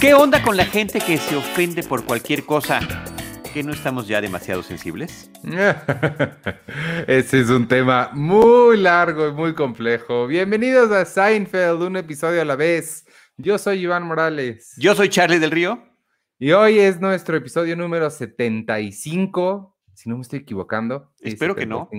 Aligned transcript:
¿Qué 0.00 0.14
onda 0.14 0.42
con 0.42 0.56
la 0.56 0.64
gente 0.64 1.00
que 1.00 1.18
se 1.18 1.36
ofende 1.36 1.82
por 1.82 2.04
cualquier 2.04 2.44
cosa? 2.44 2.80
¿Que 3.52 3.62
no 3.62 3.72
estamos 3.72 4.06
ya 4.06 4.20
demasiado 4.20 4.62
sensibles? 4.62 5.30
Ese 7.06 7.40
es 7.40 7.50
un 7.50 7.66
tema 7.66 8.10
muy 8.12 8.76
largo 8.76 9.28
y 9.28 9.32
muy 9.32 9.54
complejo. 9.54 10.26
Bienvenidos 10.26 10.92
a 10.92 11.04
Seinfeld, 11.04 11.82
un 11.82 11.96
episodio 11.96 12.42
a 12.42 12.44
la 12.44 12.56
vez. 12.56 13.06
Yo 13.36 13.58
soy 13.58 13.80
Iván 13.80 14.04
Morales. 14.04 14.74
Yo 14.78 14.94
soy 14.94 15.08
Charlie 15.08 15.40
del 15.40 15.50
Río. 15.50 15.82
Y 16.38 16.52
hoy 16.52 16.78
es 16.78 17.00
nuestro 17.00 17.36
episodio 17.36 17.74
número 17.74 18.08
75, 18.08 19.77
si 19.98 20.08
no 20.08 20.14
me 20.14 20.22
estoy 20.22 20.38
equivocando. 20.38 21.12
Espero 21.20 21.56
que 21.56 21.66
no. 21.66 21.90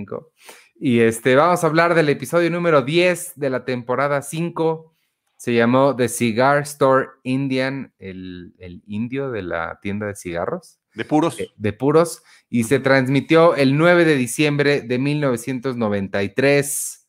Y 0.74 1.00
este, 1.00 1.36
vamos 1.36 1.62
a 1.62 1.66
hablar 1.66 1.94
del 1.94 2.08
episodio 2.08 2.50
número 2.50 2.80
10 2.80 3.34
de 3.36 3.50
la 3.50 3.66
temporada 3.66 4.22
5 4.22 4.94
se 5.36 5.52
llamó 5.54 5.94
The 5.94 6.08
Cigar 6.08 6.62
Store 6.62 7.08
Indian, 7.22 7.92
el, 7.98 8.54
indio 8.86 9.30
de 9.30 9.42
la 9.42 9.78
tienda 9.82 10.06
de 10.06 10.14
cigarros. 10.14 10.80
De 10.94 11.04
puros. 11.04 11.38
Eh, 11.38 11.50
de, 11.56 11.74
puros. 11.74 12.22
Y 12.48 12.64
se 12.64 12.80
transmitió 12.80 13.54
el 13.54 13.76
9 13.76 14.06
de 14.06 14.16
diciembre 14.16 14.80
de 14.80 14.98
1993. 14.98 17.06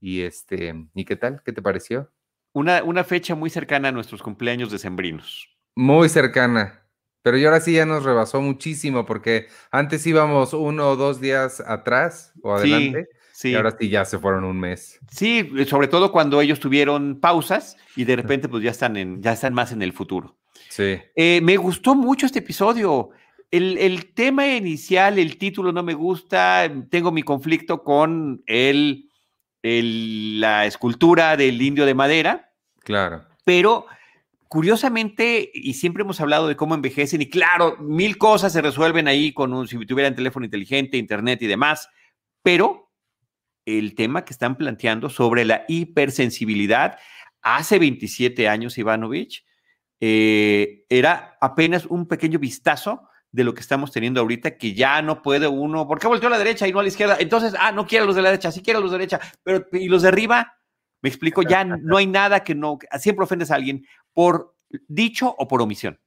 Y 0.00 0.22
este, 0.22 0.74
¿y 0.94 1.04
qué 1.04 1.14
tal? 1.14 1.40
¿Qué 1.44 1.52
te 1.52 1.62
pareció? 1.62 2.10
Una, 2.52 2.82
una 2.82 3.04
fecha 3.04 3.36
muy 3.36 3.50
cercana 3.50 3.86
a 3.88 3.92
nuestros 3.92 4.22
cumpleaños 4.22 4.72
decembrinos. 4.72 5.48
Muy 5.76 6.08
cercana. 6.08 6.83
Pero 7.24 7.38
yo 7.38 7.48
ahora 7.48 7.62
sí 7.62 7.72
ya 7.72 7.86
nos 7.86 8.04
rebasó 8.04 8.42
muchísimo 8.42 9.06
porque 9.06 9.46
antes 9.70 10.06
íbamos 10.06 10.52
uno 10.52 10.90
o 10.90 10.96
dos 10.96 11.22
días 11.22 11.58
atrás 11.66 12.34
o 12.42 12.54
adelante. 12.54 13.08
Sí. 13.32 13.52
Y 13.52 13.54
ahora 13.54 13.74
sí 13.80 13.88
ya 13.88 14.04
se 14.04 14.18
fueron 14.18 14.44
un 14.44 14.60
mes. 14.60 15.00
Sí, 15.10 15.50
sobre 15.66 15.88
todo 15.88 16.12
cuando 16.12 16.42
ellos 16.42 16.60
tuvieron 16.60 17.18
pausas 17.18 17.78
y 17.96 18.04
de 18.04 18.16
repente 18.16 18.46
pues 18.46 18.62
ya 18.62 18.70
están, 18.70 18.98
en, 18.98 19.22
ya 19.22 19.32
están 19.32 19.54
más 19.54 19.72
en 19.72 19.80
el 19.80 19.94
futuro. 19.94 20.36
Sí. 20.68 20.98
Eh, 21.16 21.40
me 21.42 21.56
gustó 21.56 21.94
mucho 21.94 22.26
este 22.26 22.40
episodio. 22.40 23.08
El, 23.50 24.12
tema 24.12 24.46
inicial, 24.46 25.18
el 25.18 25.38
título 25.38 25.72
no 25.72 25.82
me 25.82 25.94
gusta. 25.94 26.70
Tengo 26.90 27.10
mi 27.10 27.22
conflicto 27.22 27.82
con 27.82 28.42
el, 28.44 29.08
la 29.62 30.66
escultura 30.66 31.38
del 31.38 31.62
indio 31.62 31.86
de 31.86 31.94
madera. 31.94 32.52
Claro. 32.80 33.24
Pero 33.46 33.86
curiosamente, 34.54 35.50
y 35.52 35.74
siempre 35.74 36.04
hemos 36.04 36.20
hablado 36.20 36.46
de 36.46 36.54
cómo 36.54 36.76
envejecen, 36.76 37.20
y 37.20 37.28
claro, 37.28 37.76
mil 37.80 38.16
cosas 38.16 38.52
se 38.52 38.62
resuelven 38.62 39.08
ahí 39.08 39.32
con 39.32 39.52
un, 39.52 39.66
si 39.66 39.84
tuvieran 39.84 40.14
teléfono 40.14 40.44
inteligente, 40.44 40.96
internet 40.96 41.42
y 41.42 41.48
demás, 41.48 41.88
pero 42.40 42.92
el 43.64 43.96
tema 43.96 44.24
que 44.24 44.32
están 44.32 44.56
planteando 44.56 45.10
sobre 45.10 45.44
la 45.44 45.64
hipersensibilidad. 45.66 47.00
Hace 47.42 47.80
27 47.80 48.48
años, 48.48 48.78
Ivanovich, 48.78 49.44
eh, 49.98 50.84
era 50.88 51.36
apenas 51.40 51.86
un 51.86 52.06
pequeño 52.06 52.38
vistazo 52.38 53.08
de 53.32 53.42
lo 53.42 53.54
que 53.54 53.60
estamos 53.60 53.90
teniendo 53.90 54.20
ahorita, 54.20 54.56
que 54.56 54.72
ya 54.72 55.02
no 55.02 55.20
puede 55.20 55.48
uno, 55.48 55.88
¿por 55.88 55.98
qué 55.98 56.06
volteó 56.06 56.28
a 56.28 56.30
la 56.30 56.38
derecha 56.38 56.68
y 56.68 56.72
no 56.72 56.78
a 56.78 56.82
la 56.84 56.90
izquierda? 56.90 57.16
Entonces, 57.18 57.56
ah, 57.58 57.72
no 57.72 57.88
quiere 57.88 58.06
los 58.06 58.14
de 58.14 58.22
la 58.22 58.28
derecha, 58.28 58.52
sí 58.52 58.62
quiere 58.62 58.78
los 58.78 58.92
de 58.92 58.98
la 58.98 59.04
derecha, 59.04 59.20
pero 59.42 59.66
¿y 59.72 59.88
los 59.88 60.02
de 60.02 60.08
arriba? 60.08 60.56
Me 61.04 61.10
explico, 61.10 61.42
ya 61.42 61.64
no 61.64 61.98
hay 61.98 62.06
nada 62.06 62.42
que 62.42 62.54
no, 62.54 62.78
siempre 62.98 63.24
ofendes 63.24 63.50
a 63.50 63.56
alguien 63.56 63.86
por 64.14 64.56
dicho 64.88 65.34
o 65.36 65.46
por 65.46 65.60
omisión. 65.60 66.00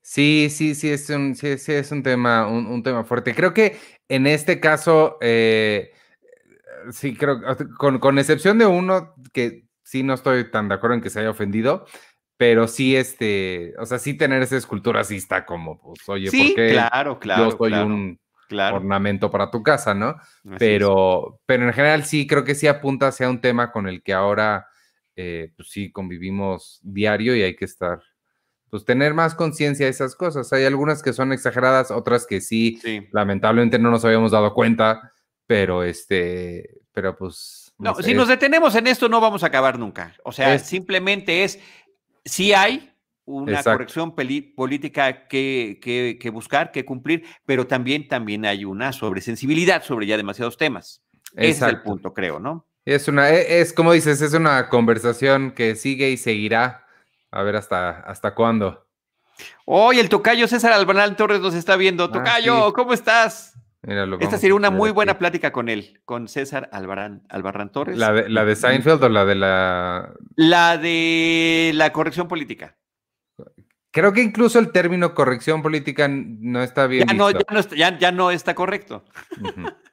Sí, 0.00 0.48
sí, 0.50 0.74
sí, 0.74 0.88
es 0.88 1.10
un, 1.10 1.34
sí, 1.34 1.46
es 1.46 1.92
un 1.92 2.02
tema, 2.02 2.46
un, 2.48 2.82
tema 2.82 3.04
fuerte. 3.04 3.34
Creo 3.34 3.52
que 3.52 3.76
en 4.08 4.26
este 4.26 4.58
caso, 4.58 5.18
eh, 5.20 5.92
sí, 6.90 7.14
creo, 7.14 7.42
con, 7.76 7.98
con 7.98 8.18
excepción 8.18 8.56
de 8.56 8.64
uno 8.64 9.12
que 9.34 9.66
sí 9.82 10.02
no 10.02 10.14
estoy 10.14 10.50
tan 10.50 10.70
de 10.70 10.76
acuerdo 10.76 10.94
en 10.94 11.02
que 11.02 11.10
se 11.10 11.20
haya 11.20 11.28
ofendido, 11.28 11.84
pero 12.38 12.66
sí, 12.66 12.96
este, 12.96 13.74
o 13.78 13.84
sea, 13.84 13.98
sí 13.98 14.14
tener 14.14 14.40
esa 14.40 14.56
escultura 14.56 15.04
sí 15.04 15.16
está 15.16 15.44
como, 15.44 15.78
pues, 15.82 16.08
oye, 16.08 16.30
sí, 16.30 16.54
porque 16.54 16.70
claro, 16.70 17.18
claro, 17.18 17.50
yo 17.50 17.58
soy 17.58 17.74
un 17.74 18.18
ornamento 18.52 19.30
para 19.30 19.50
tu 19.50 19.62
casa, 19.62 19.94
¿no? 19.94 20.16
pero, 20.58 21.40
pero 21.46 21.64
en 21.66 21.72
general 21.72 22.04
sí, 22.04 22.26
creo 22.26 22.44
que 22.44 22.54
sí 22.54 22.66
apunta 22.66 23.08
hacia 23.08 23.28
un 23.28 23.40
tema 23.40 23.72
con 23.72 23.88
el 23.88 24.02
que 24.02 24.12
ahora, 24.12 24.66
eh, 25.16 25.52
pues 25.56 25.70
sí, 25.70 25.90
convivimos 25.90 26.80
diario 26.82 27.36
y 27.36 27.42
hay 27.42 27.56
que 27.56 27.64
estar, 27.64 28.00
pues 28.70 28.84
tener 28.84 29.14
más 29.14 29.34
conciencia 29.34 29.86
de 29.86 29.90
esas 29.90 30.14
cosas. 30.14 30.52
Hay 30.52 30.64
algunas 30.64 31.02
que 31.02 31.12
son 31.12 31.32
exageradas, 31.32 31.90
otras 31.90 32.26
que 32.26 32.40
sí, 32.40 32.78
sí, 32.82 33.08
lamentablemente 33.12 33.78
no 33.78 33.90
nos 33.90 34.04
habíamos 34.04 34.32
dado 34.32 34.54
cuenta 34.54 35.12
pero 35.50 35.82
este, 35.82 36.78
pero 36.92 37.16
pues... 37.16 37.72
No, 37.76 37.96
si 37.96 38.14
nos 38.14 38.28
detenemos 38.28 38.72
en 38.76 38.86
esto 38.86 39.08
no 39.08 39.20
vamos 39.20 39.42
a 39.42 39.48
acabar 39.48 39.80
nunca. 39.80 40.14
O 40.22 40.30
sea, 40.30 40.56
simplemente 40.60 41.42
es, 41.42 41.58
si 42.24 42.52
hay 42.52 42.89
una 43.30 43.62
corrección 43.62 44.14
política 44.14 45.28
que, 45.28 45.78
que, 46.20 46.30
buscar, 46.30 46.72
que 46.72 46.84
cumplir, 46.84 47.24
pero 47.46 47.66
también, 47.66 48.08
también 48.08 48.44
hay 48.44 48.64
una 48.64 48.92
sobresensibilidad 48.92 49.82
sobre 49.82 50.06
ya 50.06 50.16
demasiados 50.16 50.56
temas. 50.56 51.02
Ese 51.34 51.64
es 51.66 51.72
el 51.72 51.82
punto, 51.82 52.12
creo, 52.12 52.40
¿no? 52.40 52.66
Es 52.84 53.08
una, 53.08 53.30
e, 53.30 53.60
es 53.60 53.72
como 53.72 53.92
dices, 53.92 54.20
es 54.20 54.34
una 54.34 54.68
conversación 54.68 55.52
que 55.52 55.76
sigue 55.76 56.10
y 56.10 56.16
seguirá. 56.16 56.86
A 57.32 57.44
ver 57.44 57.54
hasta, 57.54 58.00
hasta 58.00 58.34
cuándo. 58.34 58.88
Hoy 59.64 60.00
el 60.00 60.08
tocayo 60.08 60.48
César 60.48 60.72
Albanal 60.72 61.14
Torres 61.14 61.40
nos 61.40 61.54
está 61.54 61.76
viendo. 61.76 62.04
Ah, 62.04 62.12
tocayo, 62.12 62.72
¿cómo 62.72 62.92
estás? 62.92 63.54
Esta 63.82 64.36
sería 64.36 64.54
una 64.54 64.70
muy 64.70 64.90
buena 64.90 65.16
plática 65.16 65.52
con 65.52 65.70
él, 65.70 66.00
con 66.04 66.28
César 66.28 66.68
Albarán, 66.70 67.22
Albarrán 67.30 67.72
Torres. 67.72 67.96
¿La 67.96 68.12
de, 68.12 68.28
¿La 68.28 68.44
de 68.44 68.54
Seinfeld 68.54 69.02
o 69.02 69.08
la 69.08 69.24
de 69.24 69.34
la...? 69.34 70.12
La 70.36 70.76
de 70.76 71.70
la 71.74 71.90
corrección 71.90 72.28
política. 72.28 72.76
Creo 73.92 74.12
que 74.12 74.22
incluso 74.22 74.58
el 74.58 74.70
término 74.70 75.14
corrección 75.14 75.62
política 75.62 76.08
no 76.08 76.62
está 76.62 76.86
bien. 76.86 77.08
Ya, 77.08 77.14
No, 77.14 77.30
ya, 77.30 78.12
no, 78.12 78.30
está, 78.30 78.54
correcto. 78.54 79.04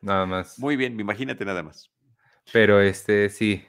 Nada 0.02 0.26
más. 0.26 0.60
Muy 0.60 0.76
bien, 0.76 1.00
imagínate 1.00 1.44
nada 1.46 1.64
más. 1.64 1.90
Pero 2.54 2.80
este, 2.80 3.30
sí. 3.30 3.66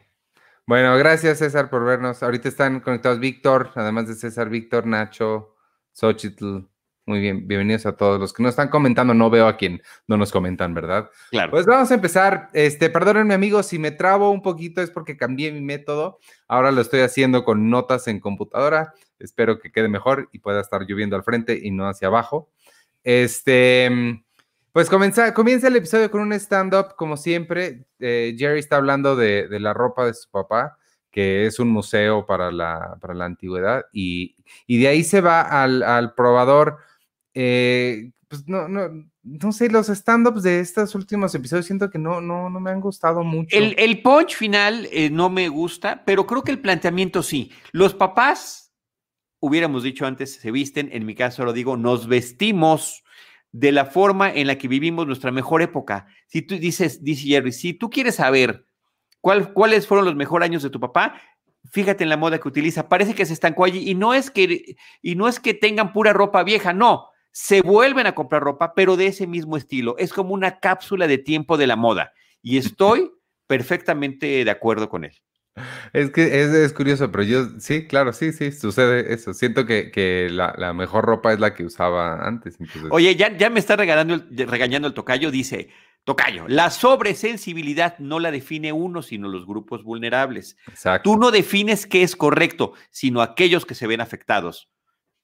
Bueno, 0.67 0.97
gracias 0.99 1.39
César 1.39 1.71
por 1.71 1.85
vernos. 1.85 2.23
Ahorita 2.23 2.49
están 2.49 2.81
conectados 2.81 3.21
Víctor, 3.21 3.71
además 3.75 4.07
de 4.07 4.15
César, 4.15 4.51
Víctor, 4.51 4.87
Nacho, 4.87 5.57
Xochitl, 5.93 6.69
muy 7.09 7.21
bien, 7.21 7.49
bienvenidos 7.49 7.87
a 7.87 7.97
todos 7.97 8.21
los 8.21 8.35
que 8.35 8.43
nos 8.43 8.51
están 8.51 8.69
comentando. 8.69 9.15
No 9.15 9.31
veo 9.31 9.49
a 9.49 9.57
quien 9.57 9.81
no 10.09 10.19
nos 10.19 10.31
comentan, 10.31 10.75
¿verdad? 10.75 11.09
Claro. 11.31 11.53
Pues 11.53 11.65
vamos 11.65 11.91
a 11.91 11.95
empezar. 11.95 12.51
Este, 12.53 12.91
perdónenme, 12.91 13.33
amigos, 13.33 13.65
si 13.65 13.79
me 13.79 13.93
trabo 13.93 14.31
un 14.31 14.43
poquito 14.43 14.83
es 14.83 14.91
porque 14.91 15.17
cambié 15.17 15.51
mi 15.51 15.63
método. 15.63 16.19
Ahora 16.49 16.71
lo 16.71 16.83
estoy 16.83 17.01
haciendo 17.01 17.45
con 17.45 17.71
notas 17.71 18.09
en 18.09 18.21
computadora. 18.21 18.93
Espero 19.19 19.59
que 19.59 19.73
quede 19.73 19.89
mejor 19.89 20.29
y 20.33 20.39
pueda 20.39 20.61
estar 20.61 20.83
lloviendo 20.87 21.17
al 21.17 21.25
frente 21.25 21.59
y 21.63 21.71
no 21.71 21.89
hacia 21.89 22.09
abajo. 22.09 22.51
Este, 23.05 24.23
pues 24.73 24.89
comienza, 24.89 25.35
comienza 25.35 25.69
el 25.69 25.77
episodio 25.77 26.11
con 26.11 26.21
un 26.21 26.33
stand-up, 26.33 26.95
como 26.97 27.17
siempre. 27.17 27.87
Eh, 27.99 28.35
Jerry 28.39 28.59
está 28.59 28.77
hablando 28.77 29.17
de, 29.17 29.49
la 29.61 29.75
ropa 29.75 30.07
de 30.07 30.15
su 30.15 30.31
papá 30.31 30.77
que 31.11 31.47
es 31.47 31.59
un 31.59 31.71
museo 31.71 32.27
para 32.27 32.53
la, 32.53 32.99
para 33.01 33.15
la 33.15 33.25
antigüedad, 33.25 33.87
y, 33.93 34.37
y, 34.67 34.79
de 34.79 34.89
ahí 34.89 35.03
se 35.03 35.23
va 35.23 35.41
al, 35.41 35.83
al 35.83 36.15
probador 36.15 36.77
eh, 37.41 38.11
pues 38.27 38.49
no, 38.49 38.69
no, 38.69 39.09
no 39.23 39.53
sé, 39.53 39.71
los 39.71 39.89
stand-ups 39.89 40.43
de 40.43 40.59
estos 40.59 40.95
últimos 40.97 41.35
episodios 41.37 41.67
siento 41.67 41.89
que 41.89 41.99
no, 41.99 42.21
no, 42.21 42.51
no 42.51 42.59
me 42.59 42.71
han 42.71 42.81
gustado 42.81 43.23
mucho. 43.23 43.57
El, 43.57 44.03
punch 44.03 44.35
final 44.35 44.89
eh, 44.91 45.09
no 45.09 45.31
me 45.31 45.49
gusta, 45.49 46.03
pero 46.05 46.27
creo 46.27 46.43
que 46.43 46.51
el 46.51 46.61
planteamiento 46.61 47.23
sí. 47.23 47.53
Los 47.73 47.95
papás, 47.95 48.68
hubiéramos 49.41 49.83
dicho 49.83 50.07
antes, 50.07 50.35
se 50.35 50.51
visten, 50.51 50.89
en 50.93 51.07
mi 51.07 51.15
caso 51.15 51.45
lo 51.45 51.53
digo, 51.53 51.77
nos 51.77 52.07
vestimos 52.07 53.03
de 53.53 53.73
la 53.73 53.87
forma 53.87 54.33
en 54.33 54.47
la 54.47 54.59
que 54.59 54.69
vivimos 54.69 55.07
nuestra 55.07 55.31
mejor 55.31 55.63
época. 55.63 56.07
Si 56.27 56.43
tú 56.43 56.57
dices, 56.59 57.03
dice 57.03 57.27
Jerry, 57.27 57.53
si 57.53 57.73
tú 57.73 57.91
quieres 57.91 58.17
saber 58.17 58.67
cuál, 59.21 59.53
cuáles 59.53 59.87
fueron 59.87 60.05
los 60.05 60.17
mejores 60.17 60.47
años 60.47 60.63
de 60.63 60.71
tu 60.71 60.81
papá, 60.81 61.21
fíjate 61.71 62.05
en 62.05 62.11
la 62.11 62.17
moda 62.17 62.39
que 62.39 62.49
utiliza. 62.49 62.89
Parece 62.89 63.15
que 63.15 63.27
se 63.27 63.33
estancó 63.33 63.65
allí 63.65 63.89
y 63.89 63.95
no 63.95 64.15
es 64.15 64.31
que, 64.31 64.77
y 65.03 65.15
no 65.15 65.29
es 65.29 65.41
que 65.41 65.55
tengan 65.55 65.93
pura 65.93 66.13
ropa 66.13 66.43
vieja, 66.43 66.73
no 66.73 67.09
se 67.41 67.63
vuelven 67.63 68.07
a 68.09 68.17
comprar 68.17 68.43
ropa, 68.43 68.75
pero 68.75 68.97
de 68.97 69.07
ese 69.07 69.29
mismo 69.29 69.57
estilo. 69.57 69.97
Es 69.99 70.13
como 70.13 70.35
una 70.35 70.59
cápsula 70.59 71.07
de 71.07 71.19
tiempo 71.19 71.57
de 71.57 71.69
la 71.69 71.77
moda. 71.77 72.13
Y 72.43 72.59
estoy 72.59 73.13
perfectamente 73.47 74.45
de 74.45 74.51
acuerdo 74.51 74.89
con 74.89 75.05
él. 75.05 75.23
Es 75.93 76.11
que 76.11 76.65
es, 76.65 76.73
curioso, 76.73 77.11
pero 77.11 77.25
yo, 77.25 77.49
sí, 77.59 77.87
claro, 77.87 78.13
sí, 78.13 78.33
sí, 78.33 78.53
sucede 78.53 79.13
eso. 79.13 79.35
Siento 79.35 79.67
que, 79.67 80.29
la, 80.31 80.73
mejor 80.73 81.05
ropa 81.05 81.33
es 81.33 81.41
la 81.41 81.55
que 81.55 81.65
usaba 81.65 82.27
antes. 82.27 82.59
Oye, 82.91 83.17
ya, 83.17 83.37
ya 83.37 83.51
me 83.51 83.61
está 83.61 83.77
regañando 83.77 84.25
regañando 84.31 84.89
el 84.89 84.95
tocayo, 84.95 85.31
dice, 85.31 85.71
tocayo, 86.05 86.47
la 86.49 86.71
sobresensibilidad 86.71 87.99
no 87.99 88.19
la 88.19 88.31
define 88.31 88.73
uno, 88.73 89.03
sino 89.03 89.29
los 89.29 89.47
grupos 89.47 89.85
vulnerables. 89.85 90.57
Exacto. 90.69 91.11
Tú 91.11 91.19
no 91.19 91.31
defines 91.31 91.87
qué 91.87 92.03
es 92.03 92.17
correcto, 92.17 92.73
sino 92.91 93.23
aquellos 93.23 93.67
que 93.67 93.75
se 93.75 93.87
ven 93.87 94.01
afectados. 94.01 94.71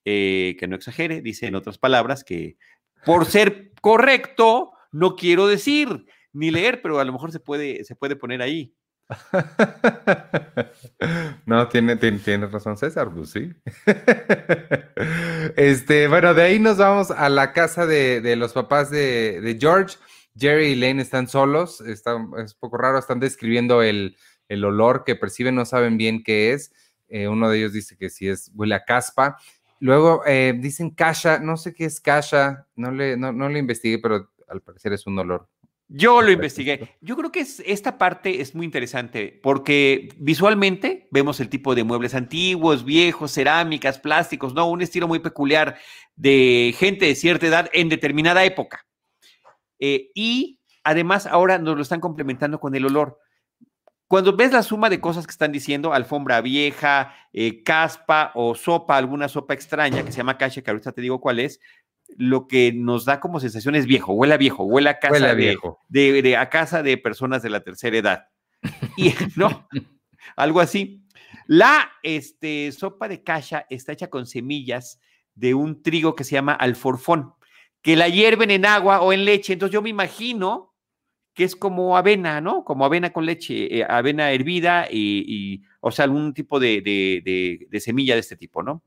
Eh, 0.07 0.57
que 0.59 0.69
no 0.69 0.77
exagere, 0.77 1.23
dice 1.23 1.47
en 1.47 1.55
otras 1.55 1.79
palabras 1.79 2.25
que 2.25 2.59
por 3.07 3.25
ser 3.25 3.73
correcto, 3.81 4.73
no 4.93 5.17
quiero 5.17 5.47
decir, 5.47 6.05
ni 6.33 6.51
leer, 6.51 6.83
pero 6.83 7.01
a 7.01 7.05
lo 7.05 7.13
mejor 7.13 7.33
se 7.33 7.41
puede, 7.41 7.85
se 7.85 7.97
puede 7.97 8.17
poner 8.17 8.43
ahí. 8.43 8.75
No, 11.47 11.69
tiene, 11.69 11.97
tiene, 11.97 12.47
razón 12.47 12.77
César, 12.77 13.11
pues 13.13 13.31
sí. 13.31 13.53
Este, 15.57 16.09
bueno, 16.09 16.35
de 16.35 16.43
ahí 16.43 16.59
nos 16.59 16.79
vamos 16.79 17.11
a 17.11 17.29
la 17.29 17.53
casa 17.53 17.87
de, 17.87 18.37
los 18.37 18.53
papás 18.53 18.91
de, 18.91 19.57
George. 19.61 19.97
Jerry 20.37 20.69
y 20.69 20.75
Lane 20.75 21.03
están 21.03 21.29
solos, 21.29 21.81
es 21.81 22.03
poco 22.55 22.77
raro, 22.77 22.99
están 22.99 23.21
describiendo 23.21 23.83
el, 23.83 24.17
olor 24.51 25.05
que 25.05 25.15
perciben, 25.15 25.55
no 25.55 25.65
saben 25.65 25.97
bien 25.97 26.25
qué 26.25 26.53
es. 26.53 26.73
Eh, 27.09 27.29
uno 27.29 27.51
de 27.51 27.59
ellos 27.59 27.73
dice 27.73 27.97
que 27.97 28.11
sí 28.11 28.29
es, 28.29 28.51
huele 28.55 28.75
a 28.75 28.85
caspa. 28.85 29.37
Luego 29.79 30.23
eh, 30.27 30.55
dicen 30.59 30.91
kasha, 30.91 31.39
no 31.39 31.57
sé 31.57 31.75
qué 31.75 31.85
es 31.85 32.01
kasha, 32.01 32.67
no 32.75 32.91
le, 32.91 33.17
no, 33.17 33.33
no 33.33 33.49
le 33.49 33.59
investigué, 33.59 33.99
pero 33.99 34.31
al 34.49 34.63
parecer 34.63 34.93
es 34.93 35.07
un 35.07 35.19
olor 35.19 35.49
yo 35.89 36.23
lo 36.23 36.31
investigué. 36.31 36.97
Yo 37.01 37.17
creo 37.17 37.31
que 37.31 37.41
es, 37.41 37.63
esta 37.67 37.99
parte 37.99 38.41
es 38.41 38.55
muy 38.55 38.65
interesante 38.65 39.39
porque 39.43 40.09
visualmente 40.17 41.09
vemos 41.11 41.41
el 41.41 41.49
tipo 41.49 41.75
de 41.75 41.85
muebles 41.85 42.15
antiguos, 42.15 42.85
viejos, 42.85 43.33
cerámicas, 43.33 43.99
plásticos, 43.99 44.55
¿no? 44.55 44.69
Un 44.69 44.83
estilo 44.83 45.09
muy 45.09 45.19
peculiar 45.19 45.77
de 46.17 46.75
gente 46.79 47.07
de 47.07 47.15
cierta 47.15 47.47
edad 47.47 47.71
en 47.73 47.89
determinada 47.89 48.45
época. 48.45 48.87
Eh, 49.79 50.11
y 50.15 50.59
además 50.83 51.27
ahora 51.27 51.59
nos 51.59 51.77
lo 51.77 51.83
están 51.83 52.01
complementando 52.01 52.61
con 52.61 52.75
el 52.75 52.87
olor. 52.87 53.19
Cuando 54.07 54.37
ves 54.37 54.53
la 54.53 54.63
suma 54.63 54.91
de 54.91 55.01
cosas 55.01 55.27
que 55.27 55.33
están 55.33 55.51
diciendo, 55.51 55.93
alfombra 55.93 56.41
vieja, 56.41 57.15
eh, 57.33 57.63
caspa 57.63 58.33
o 58.35 58.55
sopa, 58.55 58.97
alguna 58.97 59.29
sopa 59.29 59.55
extraña 59.55 60.05
que 60.05 60.13
se 60.13 60.19
llama 60.19 60.39
cache, 60.39 60.63
que 60.63 60.71
ahorita 60.71 60.93
te 60.93 61.01
digo 61.01 61.21
cuál 61.21 61.41
es, 61.41 61.59
lo 62.17 62.47
que 62.47 62.73
nos 62.73 63.05
da 63.05 63.21
como 63.21 63.41
sensación 63.41 63.75
es 63.75 63.87
viejo, 63.87 64.13
huele 64.13 64.35
a 64.35 64.39
viejo, 64.39 64.65
huele 64.65 64.91
a 64.91 64.99
casa, 64.99 65.29
de, 65.29 65.35
viejo. 65.35 65.81
De, 65.89 66.37
a 66.37 66.49
casa 66.49 66.83
de 66.83 66.97
personas 66.99 67.43
de 67.43 67.51
la 67.51 67.63
tercera 67.63 67.97
edad. 67.97 68.29
Y 68.97 69.13
no, 69.37 69.69
algo 70.37 70.61
así. 70.61 71.03
La 71.47 71.93
este, 72.03 72.73
sopa 72.73 73.09
de 73.09 73.23
cacha 73.23 73.67
está 73.69 73.93
hecha 73.93 74.09
con 74.09 74.27
semillas 74.27 75.01
de 75.35 75.55
un 75.55 75.83
trigo 75.83 76.15
que 76.15 76.25
se 76.25 76.33
llama 76.33 76.55
alforfón, 76.55 77.35
que 77.83 77.97
la 77.97 78.09
hierven 78.09 78.51
en 78.51 78.65
agua 78.65 79.03
o 79.03 79.13
en 79.13 79.25
leche. 79.25 79.53
Entonces 79.53 79.75
yo 79.75 79.83
me 79.83 79.91
imagino 79.91 80.75
que 81.35 81.45
es 81.45 81.57
como 81.57 81.97
avena, 81.97 82.41
¿no? 82.41 82.65
Como 82.65 82.85
avena 82.85 83.13
con 83.13 83.27
leche, 83.27 83.81
eh, 83.81 83.87
avena 83.87 84.31
hervida 84.31 84.87
y, 84.91 85.63
o 85.81 85.91
sea, 85.91 86.05
algún 86.05 86.33
tipo 86.33 86.61
de, 86.61 86.81
de, 86.81 87.81
semilla 87.81 88.15
de 88.15 88.21
este 88.21 88.37
tipo, 88.37 88.63
¿no? 88.63 88.83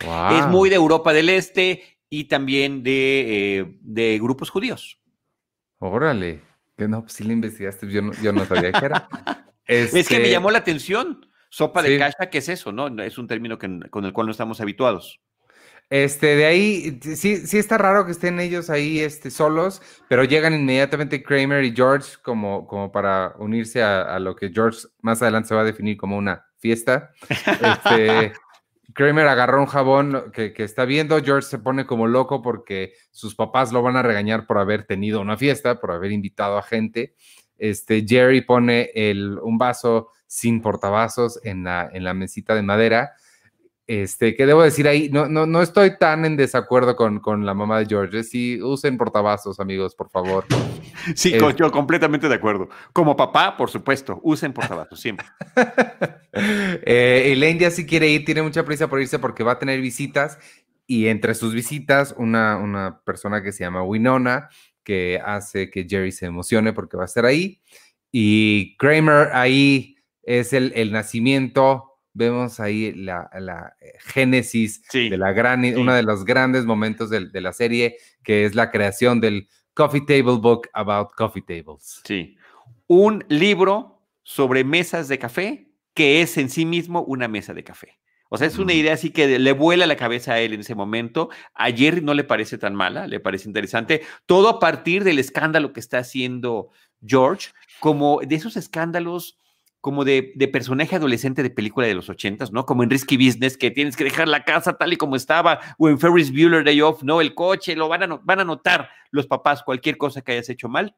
Es 0.00 0.46
muy 0.48 0.68
de 0.68 0.76
Europa 0.76 1.12
del 1.12 1.30
Este 1.30 1.95
y 2.08 2.24
también 2.24 2.82
de, 2.82 3.76
eh, 3.96 4.18
grupos 4.18 4.50
judíos. 4.50 5.00
Órale, 5.78 6.42
que 6.76 6.88
no, 6.88 7.02
pues 7.02 7.14
sí 7.14 7.24
le 7.24 7.32
investigaste, 7.32 7.90
yo 7.90 8.02
no, 8.02 8.12
yo 8.22 8.32
no 8.32 8.44
sabía 8.44 8.72
qué 8.72 8.86
era. 8.86 9.08
Es 9.68 9.90
que 9.90 9.94
me 9.94 10.00
este 10.00 10.30
llamó 10.30 10.52
la 10.52 10.58
atención. 10.58 11.26
Sopa 11.48 11.82
de 11.82 11.98
caja, 11.98 12.30
¿qué 12.30 12.38
es 12.38 12.48
eso? 12.48 12.70
¿No? 12.70 12.86
Es 13.02 13.18
un 13.18 13.26
término 13.26 13.58
con 13.58 14.04
el 14.04 14.12
cual 14.12 14.26
no 14.26 14.30
estamos 14.30 14.60
habituados. 14.60 15.20
Este, 15.88 16.34
de 16.34 16.46
ahí, 16.46 16.98
sí, 17.00 17.36
sí 17.36 17.58
está 17.58 17.78
raro 17.78 18.04
que 18.04 18.10
estén 18.10 18.40
ellos 18.40 18.70
ahí 18.70 18.98
este, 18.98 19.30
solos, 19.30 19.80
pero 20.08 20.24
llegan 20.24 20.52
inmediatamente 20.52 21.22
Kramer 21.22 21.62
y 21.62 21.72
George 21.74 22.14
como, 22.22 22.66
como 22.66 22.90
para 22.90 23.34
unirse 23.38 23.84
a, 23.84 24.18
lo 24.18 24.34
que 24.34 24.50
George 24.50 24.88
más 25.00 25.22
adelante 25.22 25.48
se 25.48 25.54
va 25.54 25.60
a 25.60 25.64
definir 25.64 25.96
como 25.96 26.16
una 26.16 26.44
fiesta. 26.58 27.12
Este, 27.30 28.32
Kramer 28.94 29.26
agarró 29.28 29.60
un 29.60 29.66
jabón 29.66 30.32
que, 30.32 30.52
está 30.58 30.84
viendo, 30.84 31.22
George 31.22 31.48
se 31.48 31.58
pone 31.58 31.86
como 31.86 32.06
loco 32.06 32.42
porque 32.42 32.94
sus 33.10 33.34
papás 33.34 33.72
lo 33.72 33.82
van 33.82 33.96
a 33.96 34.02
regañar 34.02 34.46
por 34.46 34.58
haber 34.58 34.84
tenido 34.84 35.20
una 35.20 35.36
fiesta, 35.36 35.80
por 35.80 35.92
haber 35.92 36.12
invitado 36.12 36.56
a 36.56 36.62
gente. 36.62 37.14
Este, 37.58 38.04
Jerry 38.06 38.42
pone 38.42 38.90
el, 38.94 39.38
un 39.42 39.58
vaso 39.58 40.10
sin 40.26 40.60
portavasos 40.60 41.40
en 41.44 41.64
la, 41.64 41.88
en 41.92 42.04
la 42.04 42.14
mesita 42.14 42.54
de 42.54 42.62
madera 42.62 43.12
este, 43.88 44.34
¿qué 44.34 44.46
debo 44.46 44.62
decir 44.62 44.88
ahí? 44.88 45.08
No, 45.10 45.28
no, 45.28 45.46
no 45.46 45.62
estoy 45.62 45.96
tan 45.96 46.24
en 46.24 46.36
desacuerdo 46.36 46.96
con, 46.96 47.20
con 47.20 47.46
la 47.46 47.54
mamá 47.54 47.78
de 47.78 47.86
George. 47.86 48.24
Sí, 48.24 48.60
usen 48.60 48.98
portavasos, 48.98 49.60
amigos, 49.60 49.94
por 49.94 50.10
favor. 50.10 50.44
Sí, 51.14 51.32
yo 51.56 51.70
completamente 51.70 52.28
de 52.28 52.34
acuerdo. 52.34 52.68
Como 52.92 53.16
papá, 53.16 53.56
por 53.56 53.70
supuesto, 53.70 54.18
usen 54.24 54.52
portavasos 54.52 54.98
siempre. 54.98 55.24
eh, 56.32 57.30
Elaine 57.32 57.60
ya 57.60 57.70
sí 57.70 57.86
quiere 57.86 58.08
ir, 58.08 58.24
tiene 58.24 58.42
mucha 58.42 58.64
prisa 58.64 58.88
por 58.88 59.00
irse 59.00 59.20
porque 59.20 59.44
va 59.44 59.52
a 59.52 59.58
tener 59.58 59.80
visitas. 59.80 60.36
Y 60.84 61.06
entre 61.06 61.36
sus 61.36 61.54
visitas, 61.54 62.12
una, 62.18 62.56
una 62.56 63.02
persona 63.04 63.40
que 63.40 63.52
se 63.52 63.62
llama 63.62 63.84
Winona, 63.84 64.48
que 64.82 65.20
hace 65.24 65.70
que 65.70 65.86
Jerry 65.88 66.10
se 66.10 66.26
emocione 66.26 66.72
porque 66.72 66.96
va 66.96 67.04
a 67.04 67.06
estar 67.06 67.24
ahí. 67.24 67.62
Y 68.10 68.76
Kramer 68.76 69.28
ahí 69.32 69.96
es 70.24 70.52
el, 70.54 70.72
el 70.74 70.90
nacimiento 70.90 71.95
vemos 72.16 72.60
ahí 72.60 72.92
la, 72.92 73.28
eh, 73.80 73.92
génesis 74.00 74.82
de 74.92 75.16
la 75.16 75.32
gran, 75.32 75.64
uno 75.76 75.94
de 75.94 76.02
los 76.02 76.24
grandes 76.24 76.64
momentos 76.64 77.10
de, 77.10 77.40
la 77.40 77.52
serie, 77.52 77.96
que 78.24 78.44
es 78.44 78.54
la 78.54 78.70
creación 78.70 79.20
del 79.20 79.48
Coffee 79.74 80.00
Table 80.00 80.38
Book 80.38 80.68
About 80.72 81.10
Coffee 81.16 81.42
Tables. 81.42 82.00
Sí, 82.04 82.36
un 82.86 83.24
libro 83.28 84.02
sobre 84.22 84.64
mesas 84.64 85.08
de 85.08 85.18
café 85.18 85.70
que 85.94 86.22
es 86.22 86.36
en 86.36 86.50
sí 86.50 86.64
mismo 86.64 87.02
una 87.02 87.28
mesa 87.28 87.54
de 87.54 87.64
café. 87.64 87.98
O 88.28 88.36
sea, 88.38 88.48
es 88.48 88.58
una 88.58 88.72
idea 88.72 88.92
así 88.92 89.10
que 89.10 89.38
le 89.38 89.52
vuela 89.52 89.86
la 89.86 89.96
cabeza 89.96 90.32
a 90.32 90.40
él 90.40 90.52
en 90.52 90.60
ese 90.60 90.74
momento. 90.74 91.30
Ayer 91.54 92.02
no 92.02 92.12
le 92.12 92.24
parece 92.24 92.58
tan 92.58 92.74
mala, 92.74 93.06
le 93.06 93.20
parece 93.20 93.48
interesante. 93.48 94.02
Todo 94.26 94.48
a 94.48 94.58
partir 94.58 95.04
del 95.04 95.20
escándalo 95.20 95.72
que 95.72 95.80
está 95.80 95.98
haciendo 95.98 96.70
George, 97.04 97.50
como 97.78 98.20
de 98.20 98.34
esos 98.34 98.56
escándalos 98.56 99.38
como 99.86 100.04
de, 100.04 100.32
personaje 100.52 100.96
adolescente 100.96 101.44
de 101.44 101.50
película 101.50 101.86
de 101.86 101.94
los 101.94 102.08
ochentas, 102.08 102.50
¿no? 102.50 102.66
Como 102.66 102.82
en 102.82 102.90
Risky 102.90 103.16
Business, 103.16 103.56
que 103.56 103.70
tienes 103.70 103.96
que 103.96 104.02
dejar 104.02 104.26
la 104.26 104.42
casa 104.42 104.76
tal 104.76 104.92
y 104.92 104.96
como 104.96 105.14
estaba, 105.14 105.60
o 105.78 105.88
en 105.88 106.00
Ferris 106.00 106.32
Bueller 106.32 106.64
Day 106.64 106.80
Off, 106.80 107.04
¿no? 107.04 107.20
El 107.20 107.36
coche, 107.36 107.76
lo 107.76 107.88
van 107.88 108.02
a, 108.02 108.20
van 108.20 108.40
a 108.40 108.44
notar 108.44 108.90
los 109.12 109.28
papás 109.28 109.62
cualquier 109.62 109.96
cosa 109.96 110.22
que 110.22 110.32
hayas 110.32 110.48
hecho 110.48 110.68
mal. 110.68 110.96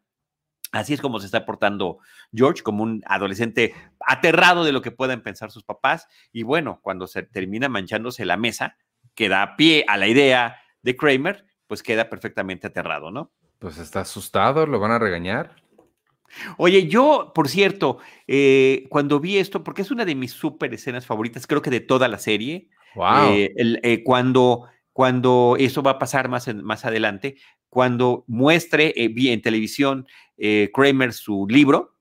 Así 0.73 0.95
es 0.95 1.03
como 1.03 1.21
se 1.21 1.27
está 1.27 1.45
portando 1.45 1.99
George, 2.33 2.63
como 2.63 2.83
un 2.83 3.03
adolescente 3.05 3.75
aterrado 4.01 4.65
de 4.65 4.73
lo 4.73 4.81
que 4.81 4.91
puedan 4.91 5.23
pensar 5.23 5.51
sus 5.51 5.65
papás. 5.65 6.09
Y 6.33 6.43
bueno, 6.43 6.81
cuando 6.81 7.07
se 7.07 7.23
termina 7.23 7.69
manchándose 7.69 8.25
la 8.25 8.39
mesa, 8.39 8.79
que 9.15 9.29
da 9.29 9.55
pie 9.57 9.85
a 9.87 9.99
la 9.99 10.09
idea 10.09 10.63
de 10.81 10.97
Kramer, 10.97 11.45
pues 11.67 11.83
queda 11.83 12.09
perfectamente 12.09 12.69
aterrado, 12.69 13.11
¿no? 13.11 13.33
Pues 13.59 13.77
está 13.77 14.01
asustado, 14.01 14.65
lo 14.65 14.81
van 14.81 14.93
a 14.93 14.99
regañar. 14.99 15.57
Oye, 16.57 16.89
yo, 16.89 17.33
por 17.35 17.49
cierto, 17.49 17.99
eh, 18.27 18.87
cuando 18.89 19.21
vi 19.21 19.39
esto, 19.39 19.65
porque 19.65 19.83
es 19.83 19.91
una 19.91 20.05
de 20.05 20.15
mis 20.15 20.33
súper 20.33 20.73
escenas 20.75 21.07
favoritas, 21.07 21.47
creo 21.47 21.63
que 21.63 21.71
de 21.71 21.81
toda 21.81 22.09
la 22.09 22.19
serie, 22.19 22.69
wow. 22.95 23.33
Eh, 23.33 23.53
eh, 23.57 24.03
cuando, 24.05 24.65
cuando 24.93 25.57
eso 25.59 25.83
va 25.83 25.93
a 25.93 25.99
pasar 25.99 26.29
más, 26.29 26.53
más 26.55 26.85
adelante, 26.85 27.37
cuando 27.69 28.25
muestre 28.27 28.93
en 28.97 29.43
televisión 29.43 30.07
Kramer 30.73 31.13
su 31.13 31.47
libro, 31.49 31.97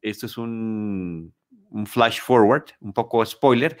esto 0.00 0.26
es 0.26 0.38
un, 0.38 1.32
un, 1.70 1.86
flash 1.86 2.20
forward, 2.20 2.64
un 2.80 2.92
poco 2.92 3.24
spoiler, 3.24 3.78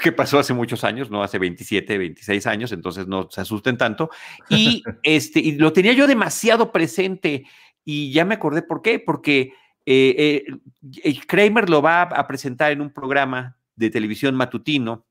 que 0.00 0.12
pasó 0.12 0.38
hace 0.38 0.54
muchos 0.54 0.84
años, 0.84 1.10
¿no? 1.10 1.22
Hace 1.22 1.38
27, 1.38 1.98
26 1.98 2.46
años, 2.46 2.72
entonces 2.72 3.06
no 3.06 3.28
se 3.30 3.40
asusten 3.40 3.76
tanto. 3.76 4.10
Y, 4.48 4.82
este, 5.02 5.40
y 5.40 5.52
lo 5.52 5.72
tenía 5.72 5.92
yo 5.92 6.06
demasiado 6.06 6.72
presente 6.72 7.44
y 7.84 8.12
ya 8.12 8.24
me 8.24 8.34
acordé 8.34 8.62
por 8.62 8.82
qué, 8.82 8.98
porque 8.98 9.54
eh, 9.86 10.44
eh, 11.04 11.20
Kramer 11.26 11.68
lo 11.68 11.82
va 11.82 12.02
a 12.02 12.26
presentar 12.26 12.72
en 12.72 12.80
un 12.80 12.92
programa 12.92 13.56
de 13.74 13.90
televisión 13.90 14.34
matutino 14.34 15.06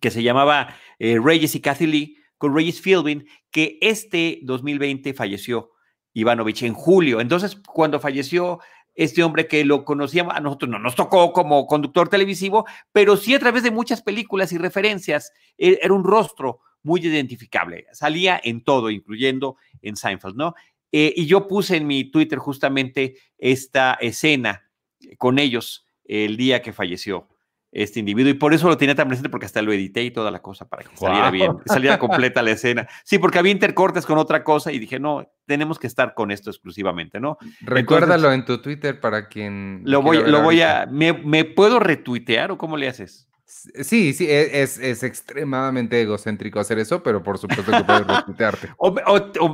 que 0.00 0.10
se 0.10 0.22
llamaba 0.22 0.76
eh, 0.98 1.18
Reyes 1.22 1.54
y 1.54 1.60
Kathy 1.60 1.86
Lee, 1.86 2.18
con 2.36 2.54
Reyes 2.54 2.80
Philbin, 2.80 3.26
que 3.50 3.78
este 3.80 4.40
2020 4.42 5.14
falleció 5.14 5.70
Ivanovich 6.12 6.62
en 6.62 6.74
julio. 6.74 7.20
Entonces, 7.20 7.56
cuando 7.66 8.00
falleció 8.00 8.60
este 8.94 9.22
hombre 9.22 9.48
que 9.48 9.64
lo 9.64 9.84
conocíamos, 9.84 10.34
a 10.34 10.40
nosotros 10.40 10.70
no 10.70 10.78
nos 10.78 10.94
tocó 10.94 11.32
como 11.32 11.66
conductor 11.66 12.08
televisivo, 12.08 12.66
pero 12.92 13.16
sí 13.16 13.34
a 13.34 13.38
través 13.38 13.62
de 13.62 13.70
muchas 13.70 14.02
películas 14.02 14.52
y 14.52 14.58
referencias, 14.58 15.32
e, 15.56 15.78
era 15.82 15.94
un 15.94 16.04
rostro 16.04 16.60
muy 16.82 17.00
identificable, 17.00 17.86
salía 17.92 18.38
en 18.44 18.62
todo, 18.62 18.90
incluyendo 18.90 19.56
en 19.80 19.96
Seinfeld, 19.96 20.36
¿no? 20.36 20.54
Eh, 20.96 21.12
y 21.16 21.26
yo 21.26 21.48
puse 21.48 21.76
en 21.76 21.88
mi 21.88 22.04
Twitter 22.04 22.38
justamente 22.38 23.16
esta 23.36 23.94
escena 23.94 24.70
con 25.18 25.40
ellos 25.40 25.88
el 26.04 26.36
día 26.36 26.62
que 26.62 26.72
falleció 26.72 27.26
este 27.72 27.98
individuo 27.98 28.30
y 28.30 28.34
por 28.34 28.54
eso 28.54 28.68
lo 28.68 28.76
tenía 28.76 28.94
tan 28.94 29.08
presente 29.08 29.28
porque 29.28 29.46
hasta 29.46 29.60
lo 29.60 29.72
edité 29.72 30.04
y 30.04 30.12
toda 30.12 30.30
la 30.30 30.40
cosa 30.40 30.68
para 30.68 30.84
que 30.84 30.96
saliera 30.96 31.32
bien, 31.32 31.56
saliera 31.66 31.98
completa 31.98 32.42
la 32.42 32.52
escena. 32.52 32.86
Sí, 33.02 33.18
porque 33.18 33.40
había 33.40 33.50
intercortes 33.50 34.06
con 34.06 34.18
otra 34.18 34.44
cosa 34.44 34.70
y 34.70 34.78
dije, 34.78 35.00
no, 35.00 35.28
tenemos 35.46 35.80
que 35.80 35.88
estar 35.88 36.14
con 36.14 36.30
esto 36.30 36.50
exclusivamente, 36.50 37.18
¿no? 37.18 37.38
Recuérdalo 37.62 38.32
en 38.32 38.44
tu 38.44 38.62
Twitter 38.62 39.00
para 39.00 39.28
quien... 39.28 39.82
Lo 39.84 40.00
voy, 40.00 40.22
lo 40.24 40.42
voy 40.42 40.60
a... 40.60 40.86
¿me, 40.88 41.12
¿me, 41.12 41.44
puedo 41.44 41.80
retuitear 41.80 42.52
o 42.52 42.56
cómo 42.56 42.76
le 42.76 42.86
haces? 42.86 43.28
Sí, 43.54 44.12
sí, 44.14 44.26
e, 44.28 44.62
es, 44.62 44.78
es, 44.78 45.04
extremadamente 45.04 46.00
egocéntrico 46.02 46.58
hacer 46.58 46.80
eso, 46.80 47.04
pero 47.04 47.22
por 47.22 47.38
supuesto 47.38 47.70
que 47.70 47.84
puedes 47.84 48.04
retuitearte. 48.04 48.70
o, 48.78 48.92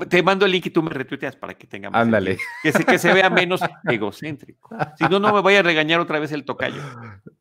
te 0.08 0.22
mando 0.22 0.46
el 0.46 0.52
link 0.52 0.66
y 0.66 0.70
tú 0.70 0.82
me 0.82 0.88
retuiteas 0.88 1.36
para 1.36 1.52
que 1.52 1.66
tenga 1.66 1.90
más. 1.90 2.00
Ándale. 2.00 2.38
Que 2.62 2.72
se, 2.72 2.84
que 2.84 2.98
se 2.98 3.12
vea 3.12 3.28
menos 3.28 3.60
egocéntrico. 3.84 4.70
Si 4.96 5.04
no, 5.04 5.20
no 5.20 5.34
me 5.34 5.42
vaya 5.42 5.58
a 5.58 5.62
regañar 5.62 6.00
otra 6.00 6.18
vez 6.18 6.32
el 6.32 6.46
tocayo. 6.46 6.82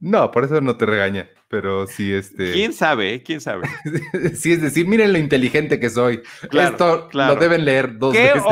No, 0.01 0.31
por 0.31 0.43
eso 0.43 0.59
no 0.59 0.75
te 0.75 0.85
regaña, 0.85 1.29
pero 1.47 1.87
sí, 1.87 2.13
este. 2.13 2.51
¿Quién 2.51 2.73
sabe? 2.73 3.13
Eh? 3.13 3.23
¿Quién 3.23 3.39
sabe? 3.39 3.67
sí, 4.35 4.51
es 4.51 4.61
decir, 4.61 4.85
miren 4.85 5.13
lo 5.13 5.17
inteligente 5.17 5.79
que 5.79 5.89
soy. 5.89 6.21
Claro, 6.49 6.71
Esto 6.71 7.09
lo 7.13 7.35
deben 7.37 7.63
leer 7.63 7.97
dos 7.97 8.13
veces. 8.13 8.43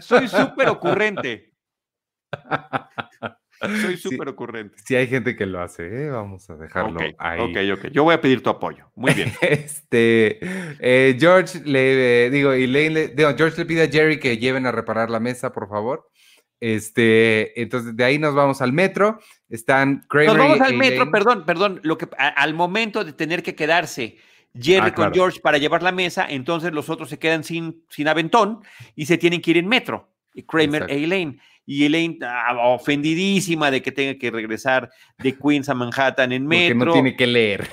soy 0.00 0.28
súper 0.28 0.68
ocurrente. 0.68 1.54
Soy 3.80 3.96
súper 3.96 4.28
ocurrente. 4.28 4.76
Sí, 4.84 4.96
hay 4.96 5.06
gente 5.06 5.36
que 5.36 5.46
lo 5.46 5.60
hace, 5.60 5.84
¿eh? 5.86 6.10
vamos 6.10 6.48
a 6.50 6.56
dejarlo 6.56 7.00
ahí. 7.18 7.40
Ok, 7.40 7.78
ok. 7.78 7.90
Yo 7.92 8.04
voy 8.04 8.14
a 8.14 8.20
pedir 8.20 8.42
tu 8.42 8.50
apoyo. 8.50 8.90
Muy 8.94 9.12
bien. 9.14 9.32
este, 9.40 10.38
eh, 10.80 11.16
George 11.18 11.60
le, 11.64 12.30
digo, 12.30 12.54
y 12.54 12.66
le, 12.66 13.08
digo, 13.08 13.30
George 13.36 13.58
le 13.58 13.66
pide 13.66 13.82
a 13.82 13.88
Jerry 13.88 14.18
que 14.18 14.38
lleven 14.38 14.66
a 14.66 14.72
reparar 14.72 15.10
la 15.10 15.20
mesa, 15.20 15.52
por 15.52 15.68
favor. 15.68 16.10
Este, 16.60 17.60
entonces 17.60 17.94
de 17.94 18.04
ahí 18.04 18.18
nos 18.18 18.34
vamos 18.34 18.62
al 18.62 18.72
metro. 18.72 19.20
Están 19.48 20.04
Kramer 20.08 20.28
Nos 20.28 20.38
vamos 20.38 20.60
al 20.60 20.74
metro, 20.74 21.10
perdón, 21.10 21.44
perdón. 21.44 21.80
Lo 21.82 21.98
que 21.98 22.08
al 22.16 22.54
momento 22.54 23.04
de 23.04 23.12
tener 23.12 23.42
que 23.42 23.54
quedarse 23.54 24.16
Jerry 24.58 24.88
ah, 24.88 24.94
con 24.94 25.12
George 25.12 25.40
para 25.40 25.58
llevar 25.58 25.82
la 25.82 25.92
mesa, 25.92 26.26
entonces 26.28 26.72
los 26.72 26.88
otros 26.88 27.08
se 27.10 27.18
quedan 27.18 27.44
sin, 27.44 27.84
sin 27.90 28.08
aventón 28.08 28.60
y 28.94 29.06
se 29.06 29.18
tienen 29.18 29.40
que 29.40 29.50
ir 29.50 29.58
en 29.58 29.68
metro. 29.68 30.10
Y 30.32 30.44
Kramer 30.44 30.86
e 30.88 31.04
Elaine 31.04 31.38
y 31.66 31.84
Elaine 31.84 32.18
ah, 32.22 32.56
ofendidísima 32.68 33.70
de 33.70 33.82
que 33.82 33.92
tenga 33.92 34.18
que 34.18 34.30
regresar 34.30 34.90
de 35.18 35.36
Queens 35.36 35.68
a 35.68 35.74
Manhattan 35.74 36.32
en 36.32 36.46
metro. 36.46 36.78
Porque 36.78 36.86
no 36.86 36.92
tiene 36.92 37.16
que 37.16 37.26
leer. 37.26 37.70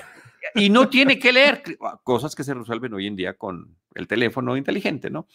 Y 0.54 0.70
no 0.70 0.88
tiene 0.88 1.18
que 1.18 1.32
leer, 1.32 1.62
cosas 2.02 2.34
que 2.34 2.44
se 2.44 2.52
resuelven 2.52 2.92
hoy 2.92 3.06
en 3.06 3.16
día 3.16 3.34
con 3.34 3.76
el 3.94 4.06
teléfono 4.06 4.56
inteligente, 4.56 5.08
¿no? 5.08 5.28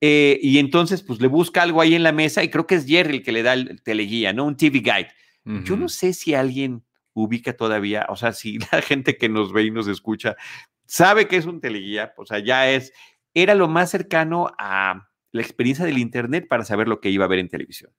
Eh, 0.00 0.38
y 0.40 0.58
entonces, 0.58 1.02
pues 1.02 1.20
le 1.20 1.28
busca 1.28 1.62
algo 1.62 1.80
ahí 1.80 1.94
en 1.94 2.02
la 2.02 2.12
mesa 2.12 2.42
y 2.42 2.48
creo 2.48 2.66
que 2.66 2.76
es 2.76 2.86
Jerry 2.86 3.16
el 3.16 3.22
que 3.22 3.32
le 3.32 3.42
da 3.42 3.54
el 3.54 3.82
teleguía, 3.82 4.32
¿no? 4.32 4.46
Un 4.46 4.56
TV 4.56 4.78
Guide. 4.80 5.08
Yo 5.64 5.76
no 5.76 5.88
sé 5.88 6.12
si 6.12 6.34
alguien 6.34 6.84
ubica 7.14 7.56
todavía, 7.56 8.06
o 8.08 8.16
sea, 8.16 8.32
si 8.32 8.58
la 8.72 8.80
gente 8.80 9.18
que 9.18 9.28
nos 9.28 9.52
ve 9.52 9.64
y 9.64 9.70
nos 9.72 9.88
escucha 9.88 10.36
sabe 10.86 11.26
que 11.26 11.36
es 11.36 11.46
un 11.46 11.60
teleguía, 11.60 12.12
o 12.16 12.26
sea, 12.26 12.38
ya 12.38 12.70
es, 12.70 12.92
era 13.34 13.54
lo 13.54 13.66
más 13.66 13.90
cercano 13.90 14.52
a 14.58 15.08
la 15.32 15.42
experiencia 15.42 15.84
del 15.84 15.98
Internet 15.98 16.46
para 16.48 16.64
saber 16.64 16.88
lo 16.88 17.00
que 17.00 17.10
iba 17.10 17.24
a 17.24 17.28
ver 17.28 17.40
en 17.40 17.48
televisión. 17.48 17.92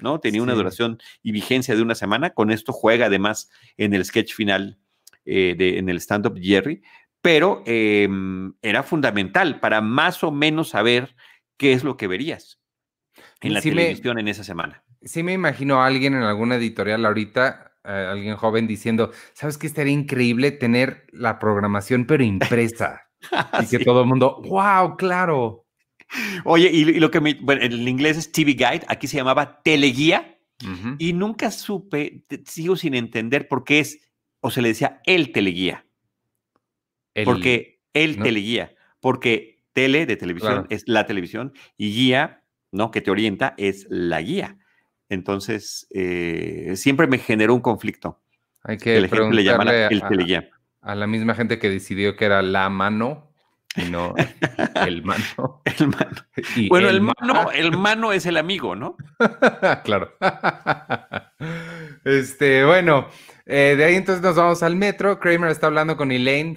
¿no? 0.00 0.20
Tenía 0.20 0.42
una 0.42 0.54
duración 0.54 0.98
y 1.22 1.32
vigencia 1.32 1.74
de 1.74 1.82
una 1.82 1.94
semana. 1.94 2.30
Con 2.30 2.50
esto 2.50 2.72
juega 2.72 3.06
además 3.06 3.50
en 3.76 3.94
el 3.94 4.04
sketch 4.04 4.34
final, 4.34 4.78
eh, 5.24 5.54
de, 5.56 5.78
en 5.78 5.88
el 5.88 6.00
stand-up 6.00 6.38
Jerry, 6.40 6.82
pero 7.20 7.62
em, 7.66 8.54
era 8.62 8.82
fundamental 8.82 9.58
para 9.58 9.80
más 9.80 10.22
o 10.22 10.30
menos 10.30 10.70
saber 10.70 11.16
qué 11.56 11.72
es 11.72 11.82
lo 11.82 11.96
que 11.96 12.06
verías 12.06 12.60
en 13.40 13.54
la 13.54 13.60
televisión 13.60 14.18
en 14.18 14.28
esa 14.28 14.44
semana. 14.44 14.84
Sí 15.02 15.22
me 15.22 15.32
imagino 15.32 15.82
a 15.82 15.86
alguien 15.86 16.14
en 16.14 16.22
alguna 16.22 16.56
editorial 16.56 17.04
ahorita, 17.04 17.72
eh, 17.84 18.08
alguien 18.10 18.36
joven 18.36 18.66
diciendo, 18.66 19.12
¿sabes 19.32 19.58
qué 19.58 19.66
estaría 19.66 19.92
increíble 19.92 20.52
tener 20.52 21.06
la 21.12 21.38
programación 21.38 22.06
pero 22.06 22.22
impresa? 22.22 23.08
y 23.60 23.66
que 23.66 23.84
todo 23.84 24.02
el 24.02 24.06
mundo, 24.06 24.42
wow, 24.44 24.96
claro. 24.96 25.65
Oye, 26.44 26.70
y, 26.72 26.84
lo 26.84 27.10
que 27.10 27.20
me, 27.20 27.34
bueno, 27.34 27.62
en 27.62 27.86
inglés 27.86 28.16
es 28.16 28.32
TV 28.32 28.52
Guide, 28.52 28.84
aquí 28.88 29.06
se 29.06 29.16
llamaba 29.16 29.62
Teleguía, 29.62 30.38
y 30.98 31.12
nunca 31.12 31.50
supe, 31.50 32.24
sigo 32.46 32.76
sin 32.76 32.94
entender 32.94 33.46
por 33.46 33.64
qué 33.64 33.80
es, 33.80 34.00
o 34.40 34.50
se 34.50 34.62
le 34.62 34.68
decía 34.68 35.00
el 35.04 35.32
teleguía. 35.32 35.84
porque 37.24 37.80
el 37.92 38.16
teleguía, 38.22 38.74
porque 39.00 39.62
tele 39.72 40.06
de 40.06 40.16
televisión 40.16 40.66
es 40.70 40.84
la 40.86 41.04
televisión 41.04 41.52
y 41.76 41.92
guía, 41.92 42.42
¿no? 42.72 42.90
Que 42.90 43.02
te 43.02 43.10
orienta 43.10 43.54
es 43.58 43.86
la 43.90 44.22
guía. 44.22 44.58
Entonces, 45.08 45.86
eh, 45.90 46.72
siempre 46.76 47.06
me 47.06 47.18
generó 47.18 47.54
un 47.54 47.60
conflicto. 47.60 48.20
Hay 48.64 48.78
que, 48.78 48.96
el 48.96 49.10
le 49.30 49.44
llaman 49.44 49.68
el 49.68 50.02
teleguía. 50.02 50.50
A 50.80 50.94
la 50.94 51.06
misma 51.06 51.34
gente 51.34 51.58
que 51.58 51.68
decidió 51.68 52.16
que 52.16 52.24
era 52.24 52.42
la 52.42 52.68
mano, 52.70 53.32
y 53.76 53.90
no 53.90 54.14
el 54.86 55.02
mano. 55.02 55.62
El 55.78 55.88
mano. 55.88 56.16
bueno, 56.68 56.88
el, 56.88 57.00
mano, 57.00 57.50
el 57.52 57.76
mano 57.76 58.12
es 58.12 58.24
el 58.26 58.36
amigo, 58.36 58.74
¿no? 58.74 58.96
claro. 59.84 60.12
Este, 62.04 62.64
bueno, 62.64 63.08
eh, 63.44 63.74
de 63.76 63.84
ahí 63.84 63.94
entonces 63.96 64.22
nos 64.22 64.36
vamos 64.36 64.62
al 64.62 64.76
metro. 64.76 65.18
Kramer 65.18 65.50
está 65.50 65.66
hablando 65.66 65.96
con 65.96 66.12
Elaine, 66.12 66.56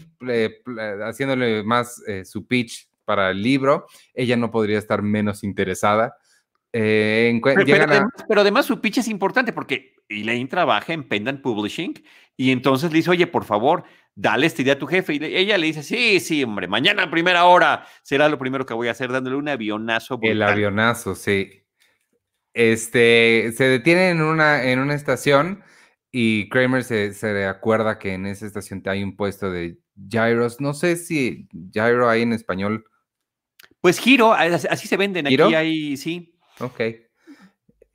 haciéndole 1.04 1.64
más 1.64 2.02
eh, 2.08 2.24
su 2.24 2.48
pitch 2.48 2.88
para 3.04 3.32
el 3.32 3.42
libro. 3.42 3.88
Ella 4.14 4.38
no 4.38 4.52
podría 4.52 4.78
estar 4.78 5.02
menos 5.02 5.44
interesada. 5.44 6.16
Eh, 6.72 7.42
pero, 8.28 8.42
además, 8.42 8.66
su 8.66 8.80
pitch 8.80 9.00
es 9.00 9.08
importante 9.08 9.54
porque 9.54 9.96
Elaine 10.08 10.48
trabaja 10.48 10.94
en 10.94 11.08
Pendant 11.08 11.42
Publishing 11.42 11.96
y 12.38 12.52
entonces 12.52 12.92
le 12.92 12.98
dice, 12.98 13.10
oye, 13.10 13.28
por 13.28 13.44
favor, 13.44 13.84
dale 14.16 14.48
esta 14.48 14.62
idea 14.62 14.74
a 14.74 14.80
tu 14.80 14.88
jefe. 14.88 15.16
Y 15.16 15.24
ella 15.24 15.58
le 15.58 15.68
dice, 15.68 15.84
sí, 15.84 16.20
sí, 16.20 16.44
hombre, 16.44 16.68
mañana 16.68 17.04
a 17.04 17.12
primera 17.12 17.46
hora 17.46 17.86
será 18.04 18.30
lo 18.30 18.38
primero 18.38 18.66
que 18.66 18.74
voy 18.74 18.88
a 18.88 18.92
hacer, 18.92 19.12
dándole 19.12 19.36
un 19.36 19.50
avionazo. 19.50 20.20
El 20.22 20.42
avionazo, 20.42 21.16
sí. 21.16 21.66
Este, 22.54 23.52
se 23.56 23.66
detiene 23.66 24.10
en 24.10 24.22
una, 24.22 24.64
en 24.64 24.80
una 24.80 24.96
estación 24.96 25.64
y 26.12 26.50
Kramer 26.50 26.84
se, 26.84 27.14
se 27.14 27.46
acuerda 27.46 28.00
que 28.00 28.14
en 28.14 28.26
esa 28.26 28.46
estación 28.46 28.82
hay 28.86 29.04
un 29.04 29.16
puesto 29.16 29.52
de 29.52 29.78
gyros. 29.96 30.60
No 30.60 30.74
sé 30.74 30.96
si 30.96 31.48
gyro 31.52 32.10
hay 32.10 32.24
en 32.24 32.34
español. 32.34 32.86
Pues 33.82 34.00
giro, 34.00 34.34
así 34.34 34.88
se 34.88 34.98
venden. 34.98 35.28
Aquí 35.28 35.42
hay, 35.56 35.98
sí. 35.98 36.36
Ok. 36.60 36.82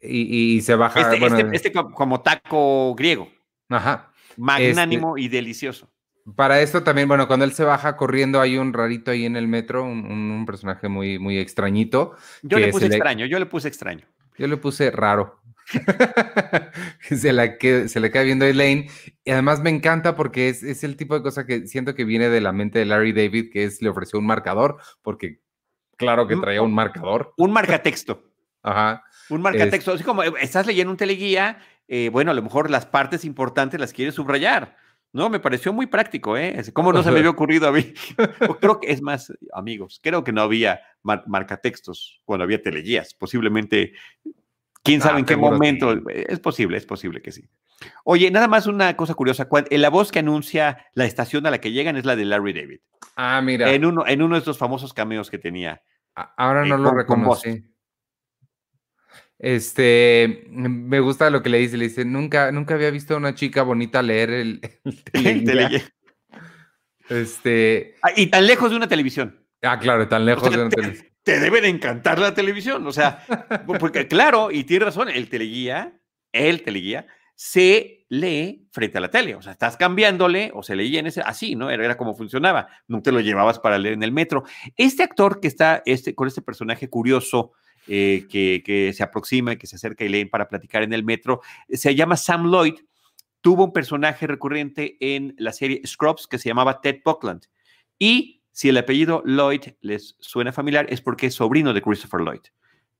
Y, 0.00 0.60
se 0.60 0.74
baja. 0.74 1.00
Este, 1.00 1.26
este, 1.26 1.56
este 1.56 1.72
como 1.72 2.20
taco 2.20 2.94
griego. 2.94 3.28
Ajá. 3.68 4.12
Magnánimo 4.36 5.18
y 5.18 5.28
delicioso. 5.28 5.90
Para 6.36 6.62
esto 6.62 6.82
también, 6.82 7.06
bueno, 7.06 7.26
cuando 7.26 7.44
él 7.44 7.52
se 7.52 7.64
baja 7.64 7.96
corriendo, 7.96 8.40
hay 8.40 8.56
un 8.56 8.72
rarito 8.72 9.10
ahí 9.10 9.26
en 9.26 9.36
el 9.36 9.46
metro, 9.46 9.84
un, 9.84 10.44
personaje 10.46 10.88
muy, 10.88 11.18
muy 11.18 11.38
extrañito. 11.38 12.16
Yo 12.42 12.58
le 12.58 12.68
puse 12.68 12.86
extraño, 12.86 13.26
yo 13.26 13.38
le 13.38 13.46
puse 13.46 13.68
extraño. 13.68 14.06
Yo 14.38 14.46
le 14.46 14.56
puse 14.56 14.90
raro. 14.90 15.40
se, 17.00 17.32
la 17.32 17.58
que, 17.58 17.88
se 17.88 18.00
le 18.00 18.10
cae 18.10 18.24
viendo 18.24 18.46
a 18.46 18.48
Elaine. 18.48 18.88
Y 19.24 19.30
además 19.30 19.60
me 19.60 19.70
encanta 19.70 20.16
porque 20.16 20.48
es, 20.48 20.62
es, 20.62 20.82
el 20.82 20.96
tipo 20.96 21.14
de 21.14 21.22
cosa 21.22 21.46
que 21.46 21.66
siento 21.66 21.94
que 21.94 22.04
viene 22.04 22.28
de 22.30 22.40
la 22.40 22.52
mente 22.52 22.78
de 22.78 22.86
Larry 22.86 23.12
David, 23.12 23.50
que 23.52 23.64
es 23.64 23.82
le 23.82 23.90
ofreció 23.90 24.18
un 24.18 24.26
marcador, 24.26 24.78
porque 25.02 25.40
claro 25.96 26.26
que 26.26 26.36
traía 26.36 26.62
un 26.62 26.74
marcador. 26.74 27.34
Un 27.36 27.52
marcatexto. 27.52 28.24
Ajá. 28.62 29.04
Un 29.28 29.42
marcatexto. 29.42 29.92
Así 29.92 30.04
como 30.04 30.22
eh, 30.22 30.32
estás 30.40 30.66
leyendo 30.66 30.90
un 30.90 30.96
teleguía, 30.96 31.58
eh, 31.86 32.08
bueno, 32.10 32.30
a 32.30 32.34
lo 32.34 32.42
mejor 32.42 32.70
las 32.70 32.86
partes 32.86 33.24
importantes 33.24 33.78
las 33.78 33.92
quieres 33.92 34.14
subrayar. 34.14 34.76
No, 35.14 35.30
me 35.30 35.38
pareció 35.38 35.72
muy 35.72 35.86
práctico, 35.86 36.36
¿eh? 36.36 36.60
¿Cómo 36.72 36.92
no 36.92 37.04
se 37.04 37.12
me 37.12 37.20
había 37.20 37.30
ocurrido 37.30 37.68
a 37.68 37.72
mí? 37.72 37.94
creo 38.60 38.80
que 38.80 38.90
es 38.90 39.00
más, 39.00 39.32
amigos, 39.52 40.00
creo 40.02 40.24
que 40.24 40.32
no 40.32 40.42
había 40.42 40.80
marcatextos 41.04 42.20
cuando 42.24 42.42
había 42.42 42.60
teleguías. 42.60 43.14
Posiblemente, 43.14 43.92
quién 44.82 45.00
sabe 45.00 45.14
ah, 45.14 45.18
en 45.20 45.24
qué 45.24 45.36
momento. 45.36 45.94
Es 46.08 46.40
posible, 46.40 46.78
es 46.78 46.84
posible 46.84 47.22
que 47.22 47.30
sí. 47.30 47.48
Oye, 48.02 48.28
nada 48.32 48.48
más 48.48 48.66
una 48.66 48.96
cosa 48.96 49.14
curiosa. 49.14 49.48
La 49.70 49.88
voz 49.88 50.10
que 50.10 50.18
anuncia 50.18 50.84
la 50.94 51.04
estación 51.04 51.46
a 51.46 51.52
la 51.52 51.58
que 51.58 51.70
llegan 51.70 51.96
es 51.96 52.04
la 52.04 52.16
de 52.16 52.24
Larry 52.24 52.52
David. 52.52 52.80
Ah, 53.14 53.40
mira. 53.40 53.70
En 53.70 53.84
uno, 53.84 54.04
en 54.08 54.20
uno 54.20 54.34
de 54.34 54.40
estos 54.40 54.58
famosos 54.58 54.92
cameos 54.92 55.30
que 55.30 55.38
tenía. 55.38 55.80
Ahora 56.16 56.64
no 56.64 56.74
eh, 56.74 56.78
lo 56.78 56.90
reconocí. 56.90 57.64
Este, 59.38 60.44
me 60.50 61.00
gusta 61.00 61.28
lo 61.30 61.42
que 61.42 61.50
le 61.50 61.58
dice, 61.58 61.76
le 61.76 61.88
dice, 61.88 62.04
nunca, 62.04 62.52
nunca 62.52 62.74
había 62.74 62.90
visto 62.90 63.14
a 63.14 63.18
una 63.18 63.34
chica 63.34 63.62
bonita 63.62 64.02
leer 64.02 64.30
el, 64.30 64.60
el 65.12 65.82
Este. 67.08 67.96
Ah, 68.02 68.10
y 68.16 68.28
tan 68.28 68.46
lejos 68.46 68.70
de 68.70 68.76
una 68.76 68.88
televisión. 68.88 69.44
Ah, 69.62 69.78
claro, 69.78 70.08
tan 70.08 70.24
lejos 70.24 70.50
de 70.50 70.60
una 70.60 70.70
televisión. 70.70 71.08
Te 71.22 71.40
debe 71.40 71.60
de 71.60 71.68
encantar 71.68 72.18
la 72.18 72.34
televisión, 72.34 72.86
o 72.86 72.92
sea, 72.92 73.24
porque 73.80 74.06
claro, 74.06 74.50
y 74.50 74.64
tiene 74.64 74.86
razón, 74.86 75.08
el 75.08 75.28
teleguía, 75.28 75.98
el 76.32 76.62
teleguía, 76.62 77.06
se 77.34 78.06
lee 78.10 78.68
frente 78.72 78.98
a 78.98 79.00
la 79.00 79.10
tele, 79.10 79.34
o 79.34 79.40
sea, 79.40 79.52
estás 79.52 79.76
cambiándole 79.78 80.50
o 80.54 80.62
se 80.62 80.76
leía 80.76 81.00
en 81.00 81.06
ese, 81.06 81.22
así, 81.22 81.56
¿no? 81.56 81.70
Era, 81.70 81.84
era 81.84 81.96
como 81.96 82.14
funcionaba, 82.14 82.68
no 82.88 83.02
te 83.02 83.10
lo 83.10 83.20
llevabas 83.20 83.58
para 83.58 83.78
leer 83.78 83.94
en 83.94 84.02
el 84.02 84.12
metro. 84.12 84.44
Este 84.76 85.02
actor 85.02 85.40
que 85.40 85.48
está 85.48 85.82
este, 85.86 86.14
con 86.14 86.28
este 86.28 86.42
personaje 86.42 86.90
curioso, 86.90 87.52
eh, 87.86 88.26
que, 88.30 88.92
se 88.94 89.02
aproxima, 89.02 89.56
que 89.56 89.66
se 89.66 89.76
acerca 89.76 90.04
a 90.04 90.06
Elaine 90.06 90.30
para 90.30 90.48
platicar 90.48 90.82
en 90.82 90.92
el 90.92 91.04
metro. 91.04 91.42
Se 91.68 91.94
llama 91.94 92.16
Sam 92.16 92.50
Lloyd. 92.50 92.76
Tuvo 93.40 93.64
un 93.64 93.72
personaje 93.72 94.26
recurrente 94.26 94.96
en 95.00 95.34
la 95.38 95.52
serie 95.52 95.82
Scrubs 95.86 96.26
que 96.26 96.38
se 96.38 96.48
llamaba 96.48 96.80
Ted 96.80 97.00
Buckland. 97.04 97.42
Y 97.98 98.42
si 98.52 98.70
el 98.70 98.78
apellido 98.78 99.22
Lloyd 99.26 99.74
les 99.82 100.16
suena 100.20 100.52
familiar, 100.52 100.86
es 100.88 101.00
porque 101.02 101.26
es 101.26 101.34
sobrino 101.34 101.74
de 101.74 101.82
Christopher 101.82 102.20
Lloyd, 102.20 102.40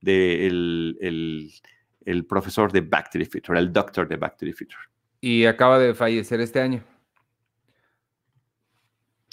de 0.01 0.47
el, 0.47 2.27
profesor 2.27 2.71
de 2.71 2.83
Back 2.83 3.11
to 3.11 3.19
the 3.19 3.25
Future, 3.25 3.59
el 3.59 3.73
doctor 3.73 4.07
de 4.07 4.17
Back 4.17 4.37
to 4.37 4.45
the 4.45 4.53
Future. 4.53 4.83
Y 5.21 5.47
acaba 5.47 5.79
de 5.79 5.95
fallecer 5.95 6.41
este 6.41 6.61
año. 6.61 6.85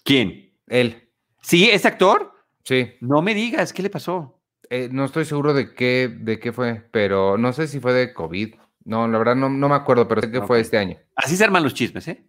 ¿Quién? 0.06 0.54
Él. 0.68 1.10
¿Sí? 1.42 1.70
¿Es 1.70 1.86
actor? 1.86 2.32
Sí. 2.64 2.94
No 3.02 3.22
me 3.22 3.34
digas, 3.34 3.74
¿qué 3.74 3.82
le 3.82 3.90
pasó? 3.90 4.41
Eh, 4.72 4.88
no 4.90 5.04
estoy 5.04 5.26
seguro 5.26 5.54
de 5.54 5.74
qué, 5.74 6.10
de 6.10 6.40
qué 6.40 6.54
fue, 6.54 6.82
pero 6.92 7.38
no 7.38 7.52
sé 7.52 7.68
si 7.68 7.82
fue 7.82 7.92
de 7.92 8.14
COVID. 8.14 8.56
No, 8.86 9.06
la 9.06 9.18
verdad 9.18 9.36
no, 9.36 9.50
no 9.50 9.68
me 9.68 9.76
acuerdo, 9.76 10.08
pero 10.08 10.22
sé 10.22 10.32
que 10.32 10.42
fue 10.44 10.62
este 10.62 10.78
año. 10.78 10.98
Así 11.14 11.36
se 11.36 11.44
arman 11.44 11.62
los 11.62 11.74
chismes, 11.74 12.08
¿eh? 12.08 12.24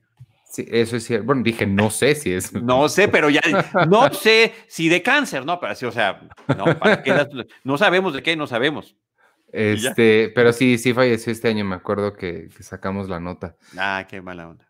Sí, 0.51 0.67
eso 0.69 0.97
es 0.97 1.05
cierto. 1.05 1.25
Bueno, 1.25 1.45
dije, 1.45 1.67
no 1.67 1.89
sé 1.89 2.17
si 2.17 2.33
es. 2.33 2.53
No 2.53 2.89
sé, 2.89 3.07
pero 3.07 3.31
ya, 3.31 3.41
no 3.89 4.13
sé 4.13 4.55
si 4.67 4.89
de 4.89 5.03
cáncer, 5.03 5.47
¿no? 5.47 5.61
Pero 5.61 5.77
sí, 5.77 5.87
o 5.87 5.93
sea, 5.93 6.21
no, 6.49 6.77
¿para 6.81 7.01
qué 7.05 7.15
no 7.63 7.79
sabemos 7.79 8.13
de 8.13 8.25
qué, 8.25 8.35
no 8.35 8.49
sabemos. 8.49 8.97
Este, 9.53 10.33
pero 10.35 10.53
sí, 10.53 10.79
sí 10.79 10.93
falleció 10.93 11.31
este 11.31 11.47
año, 11.47 11.65
me 11.65 11.77
acuerdo 11.77 12.13
que, 12.13 12.49
que 12.57 12.65
sacamos 12.65 13.09
la 13.09 13.21
nota. 13.21 13.55
Ah, 13.79 14.05
qué 14.11 14.21
mala 14.21 14.49
onda. 14.49 14.69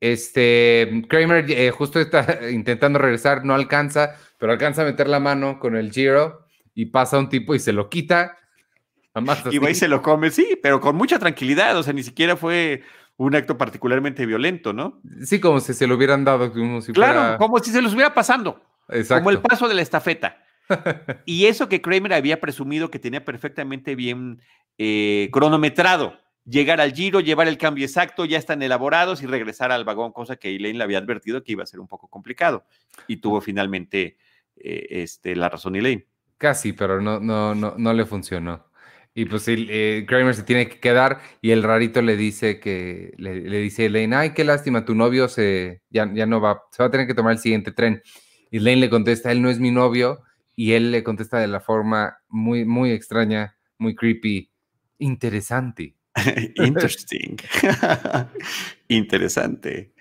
Este, 0.00 1.04
Kramer 1.10 1.44
eh, 1.50 1.70
justo 1.72 2.00
está 2.00 2.38
intentando 2.50 2.98
regresar, 2.98 3.44
no 3.44 3.52
alcanza, 3.52 4.16
pero 4.38 4.52
alcanza 4.52 4.80
a 4.80 4.86
meter 4.86 5.08
la 5.10 5.20
mano 5.20 5.58
con 5.58 5.76
el 5.76 5.92
Giro 5.92 6.46
y 6.74 6.86
pasa 6.86 7.18
un 7.18 7.28
tipo 7.28 7.54
y 7.54 7.58
se 7.58 7.72
lo 7.72 7.88
quita. 7.88 8.36
Y 9.50 9.58
va 9.58 9.70
y 9.70 9.74
se 9.74 9.88
lo 9.88 10.00
come, 10.00 10.30
sí, 10.30 10.58
pero 10.62 10.80
con 10.80 10.96
mucha 10.96 11.18
tranquilidad, 11.18 11.76
o 11.76 11.82
sea, 11.82 11.92
ni 11.92 12.02
siquiera 12.02 12.34
fue 12.34 12.82
un 13.18 13.34
acto 13.34 13.58
particularmente 13.58 14.24
violento, 14.24 14.72
¿no? 14.72 15.00
Sí, 15.22 15.38
como 15.38 15.60
si 15.60 15.74
se 15.74 15.86
lo 15.86 15.96
hubieran 15.96 16.24
dado, 16.24 16.50
como 16.50 16.80
si 16.80 16.92
Claro, 16.92 17.20
fuera. 17.20 17.36
como 17.36 17.58
si 17.58 17.70
se 17.70 17.82
los 17.82 17.92
hubiera 17.92 18.14
pasando, 18.14 18.64
Exacto. 18.88 19.22
como 19.22 19.30
el 19.30 19.40
paso 19.42 19.68
de 19.68 19.74
la 19.74 19.82
estafeta. 19.82 20.42
y 21.26 21.44
eso 21.44 21.68
que 21.68 21.82
Kramer 21.82 22.14
había 22.14 22.40
presumido 22.40 22.90
que 22.90 22.98
tenía 22.98 23.22
perfectamente 23.22 23.94
bien 23.94 24.40
eh, 24.78 25.28
cronometrado. 25.30 26.18
Llegar 26.44 26.80
al 26.80 26.92
giro, 26.92 27.20
llevar 27.20 27.46
el 27.46 27.58
cambio 27.58 27.84
exacto, 27.84 28.24
ya 28.24 28.38
están 28.38 28.62
elaborados 28.62 29.22
y 29.22 29.26
regresar 29.26 29.70
al 29.70 29.84
vagón, 29.84 30.10
cosa 30.12 30.36
que 30.36 30.56
Elaine 30.56 30.78
le 30.78 30.84
había 30.84 30.98
advertido 30.98 31.44
que 31.44 31.52
iba 31.52 31.62
a 31.62 31.66
ser 31.66 31.78
un 31.80 31.86
poco 31.86 32.08
complicado. 32.08 32.64
Y 33.06 33.18
tuvo 33.18 33.40
finalmente 33.42 34.16
eh, 34.56 34.86
este, 34.90 35.36
la 35.36 35.50
razón 35.50 35.76
Elaine. 35.76 36.06
Casi, 36.42 36.72
pero 36.72 37.00
no, 37.00 37.20
no, 37.20 37.54
no, 37.54 37.76
no 37.78 37.92
le 37.92 38.04
funcionó. 38.04 38.66
Y 39.14 39.26
pues 39.26 39.46
el, 39.46 39.68
eh, 39.70 40.04
Kramer 40.08 40.34
se 40.34 40.42
tiene 40.42 40.68
que 40.68 40.80
quedar 40.80 41.20
y 41.40 41.52
el 41.52 41.62
rarito 41.62 42.02
le 42.02 42.16
dice 42.16 42.58
que 42.58 43.12
le, 43.16 43.32
dice 43.60 43.84
a 43.84 43.86
Elaine, 43.86 44.16
ay, 44.16 44.30
qué 44.30 44.42
lástima, 44.42 44.84
tu 44.84 44.96
novio 44.96 45.28
se 45.28 45.82
ya, 45.88 46.12
ya 46.12 46.26
no 46.26 46.40
va, 46.40 46.62
se 46.72 46.82
va 46.82 46.88
a 46.88 46.90
tener 46.90 47.06
que 47.06 47.14
tomar 47.14 47.34
el 47.34 47.38
siguiente 47.38 47.70
tren. 47.70 48.02
Y 48.50 48.56
Elaine 48.56 48.80
le 48.80 48.90
contesta, 48.90 49.30
él 49.30 49.40
no 49.40 49.50
es 49.50 49.60
mi 49.60 49.70
novio, 49.70 50.22
y 50.56 50.72
él 50.72 50.90
le 50.90 51.04
contesta 51.04 51.38
de 51.38 51.46
la 51.46 51.60
forma 51.60 52.18
muy, 52.28 52.64
muy 52.64 52.90
extraña, 52.90 53.56
muy 53.78 53.94
creepy, 53.94 54.50
interesante. 54.98 55.94
Interesting. 56.56 57.36
Interesante. 58.88 59.92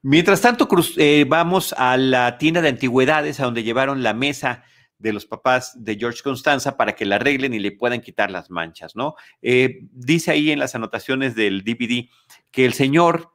Mientras 0.00 0.40
tanto, 0.40 0.66
cruz- 0.66 0.96
eh, 0.96 1.26
vamos 1.28 1.74
a 1.76 1.98
la 1.98 2.38
tienda 2.38 2.62
de 2.62 2.70
antigüedades, 2.70 3.38
a 3.38 3.44
donde 3.44 3.62
llevaron 3.64 4.02
la 4.02 4.14
mesa 4.14 4.64
de 5.00 5.12
los 5.12 5.26
papás 5.26 5.72
de 5.82 5.96
George 5.96 6.20
Constanza 6.22 6.76
para 6.76 6.92
que 6.92 7.06
la 7.06 7.16
arreglen 7.16 7.54
y 7.54 7.58
le 7.58 7.72
puedan 7.72 8.00
quitar 8.00 8.30
las 8.30 8.50
manchas, 8.50 8.94
¿no? 8.94 9.14
Eh, 9.40 9.80
dice 9.92 10.30
ahí 10.30 10.50
en 10.50 10.58
las 10.58 10.74
anotaciones 10.74 11.34
del 11.34 11.64
DVD 11.64 12.08
que 12.50 12.66
el 12.66 12.74
señor 12.74 13.32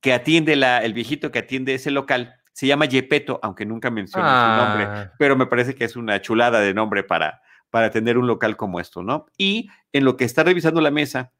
que 0.00 0.12
atiende 0.14 0.56
la, 0.56 0.78
el 0.78 0.94
viejito 0.94 1.30
que 1.30 1.38
atiende 1.38 1.74
ese 1.74 1.90
local, 1.90 2.34
se 2.52 2.66
llama 2.66 2.86
Yepeto, 2.86 3.38
aunque 3.42 3.64
nunca 3.64 3.90
menciona 3.90 4.26
su 4.26 4.64
nombre, 4.64 4.84
Ah, 4.84 5.12
pero 5.18 5.36
me 5.36 5.46
parece 5.46 5.74
que 5.74 5.84
es 5.84 5.96
una 5.96 6.20
chulada 6.20 6.60
de 6.60 6.74
nombre 6.74 7.04
para, 7.04 7.42
para 7.70 7.90
tener 7.90 8.18
un 8.18 8.26
local 8.26 8.56
como 8.56 8.80
esto, 8.80 9.02
¿no? 9.02 9.26
Y 9.36 9.68
en 9.92 10.04
lo 10.04 10.16
que 10.16 10.24
está 10.24 10.42
revisando 10.42 10.80
la 10.80 10.90
mesa, 10.90 11.32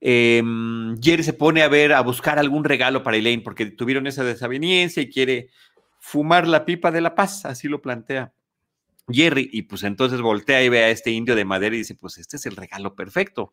em, 0.00 0.96
Jerry 1.00 1.22
se 1.22 1.32
pone 1.32 1.62
a 1.62 1.68
ver, 1.68 1.92
a 1.92 2.00
buscar 2.02 2.38
algún 2.38 2.64
regalo 2.64 3.02
para 3.02 3.16
Elaine, 3.16 3.42
porque 3.42 3.66
tuvieron 3.66 4.06
esa 4.06 4.24
desaveniencia 4.24 5.02
y 5.02 5.10
quiere 5.10 5.48
fumar 6.00 6.46
la 6.46 6.64
pipa 6.64 6.90
de 6.90 7.00
la 7.00 7.14
paz, 7.14 7.44
así 7.44 7.66
lo 7.66 7.80
plantea 7.80 8.32
Jerry, 9.10 9.48
y 9.52 9.62
pues 9.62 9.82
entonces 9.82 10.20
voltea 10.20 10.62
y 10.62 10.68
ve 10.68 10.84
a 10.84 10.90
este 10.90 11.10
indio 11.10 11.34
de 11.34 11.44
madera 11.44 11.74
y 11.74 11.78
dice, 11.78 11.94
pues 11.94 12.18
este 12.18 12.36
es 12.36 12.46
el 12.46 12.56
regalo 12.56 12.94
perfecto 12.94 13.50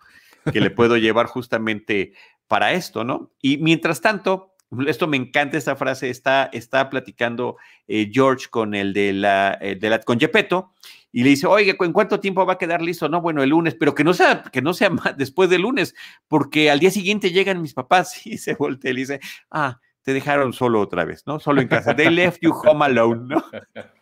que 0.51 0.61
le 0.61 0.69
puedo 0.69 0.97
llevar 0.97 1.25
justamente 1.25 2.13
para 2.47 2.73
esto, 2.73 3.03
¿no? 3.03 3.31
Y 3.41 3.57
mientras 3.57 4.01
tanto, 4.01 4.53
esto 4.85 5.07
me 5.07 5.17
encanta 5.17 5.57
esta 5.57 5.75
frase, 5.75 6.09
está, 6.09 6.49
está 6.53 6.89
platicando 6.89 7.57
eh, 7.87 8.09
George 8.11 8.47
con 8.49 8.75
el 8.75 8.93
de 8.93 9.13
la, 9.13 9.57
de 9.59 9.89
la 9.89 9.99
con 10.01 10.19
Gepetto, 10.19 10.73
y 11.15 11.23
le 11.23 11.29
dice, 11.29 11.47
oiga, 11.47 11.73
¿en 11.79 11.93
cuánto 11.93 12.19
tiempo 12.19 12.45
va 12.45 12.53
a 12.53 12.57
quedar 12.57 12.81
listo? 12.81 13.07
No, 13.07 13.21
bueno, 13.21 13.41
el 13.41 13.51
lunes, 13.51 13.73
pero 13.79 13.95
que 13.95 14.03
no 14.03 14.13
sea, 14.13 14.43
que 14.43 14.61
no 14.61 14.73
sea 14.73 14.89
más 14.91 15.15
después 15.17 15.49
del 15.49 15.61
lunes, 15.61 15.95
porque 16.27 16.69
al 16.69 16.79
día 16.79 16.91
siguiente 16.91 17.31
llegan 17.31 17.61
mis 17.61 17.73
papás 17.73 18.25
y 18.27 18.37
se 18.37 18.55
voltea 18.55 18.91
y 18.91 18.93
le 18.93 18.99
dice, 18.99 19.19
ah, 19.49 19.79
te 20.01 20.13
dejaron 20.13 20.51
solo 20.51 20.81
otra 20.81 21.05
vez, 21.05 21.25
¿no? 21.25 21.39
Solo 21.39 21.61
en 21.61 21.69
casa. 21.69 21.95
They 21.95 22.09
left 22.09 22.39
you 22.41 22.51
home 22.51 22.83
alone, 22.83 23.33
¿no? 23.33 23.43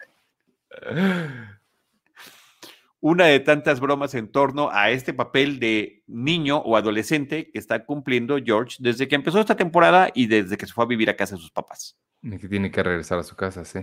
Una 2.99 3.25
de 3.25 3.39
tantas 3.41 3.81
bromas 3.81 4.13
en 4.15 4.31
torno 4.31 4.69
a 4.71 4.89
este 4.91 5.13
papel 5.13 5.59
de 5.59 6.03
niño 6.07 6.57
o 6.59 6.77
adolescente 6.77 7.51
que 7.51 7.59
está 7.59 7.85
cumpliendo 7.85 8.37
George 8.43 8.77
desde 8.79 9.09
que 9.09 9.15
empezó 9.15 9.41
esta 9.41 9.57
temporada 9.57 10.09
y 10.13 10.27
desde 10.27 10.55
que 10.57 10.65
se 10.65 10.73
fue 10.73 10.85
a 10.85 10.87
vivir 10.87 11.09
a 11.09 11.17
casa 11.17 11.35
de 11.35 11.41
sus 11.41 11.51
papás. 11.51 11.97
y 12.21 12.37
que 12.37 12.47
tiene 12.47 12.71
que 12.71 12.81
regresar 12.81 13.19
a 13.19 13.23
su 13.23 13.35
casa, 13.35 13.65
sí. 13.65 13.79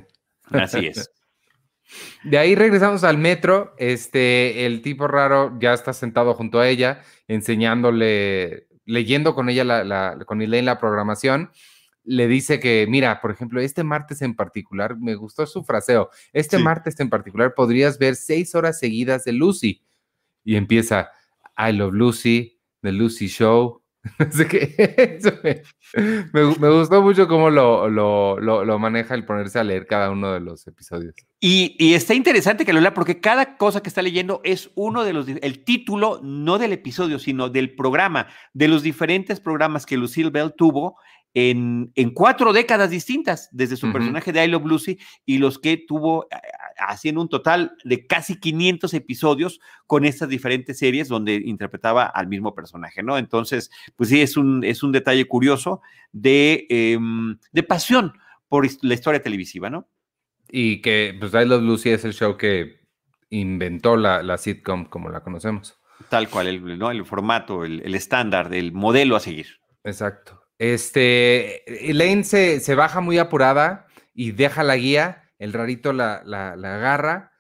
Así 0.51 0.87
es. 0.87 1.11
De 2.25 2.39
ahí 2.39 2.55
regresamos 2.55 3.03
al 3.05 3.19
metro. 3.19 3.75
Este, 3.77 4.65
el 4.65 4.81
tipo 4.81 5.07
raro 5.09 5.59
ya 5.61 5.75
está 5.75 5.93
sentado 5.93 6.35
junto 6.35 6.61
a 6.61 6.69
ella, 6.69 7.03
enseñándole, 7.27 8.69
leyendo 8.87 9.35
con 9.35 9.49
ella, 9.49 9.65
la, 9.65 9.83
la- 9.85 10.17
con 10.25 10.41
Elaine 10.41 10.65
la 10.67 10.79
programación. 10.79 11.51
Le 12.05 12.27
dice 12.29 12.61
que, 12.61 12.87
mira, 12.89 13.21
por 13.21 13.31
ejemplo, 13.31 13.61
este 13.61 13.85
martes 13.85 14.23
en 14.23 14.35
particular, 14.35 14.97
me 14.99 15.15
gustó 15.15 15.47
su 15.47 15.63
fraseo. 15.65 16.11
Este 16.33 16.57
Sí. 16.57 16.63
martes 16.63 16.99
en 17.01 17.11
particular 17.11 17.55
podrías 17.55 17.99
ver 17.99 18.17
seis 18.17 18.55
horas 18.55 18.79
seguidas 18.79 19.25
de 19.25 19.33
Lucy. 19.33 19.83
Y 20.45 20.57
empieza, 20.57 21.11
I 21.59 21.73
love 21.73 21.93
Lucy, 21.93 22.59
The 22.81 22.93
Lucy 22.93 23.27
Show. 23.29 23.83
Qué. 24.51 24.75
Eso 25.21 25.31
me, 25.45 25.63
me 26.33 26.43
gu- 26.43 26.59
me 26.59 26.71
gustó 26.71 27.03
mucho 27.03 27.29
cómo 27.29 27.51
lo, 27.51 27.87
lo, 27.91 28.41
lo- 28.41 28.65
lo 28.65 28.79
maneja 28.79 29.15
el 29.15 29.27
ponerse 29.27 29.59
a 29.59 29.65
leer 29.65 29.87
cada 29.87 30.11
uno 30.11 30.33
de 30.33 30.41
los 30.41 30.67
episodios. 30.67 31.15
Y, 31.39 31.77
y 31.79 31.93
está 31.93 32.15
interesante 32.15 32.65
que 32.65 32.73
lo 32.73 32.81
lea 32.81 32.95
porque 32.95 33.21
cada 33.21 33.59
cosa 33.59 33.83
que 33.83 33.91
está 33.91 34.01
leyendo 34.01 34.41
es 34.43 34.71
uno 34.75 35.05
de 35.05 35.13
los, 35.13 35.29
el 35.29 35.65
título 35.65 36.19
no 36.23 36.57
del 36.59 36.73
episodio, 36.73 37.19
sino 37.19 37.51
del 37.51 37.75
programa, 37.75 38.29
de 38.55 38.69
los 38.69 38.83
diferentes 38.83 39.39
programas 39.39 39.85
que 39.85 39.99
Lucille 39.99 40.31
Bell 40.31 40.55
tuvo 40.57 40.97
en, 41.35 41.93
en 41.95 42.11
cuatro 42.11 42.53
décadas 42.53 42.91
distintas, 42.91 43.49
desde 43.53 43.77
su 43.77 43.93
personaje 43.93 44.33
de 44.33 44.45
I 44.45 44.49
Love 44.49 44.67
Lucy 44.67 44.99
y 45.25 45.39
los 45.39 45.59
que 45.59 45.77
tuvo 45.77 46.27
haciendo 46.77 47.21
un 47.21 47.29
total 47.29 47.77
de 47.85 48.07
casi 48.07 48.41
500 48.41 48.95
episodios 48.95 49.61
con 49.87 50.05
estas 50.05 50.29
diferentes 50.29 50.79
series 50.79 51.09
donde 51.09 51.35
interpretaba 51.35 52.05
al 52.05 52.27
mismo 52.27 52.55
personaje, 52.55 53.03
¿no? 53.03 53.19
Entonces, 53.19 53.71
pues 53.97 54.09
sí, 54.09 54.21
es 54.21 54.37
un, 54.37 54.65
es 54.65 54.83
un 54.83 54.93
detalle 54.93 55.27
curioso 55.27 55.83
de, 56.13 56.67
em, 56.69 57.39
de 57.53 57.63
pasión 57.63 58.13
por 58.49 58.67
la 58.83 58.95
historia 58.95 59.23
televisiva, 59.23 59.71
¿no? 59.71 59.89
Y 60.49 60.81
que, 60.81 61.17
pues, 61.19 61.33
I 61.33 61.47
Love 61.47 61.63
Lucy 61.63 61.91
es 61.91 62.05
el 62.05 62.13
show 62.13 62.37
que 62.37 62.81
inventó 63.31 63.97
la, 63.97 64.23
la 64.23 64.37
sitcom 64.37 64.87
como 64.87 65.09
la 65.11 65.23
conocemos. 65.23 65.79
Tal 66.09 66.29
cual, 66.29 66.49
el, 66.49 66.79
¿no? 66.79 66.91
el 66.91 67.05
formato, 67.05 67.65
el, 67.65 67.83
el 67.85 67.95
estándar, 67.95 68.53
el 68.53 68.73
modelo 68.73 69.15
a 69.15 69.21
seguir. 69.21 69.61
Exacto. 69.85 70.40
Este, 70.61 71.91
Elaine 71.91 72.23
se, 72.23 72.61
se 72.61 72.75
baja 72.75 73.01
muy 73.01 73.17
apurada 73.17 73.87
y 74.15 74.33
deja 74.33 74.63
la 74.63 74.77
guía, 74.77 75.23
el 75.39 75.55
rarito 75.55 75.95
la, 75.95 76.21
la- 76.27 76.55
la 76.55 76.75
agarra 76.77 77.33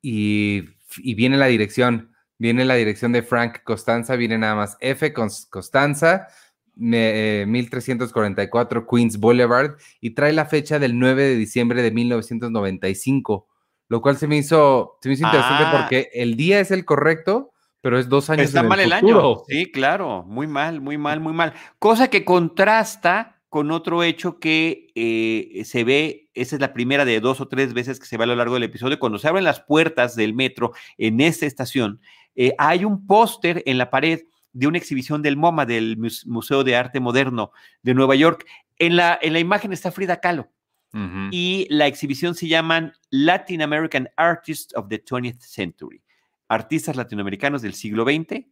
y, 0.00 0.62
y 0.98 1.14
viene 1.14 1.36
la 1.36 1.46
dirección. 1.46 2.14
Viene 2.38 2.64
la 2.64 2.76
dirección 2.76 3.10
de 3.10 3.22
Frank 3.24 3.64
Costanza, 3.64 4.14
viene 4.14 4.38
nada 4.38 4.54
más 4.54 4.76
F 4.78 5.12
Costanza, 5.12 6.28
me- 6.76 7.42
eh, 7.42 7.46
1344 7.46 8.86
Queens 8.86 9.18
Boulevard 9.18 9.72
y 10.00 10.10
trae 10.10 10.32
la 10.32 10.46
fecha 10.46 10.78
del 10.78 10.96
9 11.00 11.24
de 11.24 11.34
diciembre 11.34 11.82
de 11.82 11.90
1995, 11.90 13.48
lo 13.88 14.00
cual 14.00 14.16
se 14.18 14.28
me 14.28 14.36
hizo, 14.36 14.98
se 15.02 15.08
me 15.08 15.14
hizo 15.16 15.26
interesante 15.26 15.64
Ah. 15.66 15.78
porque 15.80 16.10
el 16.14 16.36
día 16.36 16.60
es 16.60 16.70
el 16.70 16.84
correcto, 16.84 17.50
pero 17.80 17.98
es 17.98 18.08
dos 18.08 18.28
años 18.30 18.46
Está 18.46 18.60
en 18.60 18.68
mal 18.68 18.80
el 18.80 18.92
año. 18.92 19.42
Sí, 19.48 19.70
claro, 19.70 20.24
muy 20.26 20.46
mal, 20.46 20.80
muy 20.80 20.98
mal, 20.98 21.20
muy 21.20 21.32
mal. 21.32 21.52
Cosa 21.78 22.08
que 22.08 22.24
contrasta 22.24 23.40
con 23.48 23.70
otro 23.70 24.02
hecho 24.02 24.38
que 24.38 24.88
eh, 24.94 25.64
se 25.64 25.82
ve, 25.84 26.28
esa 26.34 26.56
es 26.56 26.60
la 26.60 26.74
primera 26.74 27.04
de 27.06 27.18
dos 27.20 27.40
o 27.40 27.48
tres 27.48 27.72
veces 27.72 27.98
que 27.98 28.04
se 28.06 28.16
ve 28.18 28.24
a 28.24 28.26
lo 28.26 28.36
largo 28.36 28.54
del 28.54 28.64
episodio, 28.64 28.98
cuando 28.98 29.18
se 29.18 29.26
abren 29.28 29.44
las 29.44 29.60
puertas 29.60 30.14
del 30.16 30.34
metro 30.34 30.72
en 30.98 31.20
esta 31.20 31.46
estación, 31.46 32.00
eh, 32.36 32.54
hay 32.58 32.84
un 32.84 33.06
póster 33.06 33.62
en 33.64 33.78
la 33.78 33.88
pared 33.90 34.20
de 34.52 34.66
una 34.66 34.76
exhibición 34.78 35.22
del 35.22 35.36
MoMA, 35.36 35.64
del 35.66 35.96
Mus- 35.96 36.26
Museo 36.26 36.62
de 36.64 36.76
Arte 36.76 37.00
Moderno 37.00 37.52
de 37.82 37.94
Nueva 37.94 38.16
York. 38.16 38.44
En 38.78 38.96
la, 38.96 39.18
en 39.22 39.32
la 39.32 39.38
imagen 39.38 39.72
está 39.72 39.90
Frida 39.90 40.20
Kahlo 40.20 40.48
y 41.32 41.66
la 41.70 41.86
exhibición 41.86 42.34
se 42.34 42.48
llaman 42.48 42.92
Latin 43.10 43.62
American 43.62 44.08
Artists 44.16 44.74
of 44.74 44.88
the 44.88 45.02
20th 45.04 45.40
Century, 45.40 46.02
artistas 46.48 46.96
latinoamericanos 46.96 47.62
del 47.62 47.74
siglo 47.74 48.04
XX, 48.04 48.46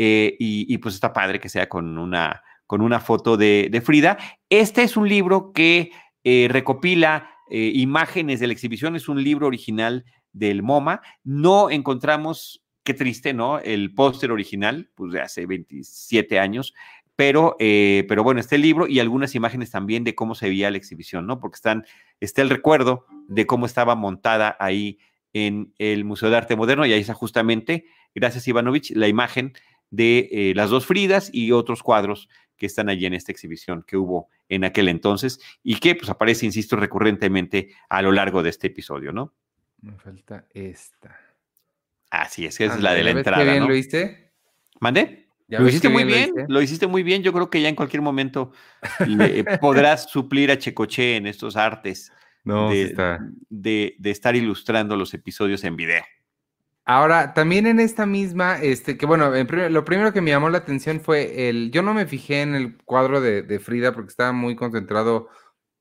eh, 0.00 0.36
y, 0.38 0.78
pues 0.78 0.94
está 0.94 1.12
padre 1.12 1.40
que 1.40 1.48
sea 1.48 1.68
con 1.68 1.98
una, 1.98 2.42
con 2.66 2.82
una 2.82 3.00
foto 3.00 3.36
de, 3.36 3.82
Frida. 3.84 4.16
Este 4.48 4.84
es 4.84 4.96
un 4.96 5.08
libro 5.08 5.52
que 5.52 5.90
eh, 6.22 6.46
recopila 6.48 7.30
eh, 7.50 7.72
imágenes 7.74 8.38
de 8.38 8.46
la 8.46 8.52
exhibición, 8.52 8.94
es 8.94 9.08
un 9.08 9.22
libro 9.22 9.48
original 9.48 10.04
del 10.32 10.62
MoMA. 10.62 11.02
No 11.24 11.68
encontramos, 11.68 12.62
qué 12.84 12.94
triste, 12.94 13.34
¿no? 13.34 13.58
El 13.58 13.92
póster 13.92 14.30
original, 14.30 14.88
pues 14.94 15.12
de 15.12 15.20
hace 15.20 15.46
27 15.46 16.38
años, 16.38 16.74
pero, 17.16 17.56
pero 17.58 18.22
bueno, 18.22 18.38
este 18.38 18.58
libro 18.58 18.86
y 18.86 19.00
algunas 19.00 19.34
imágenes 19.34 19.72
también 19.72 20.04
de 20.04 20.14
cómo 20.14 20.36
se 20.36 20.48
veía 20.48 20.70
la 20.70 20.76
exhibición, 20.76 21.26
¿no? 21.26 21.40
Porque 21.40 21.56
están, 21.56 21.84
está 22.20 22.42
el 22.42 22.50
recuerdo 22.50 23.06
de 23.26 23.44
cómo 23.44 23.66
estaba 23.66 23.96
montada 23.96 24.56
ahí 24.60 25.00
en 25.38 25.72
el 25.78 26.04
Museo 26.04 26.30
de 26.30 26.36
Arte 26.36 26.56
Moderno 26.56 26.84
y 26.84 26.92
ahí 26.92 27.00
está 27.00 27.14
justamente, 27.14 27.86
gracias 28.14 28.46
Ivanovich, 28.48 28.90
la 28.90 29.08
imagen 29.08 29.54
de 29.90 30.28
eh, 30.30 30.52
las 30.54 30.70
dos 30.70 30.86
Fridas 30.86 31.30
y 31.32 31.52
otros 31.52 31.82
cuadros 31.82 32.28
que 32.56 32.66
están 32.66 32.88
allí 32.88 33.06
en 33.06 33.14
esta 33.14 33.32
exhibición 33.32 33.84
que 33.86 33.96
hubo 33.96 34.28
en 34.48 34.64
aquel 34.64 34.88
entonces 34.88 35.40
y 35.62 35.78
que 35.78 35.94
pues 35.94 36.10
aparece, 36.10 36.44
insisto, 36.44 36.76
recurrentemente 36.76 37.70
a 37.88 38.02
lo 38.02 38.12
largo 38.12 38.42
de 38.42 38.50
este 38.50 38.66
episodio, 38.66 39.12
¿no? 39.12 39.32
Me 39.80 39.96
falta 39.96 40.46
esta. 40.52 41.18
Así 42.10 42.44
es, 42.44 42.60
esa 42.60 42.74
es 42.74 42.82
la 42.82 42.94
de 42.94 43.04
la 43.04 43.10
entrada. 43.10 43.44
Qué 43.44 43.50
bien 43.50 43.62
¿no? 43.62 43.68
lo 43.68 43.76
hice? 43.76 44.32
¿Mande? 44.80 45.28
Lo 45.48 45.66
hiciste 45.66 45.88
muy 45.88 46.04
bien, 46.04 46.32
lo, 46.48 46.60
hiciste 46.60 46.86
muy 46.86 47.02
bien. 47.02 47.22
Yo 47.22 47.32
creo 47.32 47.48
que 47.48 47.62
ya 47.62 47.70
en 47.70 47.74
cualquier 47.74 48.02
momento 48.02 48.52
le, 49.06 49.44
podrás 49.60 50.10
suplir 50.10 50.50
a 50.50 50.58
Checoche 50.58 51.16
en 51.16 51.26
estos 51.26 51.56
artes 51.56 52.12
no, 52.48 52.70
de, 52.70 52.82
está. 52.82 53.20
de, 53.48 53.94
de 53.98 54.10
estar 54.10 54.34
ilustrando 54.36 54.96
los 54.96 55.14
episodios 55.14 55.64
en 55.64 55.76
video. 55.76 56.02
Ahora, 56.84 57.34
también 57.34 57.66
en 57.66 57.80
esta 57.80 58.06
misma, 58.06 58.62
este, 58.62 58.96
que 58.96 59.04
bueno, 59.04 59.30
primer, 59.46 59.70
lo 59.70 59.84
primero 59.84 60.12
que 60.14 60.22
me 60.22 60.30
llamó 60.30 60.48
la 60.48 60.58
atención 60.58 61.02
fue 61.02 61.50
el, 61.50 61.70
yo 61.70 61.82
no 61.82 61.92
me 61.92 62.06
fijé 62.06 62.40
en 62.40 62.54
el 62.54 62.78
cuadro 62.78 63.20
de, 63.20 63.42
de 63.42 63.58
Frida 63.58 63.92
porque 63.92 64.08
estaba 64.08 64.32
muy 64.32 64.56
concentrado 64.56 65.28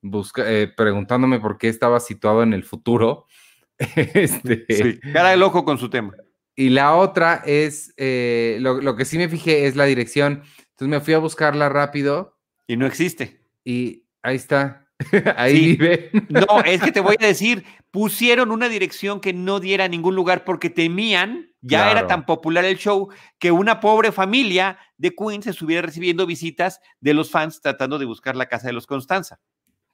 busca, 0.02 0.44
eh, 0.52 0.68
preguntándome 0.68 1.40
por 1.40 1.58
qué 1.58 1.70
estaba 1.70 2.02
situado 2.02 2.44
en 2.44 2.54
el 2.54 2.66
futuro. 2.66 3.26
este, 3.96 4.66
sí, 4.68 5.00
cara 5.14 5.30
de 5.30 5.38
loco 5.38 5.64
con 5.64 5.78
su 5.78 5.90
tema. 5.90 6.14
Y 6.56 6.70
la 6.70 6.96
otra 6.96 7.42
es, 7.46 7.94
eh, 7.98 8.58
lo, 8.60 8.82
lo, 8.82 8.96
que 8.96 9.06
sí 9.06 9.18
me 9.18 9.30
fijé 9.30 9.68
es 9.68 9.76
la 9.76 9.86
dirección. 9.86 10.44
Entonces 10.72 10.88
me 10.88 11.00
fui 11.00 11.14
a 11.14 11.20
buscarla 11.20 11.70
rápido. 11.70 12.38
Y 12.68 12.76
no 12.76 12.86
existe. 12.86 13.46
Y 13.64 14.08
ahí 14.24 14.36
está. 14.36 14.87
Ahí 15.38 15.58
sí. 15.58 15.66
vive. 15.78 16.12
No, 16.30 16.62
es 16.66 16.82
que 16.82 16.92
te 16.92 17.00
voy 17.00 17.16
a 17.20 17.26
decir, 17.26 17.64
pusieron 17.92 18.52
una 18.52 18.70
dirección 18.70 19.20
que 19.20 19.34
no 19.34 19.60
diera 19.60 19.86
a 19.86 19.88
ningún 19.88 20.16
lugar 20.16 20.44
porque 20.44 20.70
temían, 20.70 21.52
ya 21.62 21.84
claro. 21.84 22.00
era 22.00 22.08
tan 22.08 22.26
popular 22.26 22.66
el 22.66 22.78
show, 22.78 23.10
que 23.40 23.52
una 23.52 23.80
pobre 23.80 24.12
familia 24.12 24.80
de 24.98 25.16
Queens 25.16 25.48
estuviera 25.48 25.82
recibiendo 25.82 26.26
visitas 26.26 26.82
de 27.00 27.14
los 27.14 27.32
fans 27.32 27.62
tratando 27.62 28.00
de 28.00 28.06
buscar 28.06 28.36
la 28.36 28.48
casa 28.48 28.68
de 28.68 28.74
los 28.74 28.88
Constanza. 28.88 29.40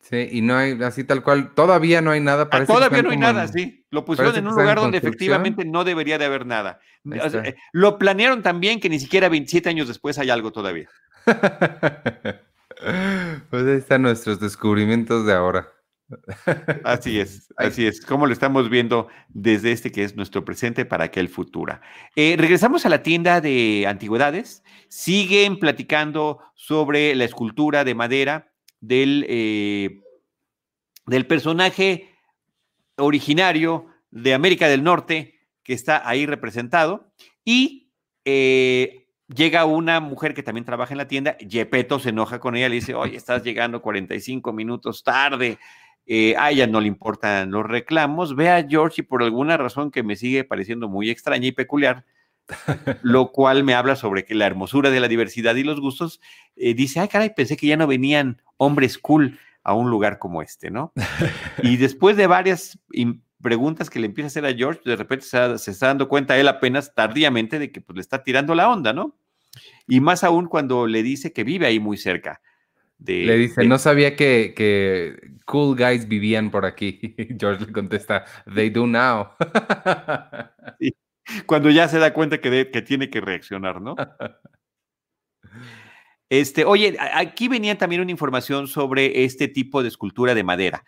Sí, 0.04 0.28
y 0.32 0.42
no 0.42 0.58
hay, 0.58 0.78
así 0.84 1.06
tal 1.06 1.24
cual, 1.24 1.54
todavía 1.54 2.02
no 2.02 2.12
hay 2.12 2.20
nada. 2.20 2.50
Ah, 2.52 2.66
todavía 2.66 3.02
no 3.02 3.12
hay 3.12 3.18
nada, 3.18 3.44
en, 3.44 3.54
sí. 3.54 3.86
Lo 3.90 4.04
pusieron 4.04 4.36
en 4.36 4.48
un 4.48 4.54
lugar 4.54 4.76
donde 4.76 4.98
efectivamente 4.98 5.64
no 5.64 5.86
debería 5.86 6.18
de 6.18 6.26
haber 6.26 6.46
nada. 6.46 6.80
O 7.06 7.30
sea, 7.30 7.42
eh, 7.44 7.56
lo 7.72 7.98
planearon 7.98 8.44
también 8.44 8.82
que 8.82 8.90
ni 8.90 9.00
siquiera 9.00 9.30
27 9.30 9.70
años 9.70 9.88
después 9.88 10.20
hay 10.20 10.30
algo 10.30 10.52
todavía. 10.52 10.90
Pues 13.50 13.66
ahí 13.66 13.78
están 13.78 14.02
nuestros 14.02 14.40
descubrimientos 14.40 15.26
de 15.26 15.34
ahora. 15.34 15.68
Así 16.84 17.20
es, 17.20 17.52
así 17.58 17.86
es, 17.86 18.02
como 18.02 18.28
lo 18.28 18.34
estamos 18.34 18.70
viendo 18.70 19.08
desde 19.30 19.72
este 19.72 19.92
que 19.92 20.04
es 20.04 20.16
nuestro 20.16 20.46
presente 20.46 20.86
para 20.86 21.06
aquel 21.06 21.30
futuro. 21.30 21.80
Eh, 22.16 22.36
regresamos 22.38 22.86
a 22.86 22.90
la 22.90 23.04
tienda 23.04 23.42
de 23.42 23.86
antigüedades, 23.88 24.64
siguen 24.90 25.60
platicando 25.60 26.40
sobre 26.56 27.16
la 27.16 27.24
escultura 27.24 27.84
de 27.84 27.96
madera 27.96 28.54
del, 28.80 29.26
eh, 29.30 30.02
del 31.06 31.26
personaje 31.26 32.10
originario 32.98 33.88
de 34.12 34.34
América 34.34 34.68
del 34.68 34.84
Norte 34.84 35.40
que 35.64 35.74
está 35.74 36.08
ahí 36.08 36.26
representado 36.26 37.12
y 37.46 37.92
eh, 38.26 39.03
llega 39.34 39.66
una 39.66 40.00
mujer 40.00 40.34
que 40.34 40.44
también 40.44 40.66
trabaja 40.66 40.94
en 40.94 40.98
la 40.98 41.08
tienda, 41.08 41.38
Yepeto 41.38 42.00
se 42.00 42.10
enoja 42.10 42.40
con 42.40 42.56
ella, 42.56 42.70
le 42.70 42.76
dice, 42.76 42.96
oye, 42.96 43.16
estás 43.16 43.44
llegando 43.44 43.82
45 43.82 44.54
minutos 44.54 45.04
tarde, 45.04 45.58
eh, 46.06 46.36
a 46.38 46.52
ella 46.52 46.68
no 46.68 46.82
le 46.82 46.88
importan 46.88 47.52
los 47.52 47.66
reclamos, 47.66 48.36
ve 48.36 48.50
a 48.50 48.68
George 48.68 49.02
y 49.02 49.04
por 49.04 49.24
alguna 49.24 49.58
razón 49.58 49.92
que 49.92 50.04
me 50.04 50.16
sigue 50.16 50.44
pareciendo 50.44 50.90
muy 50.90 51.10
extraña 51.10 51.48
y 51.48 51.52
peculiar, 51.52 52.04
lo 53.02 53.32
cual 53.32 53.64
me 53.64 53.74
habla 53.74 53.96
sobre 53.96 54.26
que 54.26 54.36
la 54.36 54.46
hermosura 54.46 54.90
de 54.90 55.00
la 55.00 55.08
diversidad 55.08 55.56
y 55.56 55.64
los 55.64 55.80
gustos, 55.80 56.20
eh, 56.56 56.74
dice, 56.74 57.00
ay 57.00 57.08
caray, 57.08 57.34
pensé 57.34 57.56
que 57.56 57.68
ya 57.68 57.78
no 57.78 57.88
venían 57.88 58.42
hombres 58.58 58.98
cool 58.98 59.40
a 59.64 59.74
un 59.74 59.90
lugar 59.90 60.20
como 60.20 60.42
este, 60.42 60.70
¿no? 60.70 60.92
Y 61.64 61.78
después 61.78 62.18
de 62.18 62.28
varias 62.28 62.78
preguntas 63.42 63.90
que 63.90 64.00
le 64.00 64.08
empieza 64.08 64.26
a 64.26 64.28
hacer 64.28 64.46
a 64.46 64.54
George, 64.54 64.82
de 64.84 64.98
repente 64.98 65.26
se, 65.26 65.58
se, 65.58 65.72
está 65.72 65.88
dando 65.88 66.10
cuenta 66.10 66.38
él 66.38 66.50
apenas 66.50 66.94
tardíamente 66.94 67.60
de 67.60 67.72
que 67.72 67.80
pues, 67.80 67.96
le 67.96 68.02
está 68.02 68.24
tirando 68.24 68.56
la 68.56 68.70
onda, 68.70 68.92
¿no? 68.92 69.16
Y 69.88 70.00
más 70.00 70.24
aún 70.24 70.48
cuando 70.48 70.88
le 70.88 71.04
dice 71.04 71.34
que 71.34 71.44
vive 71.44 71.66
ahí 71.66 71.80
muy 71.80 71.98
cerca. 71.98 72.42
De, 72.98 73.26
le 73.26 73.38
dice, 73.38 73.62
de... 73.62 73.68
no 73.68 73.78
sabía 73.78 74.16
que, 74.16 74.54
que, 74.56 75.16
cool 75.46 75.76
guys 75.76 76.08
vivían 76.08 76.52
por 76.52 76.66
aquí. 76.66 77.16
George 77.40 77.66
le 77.66 77.72
contesta, 77.72 78.26
they 78.54 78.70
do 78.70 78.88
now. 78.88 79.30
sí, 80.80 80.94
cuando 81.46 81.70
ya 81.70 81.88
se 81.88 82.00
da 82.00 82.14
cuenta 82.14 82.40
que, 82.40 82.50
de, 82.50 82.72
que 82.72 82.82
tiene 82.82 83.10
que 83.10 83.22
reaccionar, 83.22 83.82
¿no? 83.82 83.96
Este, 86.30 86.66
oye, 86.66 86.98
aquí 87.00 87.48
venía 87.48 87.78
también 87.78 88.02
una 88.02 88.12
información 88.12 88.68
sobre 88.68 89.24
este 89.24 89.48
tipo 89.48 89.84
de 89.84 89.90
escultura 89.90 90.34
de 90.34 90.44
madera 90.44 90.84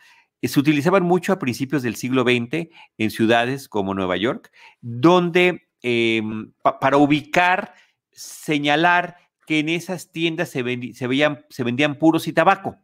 se 0.47 0.59
utilizaban 0.59 1.03
mucho 1.03 1.33
a 1.33 1.39
principios 1.39 1.83
del 1.83 1.95
siglo 1.95 2.23
XX 2.23 2.69
en 2.97 3.11
ciudades 3.11 3.67
como 3.67 3.93
Nueva 3.93 4.17
York, 4.17 4.51
donde 4.81 5.67
eh, 5.81 6.21
pa 6.61 6.79
para 6.79 6.97
ubicar, 6.97 7.73
señalar 8.15 9.17
que 9.45 9.59
en 9.59 9.69
esas 9.69 10.11
tiendas 10.11 10.49
se, 10.49 10.63
veían, 10.63 11.45
se 11.49 11.63
vendían 11.63 11.99
puros 11.99 12.27
y 12.27 12.33
tabaco. 12.33 12.77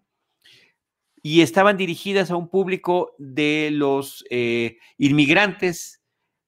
Y 1.23 1.41
estaban 1.41 1.77
dirigidas 1.77 2.31
a 2.31 2.35
un 2.35 2.49
público 2.49 3.15
de 3.17 3.69
los 3.71 4.25
eh, 4.29 4.77
inmigrantes, 4.97 6.01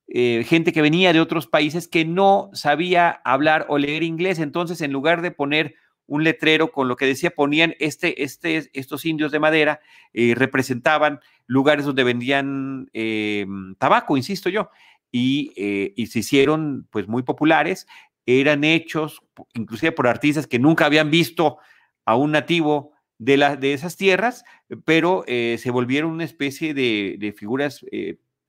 eh, 0.08 0.44
gente 0.48 0.74
que 0.74 0.82
venía 0.82 1.14
de 1.14 1.22
otros 1.22 1.48
países 1.48 1.88
que 1.88 2.06
no 2.06 2.50
sabía 2.54 3.22
hablar 3.24 3.66
o 3.70 3.78
leer 3.78 4.04
inglés. 4.04 4.40
Entonces, 4.40 4.82
en 4.82 4.92
lugar 4.92 5.22
de 5.22 5.32
poner 5.32 5.76
un 6.06 6.24
letrero 6.24 6.72
con 6.72 6.88
lo 6.88 6.96
que 6.96 7.06
decía, 7.06 7.32
ponían 7.32 7.76
este, 7.80 8.24
este, 8.24 8.70
estos 8.74 9.06
indios 9.06 9.32
de 9.32 9.40
madera, 9.40 9.80
eh, 10.12 10.34
representaban 10.36 11.22
lugares 11.48 11.86
donde 11.86 12.04
vendían 12.04 12.90
eh, 12.94 13.46
tabaco, 13.78 14.18
insisto 14.18 14.50
yo, 14.50 14.70
y, 15.12 15.54
y, 15.96 16.08
se 16.08 16.20
hicieron 16.20 16.88
pues 16.90 17.08
muy 17.08 17.22
populares, 17.22 17.86
eran 18.26 18.64
hechos 18.64 19.22
inclusive 19.54 19.92
por 19.92 20.08
artistas 20.08 20.48
que 20.48 20.60
nunca 20.60 20.86
habían 20.86 21.10
visto 21.10 21.58
a 22.06 22.16
un 22.16 22.32
nativo 22.32 22.92
de, 23.18 23.38
la, 23.38 23.56
de 23.56 23.74
esas 23.74 23.98
tierras, 23.98 24.44
pero 24.86 25.24
se 25.28 25.72
volvieron 25.72 26.12
una 26.12 26.24
especie 26.24 26.74
de, 26.74 27.16
de 27.20 27.32
figuras 27.32 27.84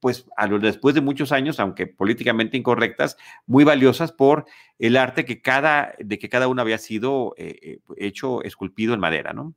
pues 0.04 0.26
a 0.36 0.46
lo, 0.46 0.58
después 0.58 0.94
de 0.94 1.00
muchos 1.00 1.32
años, 1.32 1.58
aunque 1.58 1.86
políticamente 1.86 2.58
incorrectas, 2.58 3.16
muy 3.46 3.64
valiosas 3.64 4.12
por 4.12 4.44
el 4.78 4.98
arte 4.98 5.24
que 5.24 5.40
cada, 5.40 5.94
de 5.98 6.18
que 6.18 6.28
cada 6.28 6.46
uno 6.46 6.60
había 6.60 6.76
sido 6.76 7.32
eh, 7.38 7.78
hecho, 7.96 8.42
esculpido 8.42 8.92
en 8.92 9.00
madera, 9.00 9.32
¿no? 9.32 9.54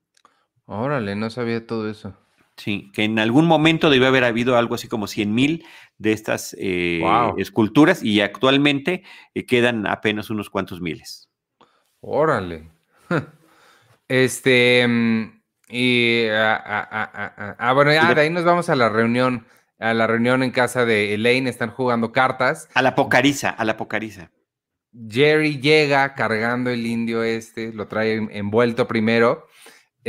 Órale, 0.65 1.17
no 1.17 1.29
sabía 1.29 1.67
todo 1.67 1.89
eso. 1.89 2.15
Sí, 2.57 2.91
que 2.93 3.03
en 3.03 3.19
algún 3.19 3.45
momento 3.45 3.89
debió 3.89 4.07
haber 4.07 4.23
habido 4.23 4.57
algo 4.57 4.75
así 4.75 4.87
como 4.87 5.07
100 5.07 5.33
mil 5.33 5.65
de 5.99 6.11
estas 6.11 6.55
eh, 6.59 6.99
wow. 7.01 7.35
esculturas 7.37 8.03
y 8.03 8.21
actualmente 8.21 9.03
eh, 9.35 9.45
quedan 9.45 9.85
apenas 9.85 10.29
unos 10.29 10.49
cuantos 10.49 10.81
miles. 10.81 11.29
Órale. 12.01 12.71
Este, 14.09 14.87
mm, 14.87 15.41
y, 15.67 16.27
ah, 16.29 16.63
ah, 16.65 17.11
ah, 17.13 17.55
ah 17.59 17.73
bueno, 17.73 17.91
ya 17.91 18.13
de 18.13 18.21
ahí 18.21 18.29
nos 18.29 18.45
vamos 18.45 18.69
a 18.69 18.75
la 18.77 18.87
reunión 18.87 19.45
a 19.79 19.93
la 19.93 20.07
reunión 20.07 20.43
en 20.43 20.51
casa 20.51 20.85
de 20.85 21.13
Elaine, 21.13 21.49
están 21.49 21.69
jugando 21.69 22.11
cartas. 22.11 22.69
A 22.73 22.81
la 22.81 22.95
pocariza, 22.95 23.49
a 23.49 23.65
la 23.65 23.77
pocariza. 23.77 24.31
Jerry 25.07 25.59
llega 25.59 26.15
cargando 26.15 26.69
el 26.69 26.85
indio 26.87 27.21
este, 27.23 27.71
lo 27.73 27.87
trae 27.87 28.15
envuelto 28.31 28.87
primero. 28.87 29.46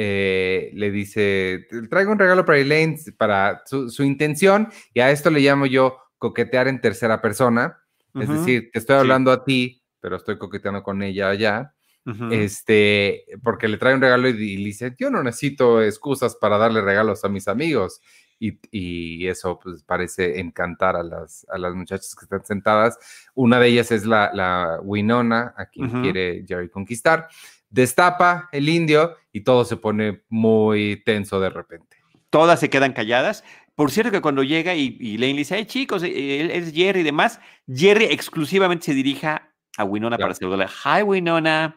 Eh, 0.00 0.70
le 0.74 0.92
dice, 0.92 1.66
traigo 1.90 2.12
un 2.12 2.20
regalo 2.20 2.44
para 2.44 2.58
Elaine, 2.58 2.96
para 3.16 3.62
su, 3.66 3.90
su, 3.90 4.04
intención, 4.04 4.68
y 4.94 5.00
a 5.00 5.10
esto 5.10 5.28
le 5.28 5.40
llamo 5.40 5.66
yo 5.66 5.98
coquetear 6.18 6.68
en 6.68 6.80
tercera 6.80 7.20
persona. 7.20 7.80
Uh 8.14 8.20
-huh. 8.20 8.22
Es 8.22 8.28
decir, 8.28 8.70
te 8.72 8.78
estoy 8.78 8.94
hablando 8.94 9.34
sí. 9.34 9.40
a 9.40 9.44
ti, 9.44 9.82
pero 9.98 10.14
estoy 10.14 10.38
coqueteando 10.38 10.84
con 10.84 11.02
ella 11.02 11.30
allá. 11.30 11.74
Uh 12.06 12.12
-huh. 12.12 12.32
Este, 12.32 13.24
porque 13.42 13.66
le 13.66 13.76
trae 13.76 13.96
un 13.96 14.00
regalo 14.00 14.28
y, 14.28 14.34
y 14.34 14.56
le 14.58 14.66
dice, 14.66 14.94
yo 14.96 15.10
no 15.10 15.20
necesito 15.24 15.82
excusas 15.82 16.36
para 16.36 16.58
darle 16.58 16.80
regalos 16.80 17.24
a 17.24 17.28
mis 17.28 17.48
amigos. 17.48 18.00
Y, 18.38 18.56
y, 18.70 19.26
eso 19.26 19.58
pues 19.60 19.82
parece 19.82 20.38
encantar 20.38 20.94
a 20.94 21.02
las, 21.02 21.44
a 21.48 21.58
las 21.58 21.74
muchachas 21.74 22.14
que 22.14 22.24
están 22.24 22.44
sentadas. 22.44 22.96
Una 23.34 23.58
de 23.58 23.66
ellas 23.66 23.90
es 23.90 24.06
la, 24.06 24.30
la 24.32 24.78
Winona, 24.80 25.54
a 25.56 25.66
quien 25.66 25.86
uh 25.86 25.92
-huh. 25.92 26.02
quiere 26.02 26.44
Jerry 26.46 26.68
conquistar. 26.68 27.26
Destapa 27.70 28.48
el 28.52 28.68
indio 28.68 29.16
y 29.32 29.42
todo 29.42 29.64
se 29.64 29.76
pone 29.76 30.22
muy 30.28 31.02
tenso 31.04 31.38
de 31.40 31.50
repente. 31.50 31.96
todas 32.30 32.60
se 32.60 32.70
quedan 32.70 32.92
calladas. 32.92 33.44
Por 33.74 33.90
cierto 33.90 34.10
que 34.10 34.20
cuando 34.20 34.42
llega 34.42 34.74
y, 34.74 34.96
y 35.00 35.18
Lane 35.18 35.32
le 35.34 35.38
dice, 35.38 35.56
hey 35.56 35.64
chicos, 35.66 36.02
eh, 36.02 36.40
él 36.40 36.50
es 36.50 36.72
Jerry 36.74 37.00
y 37.00 37.04
demás, 37.04 37.40
Jerry 37.72 38.06
exclusivamente 38.06 38.86
se 38.86 38.94
dirija 38.94 39.52
a 39.76 39.84
Winona 39.84 40.16
Claro. 40.16 40.30
para 40.30 40.34
saludarle. 40.34 40.66
Hi 40.84 41.02
Winona. 41.02 41.76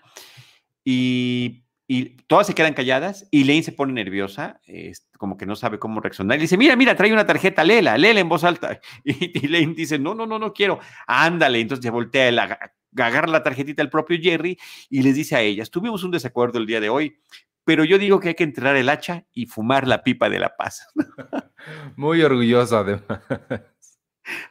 Y, 0.84 1.64
y 1.88 2.06
todas 2.28 2.48
se 2.48 2.56
quedan 2.56 2.74
calladas 2.74 3.28
y 3.32 3.44
Lane 3.44 3.64
se 3.64 3.72
pone 3.72 3.94
nerviosa, 3.94 4.60
es 4.66 5.08
como 5.18 5.38
que 5.38 5.46
no 5.46 5.56
sabe 5.56 5.78
cómo 5.78 6.00
reaccionar. 6.02 6.38
Y 6.40 6.42
dice, 6.42 6.58
mira, 6.58 6.76
mira, 6.76 6.96
trae 6.96 7.14
una 7.14 7.26
tarjeta, 7.28 7.64
léela, 7.64 7.98
léela 7.98 8.20
en 8.20 8.30
voz 8.30 8.44
alta. 8.44 8.80
Y, 9.04 9.38
y 9.46 9.48
Lane 9.48 9.74
dice, 9.76 10.00
no, 10.00 10.16
no, 10.16 10.26
no, 10.26 10.40
no 10.40 10.54
quiero. 10.54 10.80
Ándale. 11.06 11.60
Entonces 11.60 11.84
se 11.84 11.92
voltea, 11.92 12.30
aga- 12.30 12.74
agarra 12.98 13.28
la 13.28 13.44
tarjetita 13.44 13.82
al 13.82 13.90
propio 13.90 14.18
Jerry 14.22 14.58
y 14.90 15.02
les 15.04 15.16
dice 15.16 15.36
a 15.36 15.42
ellas, 15.42 15.70
tuvimos 15.72 16.04
un 16.04 16.12
desacuerdo 16.12 16.60
el 16.60 16.66
día 16.66 16.80
de 16.80 16.90
hoy, 16.90 17.18
pero 17.64 17.84
yo 17.84 17.98
digo 17.98 18.20
que 18.20 18.30
hay 18.30 18.36
que 18.36 18.44
enterrar 18.44 18.76
el 18.76 18.90
hacha 18.90 19.26
y 19.34 19.46
fumar 19.46 19.88
la 19.88 20.04
pipa 20.04 20.30
de 20.30 20.40
la 20.40 20.56
paz. 20.56 20.88
Muy 21.96 22.22
orgulloso, 22.22 22.78
además. 22.78 23.22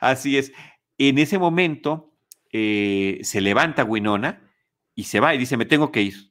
Así 0.01 0.39
es. 0.39 0.53
En 0.99 1.19
ese 1.19 1.39
momento 1.39 2.15
eh, 2.53 3.19
se 3.23 3.41
levanta 3.41 3.85
Winona 3.85 4.43
y 4.95 5.05
se 5.05 5.21
va 5.21 5.35
y 5.35 5.39
dice, 5.39 5.57
me 5.57 5.65
tengo 5.67 5.91
que 5.91 6.03
ir. 6.03 6.31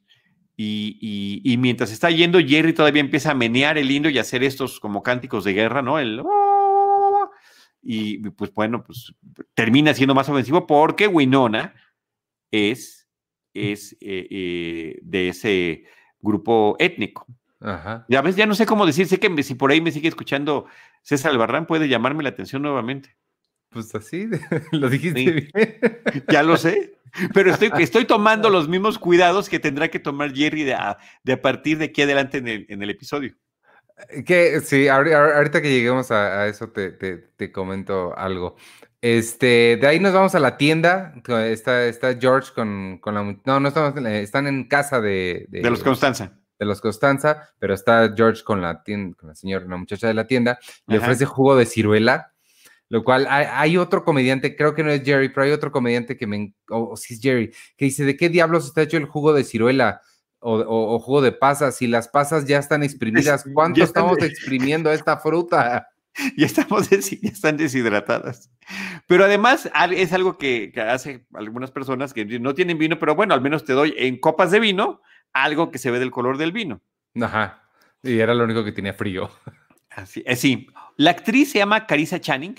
Y, 0.56 0.98
y- 1.00 1.52
y 1.52 1.56
mientras 1.56 1.90
está 1.90 2.10
yendo, 2.10 2.38
Jerry 2.38 2.72
todavía 2.74 3.00
empieza 3.00 3.30
a 3.30 3.34
menear 3.34 3.78
el 3.78 3.88
lindo 3.88 4.08
y 4.10 4.18
a 4.18 4.20
hacer 4.22 4.42
estos 4.44 4.78
como 4.78 5.02
cánticos 5.02 5.44
de 5.44 5.54
guerra, 5.54 5.80
¿no? 5.82 5.98
El... 5.98 6.22
Y 7.82 8.18
pues 8.30 8.52
bueno, 8.52 8.84
pues 8.84 9.14
termina 9.54 9.94
siendo 9.94 10.14
más 10.14 10.28
ofensivo 10.28 10.66
porque 10.66 11.06
Winona 11.06 11.74
es, 12.50 13.08
es 13.54 13.92
eh, 14.00 14.26
eh, 14.30 14.98
de 15.02 15.28
ese 15.28 15.84
grupo 16.20 16.76
étnico. 16.78 17.26
Ajá. 17.60 18.06
Ya 18.08 18.22
ves, 18.22 18.36
ya 18.36 18.46
no 18.46 18.54
sé 18.54 18.64
cómo 18.66 18.86
decir, 18.86 19.06
sé 19.06 19.18
que 19.18 19.28
me- 19.28 19.42
si 19.42 19.54
por 19.54 19.70
ahí 19.70 19.80
me 19.80 19.92
sigue 19.92 20.08
escuchando 20.08 20.66
César 21.02 21.32
Albarrán, 21.32 21.66
puede 21.66 21.88
llamarme 21.88 22.22
la 22.22 22.30
atención 22.30 22.62
nuevamente. 22.62 23.16
Pues 23.70 23.94
así, 23.94 24.26
lo 24.72 24.88
dijiste 24.88 25.20
Sí. 25.20 25.30
bien. 25.30 25.50
Ya 26.28 26.42
lo 26.42 26.56
sé, 26.56 26.94
pero 27.34 27.50
estoy, 27.52 27.70
estoy 27.78 28.04
tomando 28.06 28.50
los 28.50 28.68
mismos 28.68 28.98
cuidados 28.98 29.48
que 29.48 29.60
tendrá 29.60 29.88
que 29.88 29.98
tomar 30.00 30.32
Jerry 30.34 30.64
de 30.64 30.74
a, 30.74 30.96
de 31.22 31.34
a 31.34 31.42
partir 31.42 31.78
de 31.78 31.86
aquí 31.86 32.02
adelante 32.02 32.38
en 32.38 32.48
el, 32.48 32.66
en 32.68 32.82
el 32.82 32.90
episodio. 32.90 33.34
Que 34.24 34.60
sí, 34.60 34.84
ahori- 34.86 35.12
ahor- 35.12 35.34
ahorita 35.36 35.60
que 35.60 35.68
lleguemos 35.70 36.10
a, 36.10 36.42
a 36.42 36.48
eso 36.48 36.70
te, 36.70 36.90
te- 36.92 37.18
te 37.18 37.52
comento 37.52 38.16
algo. 38.16 38.56
Este, 39.02 39.78
de 39.80 39.86
ahí 39.86 39.98
nos 39.98 40.12
vamos 40.12 40.34
a 40.34 40.40
la 40.40 40.56
tienda. 40.56 41.14
Está, 41.26 41.86
está 41.86 42.14
George 42.18 42.52
con, 42.54 42.98
con 42.98 43.14
la. 43.14 43.22
No, 43.44 43.60
no 43.60 43.68
estamos, 43.68 43.94
la- 44.00 44.18
están 44.18 44.46
en 44.46 44.68
casa 44.68 45.00
de, 45.00 45.46
De 45.48 45.70
los 45.70 45.82
Constanza. 45.82 46.32
de 46.58 46.66
los 46.66 46.80
Constanza, 46.80 47.48
pero 47.58 47.72
está 47.72 48.12
George 48.14 48.42
con 48.44 48.60
la 48.60 48.82
tienda, 48.82 49.16
con 49.18 49.30
la 49.30 49.34
señora, 49.34 49.64
la 49.66 49.76
muchacha 49.78 50.06
de 50.06 50.14
la 50.14 50.26
tienda, 50.26 50.58
le 50.86 50.96
Ajá. 50.96 51.06
ofrece 51.06 51.24
jugo 51.24 51.56
de 51.56 51.64
ciruela, 51.64 52.34
lo 52.90 53.02
cual 53.02 53.26
hay, 53.30 53.46
hay 53.50 53.76
otro 53.78 54.04
comediante, 54.04 54.54
creo 54.54 54.74
que 54.74 54.82
no 54.82 54.90
es 54.90 55.02
Jerry, 55.02 55.30
pero 55.30 55.44
hay 55.44 55.52
otro 55.52 55.72
comediante 55.72 56.18
que 56.18 56.26
me, 56.26 56.52
o 56.68 56.94
sí 56.96 57.14
es 57.14 57.20
Jerry, 57.22 57.54
que 57.78 57.86
dice, 57.86 58.04
¿de 58.04 58.16
qué 58.18 58.28
diablos 58.28 58.66
está 58.66 58.82
hecho 58.82 58.98
el 58.98 59.06
jugo 59.06 59.32
de 59.32 59.44
ciruela? 59.44 60.02
O, 60.42 60.54
o- 60.58 60.94
o 60.94 60.98
jugo 60.98 61.20
de 61.20 61.32
pasas, 61.32 61.76
si 61.76 61.86
las 61.86 62.08
pasas 62.08 62.46
ya 62.46 62.58
están 62.58 62.82
exprimidas, 62.82 63.44
¿cuánto 63.54 63.84
estamos 63.84 64.16
exprimiendo 64.22 64.90
esta 64.92 65.16
fruta? 65.18 65.86
Ya 66.36 66.46
estamos 66.46 66.90
ya 66.90 66.98
están 66.98 67.56
deshidratadas. 67.56 68.50
Pero 69.06 69.24
además 69.24 69.70
es 69.92 70.12
algo 70.12 70.38
que, 70.38 70.70
que 70.72 70.80
hace 70.80 71.26
algunas 71.34 71.70
personas 71.70 72.12
que 72.12 72.24
no 72.24 72.54
tienen 72.54 72.78
vino, 72.78 72.98
pero 72.98 73.14
bueno, 73.14 73.34
al 73.34 73.40
menos 73.40 73.64
te 73.64 73.72
doy 73.72 73.94
en 73.96 74.18
copas 74.18 74.50
de 74.50 74.60
vino 74.60 75.00
algo 75.32 75.70
que 75.70 75.78
se 75.78 75.90
ve 75.90 75.98
del 75.98 76.10
color 76.10 76.38
del 76.38 76.52
vino. 76.52 76.80
Ajá, 77.20 77.62
y 78.02 78.18
era 78.18 78.34
lo 78.34 78.44
único 78.44 78.64
que 78.64 78.72
tenía 78.72 78.92
frío. 78.92 79.30
Así, 79.90 80.22
eh, 80.26 80.36
sí. 80.36 80.68
La 80.96 81.10
actriz 81.10 81.50
se 81.52 81.58
llama 81.58 81.86
Carissa 81.86 82.20
Channing 82.20 82.56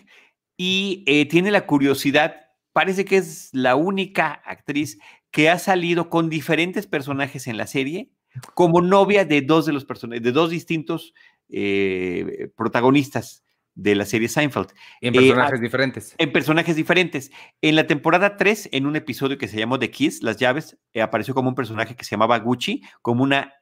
y 0.58 1.04
eh, 1.08 1.28
tiene 1.28 1.52
la 1.52 1.66
curiosidad, 1.66 2.36
parece 2.74 3.06
que 3.06 3.18
es 3.18 3.50
la 3.54 3.76
única 3.76 4.42
actriz 4.46 5.00
que 5.32 5.50
ha 5.50 5.58
salido 5.60 6.10
con 6.10 6.30
diferentes 6.30 6.88
personajes 6.88 7.48
en 7.48 7.58
la 7.58 7.68
serie 7.68 8.12
como 8.54 8.82
novia 8.82 9.26
de 9.26 9.42
dos 9.42 9.66
de 9.66 9.74
los 9.74 9.86
personajes, 9.86 10.24
de 10.24 10.32
dos 10.32 10.50
distintos 10.50 11.14
eh, 11.52 12.50
protagonistas 12.56 13.44
de 13.74 13.96
la 13.96 14.06
serie 14.06 14.28
Seinfeld, 14.28 14.68
En 15.00 15.16
Eh, 15.16 15.20
personajes 15.20 15.62
diferentes. 15.62 16.16
en 16.18 16.32
personajes 16.32 16.76
diferentes. 16.76 17.32
En 17.62 17.76
la 17.76 17.88
temporada 17.88 18.36
3, 18.36 18.70
en 18.74 18.86
un 18.86 18.96
episodio 18.96 19.38
que 19.38 19.48
se 19.48 19.58
llamó 19.58 19.80
The 19.80 19.90
Kiss, 19.90 20.22
Las 20.24 20.38
Llaves, 20.38 20.78
eh, 20.94 21.02
apareció 21.02 21.34
como 21.34 21.50
un 21.50 21.56
personaje 21.56 21.96
que 21.96 22.04
se 22.04 22.12
llamaba 22.12 22.38
Gucci, 22.40 22.82
como 23.02 23.24
una 23.24 23.54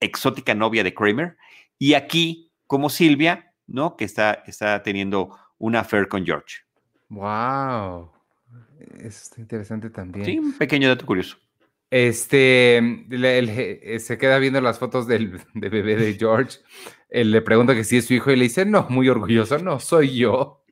exótica 0.00 0.54
novia 0.54 0.82
de 0.82 0.92
Kramer, 0.92 1.36
y 1.78 1.94
aquí 1.94 2.52
como 2.66 2.88
Silvia, 2.90 3.52
¿no? 3.66 3.96
Que 3.96 4.04
está, 4.04 4.42
está 4.46 4.82
teniendo 4.82 5.30
una 5.58 5.80
affair 5.80 6.08
con 6.08 6.24
George. 6.26 6.56
Wow. 7.08 8.10
Eso 8.98 9.06
está 9.22 9.40
interesante 9.40 9.88
también. 9.90 10.24
Sí, 10.24 10.38
un 10.38 10.52
pequeño 10.58 10.88
dato 10.88 11.06
curioso. 11.06 11.38
Este, 11.96 12.82
se 14.00 14.18
queda 14.18 14.40
viendo 14.40 14.60
las 14.60 14.80
fotos 14.80 15.06
del 15.06 15.40
de 15.54 15.68
bebé 15.68 15.94
de 15.94 16.14
George. 16.14 16.58
Él 17.08 17.30
le 17.30 17.40
pregunta 17.40 17.72
que 17.72 17.84
si 17.84 17.98
es 17.98 18.06
su 18.06 18.14
hijo 18.14 18.32
y 18.32 18.36
le 18.36 18.42
dice, 18.42 18.66
no, 18.66 18.88
muy 18.90 19.08
orgulloso, 19.08 19.58
no, 19.60 19.78
soy 19.78 20.16
yo. 20.16 20.64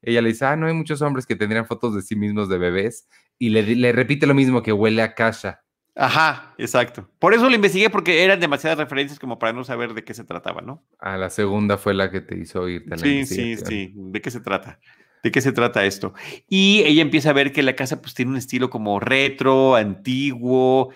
Ella 0.00 0.22
le 0.22 0.30
dice, 0.30 0.46
ah, 0.46 0.56
no 0.56 0.66
hay 0.66 0.72
muchos 0.72 1.02
hombres 1.02 1.26
que 1.26 1.36
tendrían 1.36 1.66
fotos 1.66 1.94
de 1.94 2.00
sí 2.00 2.16
mismos 2.16 2.48
de 2.48 2.56
bebés. 2.56 3.06
Y 3.38 3.50
le, 3.50 3.92
repite 3.92 4.26
lo 4.26 4.32
mismo, 4.32 4.62
que 4.62 4.72
huele 4.72 5.02
a 5.02 5.14
kasha. 5.14 5.60
Ajá, 5.94 6.54
exacto. 6.56 7.06
Por 7.18 7.34
eso 7.34 7.50
lo 7.50 7.54
investigué, 7.54 7.90
porque 7.90 8.24
eran 8.24 8.40
demasiadas 8.40 8.78
referencias 8.78 9.18
como 9.18 9.38
para 9.38 9.52
no 9.52 9.64
saber 9.64 9.92
de 9.92 10.04
qué 10.04 10.14
se 10.14 10.24
trataba, 10.24 10.62
¿no? 10.62 10.82
A 10.98 11.18
la 11.18 11.28
segunda 11.28 11.76
fue 11.76 11.92
la 11.92 12.10
que 12.10 12.22
te 12.22 12.38
hizo 12.38 12.66
irte 12.66 12.94
a 12.94 12.96
la 12.96 13.02
Sí, 13.02 13.26
sí, 13.26 13.56
sí. 13.58 13.92
¿De 13.94 14.22
qué 14.22 14.30
se 14.30 14.40
trata? 14.40 14.80
¿De 15.22 15.30
qué 15.30 15.40
se 15.40 15.52
trata 15.52 15.84
esto? 15.84 16.14
Y 16.48 16.82
ella 16.84 17.02
empieza 17.02 17.30
a 17.30 17.34
ver 17.34 17.52
que 17.52 17.62
la 17.62 17.76
casa 17.76 18.00
pues 18.02 18.14
tiene 18.14 18.32
un 18.32 18.36
estilo 18.36 18.70
como 18.70 18.98
retro, 18.98 19.76
antiguo, 19.76 20.90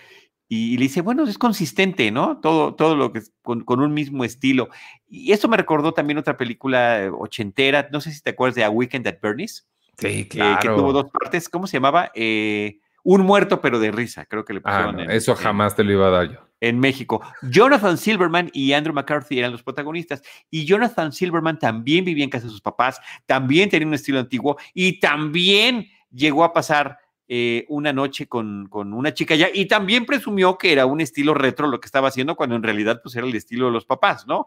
y, 0.49 0.75
y 0.75 0.77
le 0.77 0.85
dice, 0.85 1.01
bueno, 1.01 1.25
es 1.25 1.39
consistente, 1.39 2.11
¿no? 2.11 2.39
Todo, 2.41 2.75
todo 2.75 2.97
lo 2.97 3.13
que 3.13 3.21
es 3.21 3.33
con, 3.43 3.63
con 3.65 3.81
un 3.81 3.93
mismo 3.95 4.25
estilo. 4.25 4.69
Y 5.09 5.33
esto 5.33 5.49
me 5.49 5.57
recordó 5.57 5.93
también 5.93 6.19
otra 6.19 6.37
película 6.37 7.05
eh, 7.05 7.11
ochentera, 7.11 7.89
no 7.93 8.01
sé 8.01 8.13
si 8.13 8.21
te 8.21 8.31
acuerdas 8.31 8.57
de 8.57 8.65
A 8.65 8.71
Weekend 8.71 9.07
at 9.09 9.21
Bernie's, 9.23 9.67
Sí, 9.99 10.07
eh, 10.09 10.29
claro. 10.29 10.61
que 10.61 10.69
tuvo 10.69 10.93
dos 10.93 11.11
partes, 11.11 11.49
¿cómo 11.49 11.67
se 11.67 11.77
llamaba? 11.79 12.11
Eh, 12.15 12.79
un 13.03 13.23
muerto 13.23 13.61
pero 13.61 13.79
de 13.79 13.93
risa, 13.93 14.27
creo 14.27 14.45
que 14.45 14.53
le 14.55 14.61
Ah, 14.65 14.71
pusieron 14.71 14.97
no, 14.97 15.03
en- 15.05 15.11
eso 15.13 15.33
en- 15.33 15.39
jamás 15.39 15.75
te 15.77 15.85
lo 15.85 15.93
iba 15.93 16.09
a 16.09 16.11
dar 16.11 16.31
yo. 16.33 16.46
En 16.61 16.79
México. 16.79 17.21
Jonathan 17.43 17.99
Silverman 17.99 18.51
y 18.53 18.73
Andrew 18.73 18.95
McCarthy 18.95 19.39
eran 19.39 19.53
los 19.53 19.63
protagonistas. 19.63 20.23
Y 20.51 20.65
Jonathan 20.65 21.13
Silverman 21.13 21.59
también 21.59 22.05
vivía 22.05 22.25
en 22.25 22.31
casa 22.31 22.47
de 22.47 22.51
sus 22.53 22.61
papás, 22.63 23.01
también 23.27 23.69
tenía 23.69 23.87
un 23.89 23.95
estilo 23.95 24.19
antiguo 24.19 24.57
y 24.75 24.99
también 25.01 25.89
llegó 26.11 26.45
a 26.45 26.53
pasar 26.53 26.99
eh, 27.29 27.65
una 27.69 27.93
noche 27.93 28.29
con, 28.29 28.69
con 28.69 28.93
una 28.95 29.13
chica 29.13 29.35
ya 29.35 29.49
y 29.53 29.67
también 29.67 30.07
presumió 30.07 30.57
que 30.57 30.73
era 30.73 30.87
un 30.87 31.01
estilo 31.01 31.35
retro 31.35 31.67
lo 31.67 31.81
que 31.81 31.87
estaba 31.87 32.07
haciendo 32.09 32.37
cuando 32.37 32.55
en 32.55 32.63
realidad 32.63 33.01
pues 33.03 33.17
era 33.17 33.27
el 33.27 33.35
estilo 33.35 33.67
de 33.67 33.73
los 33.73 33.85
papás, 33.85 34.27
¿no? 34.29 34.47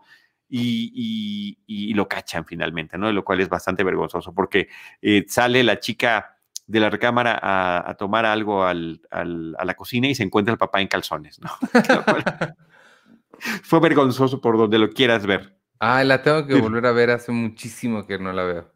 Y, 0.52 1.58
y- 1.68 1.94
lo 1.94 2.08
cachan 2.08 2.46
finalmente, 2.46 2.98
¿no? 2.98 3.12
Lo 3.12 3.24
cual 3.26 3.42
es 3.42 3.50
bastante 3.50 3.84
vergonzoso 3.84 4.34
porque 4.34 4.70
eh, 5.02 5.26
sale 5.28 5.62
la 5.64 5.80
chica 5.80 6.39
de 6.70 6.80
la 6.80 6.90
recámara 6.92 7.38
a, 7.42 7.90
a 7.90 7.96
tomar 7.96 8.26
algo 8.28 8.64
al- 8.64 9.02
al- 9.10 9.56
a 9.58 9.66
la 9.66 9.74
cocina 9.74 10.08
y 10.08 10.14
se 10.14 10.22
encuentra 10.24 10.52
el 10.52 10.60
papá 10.60 10.80
en 10.82 10.88
calzones, 10.88 11.40
¿no? 11.42 11.50
Fue 13.64 13.80
vergonzoso 13.80 14.40
por 14.40 14.58
donde 14.58 14.78
lo 14.78 14.90
quieras 14.92 15.26
ver. 15.26 15.58
Ah, 15.80 16.04
la 16.04 16.22
tengo 16.22 16.46
que 16.46 16.56
volver 16.56 16.86
a 16.86 16.92
ver, 16.92 17.10
hace 17.10 17.32
muchísimo 17.32 18.06
que 18.06 18.20
no 18.20 18.32
la 18.34 18.44
veo. 18.44 18.74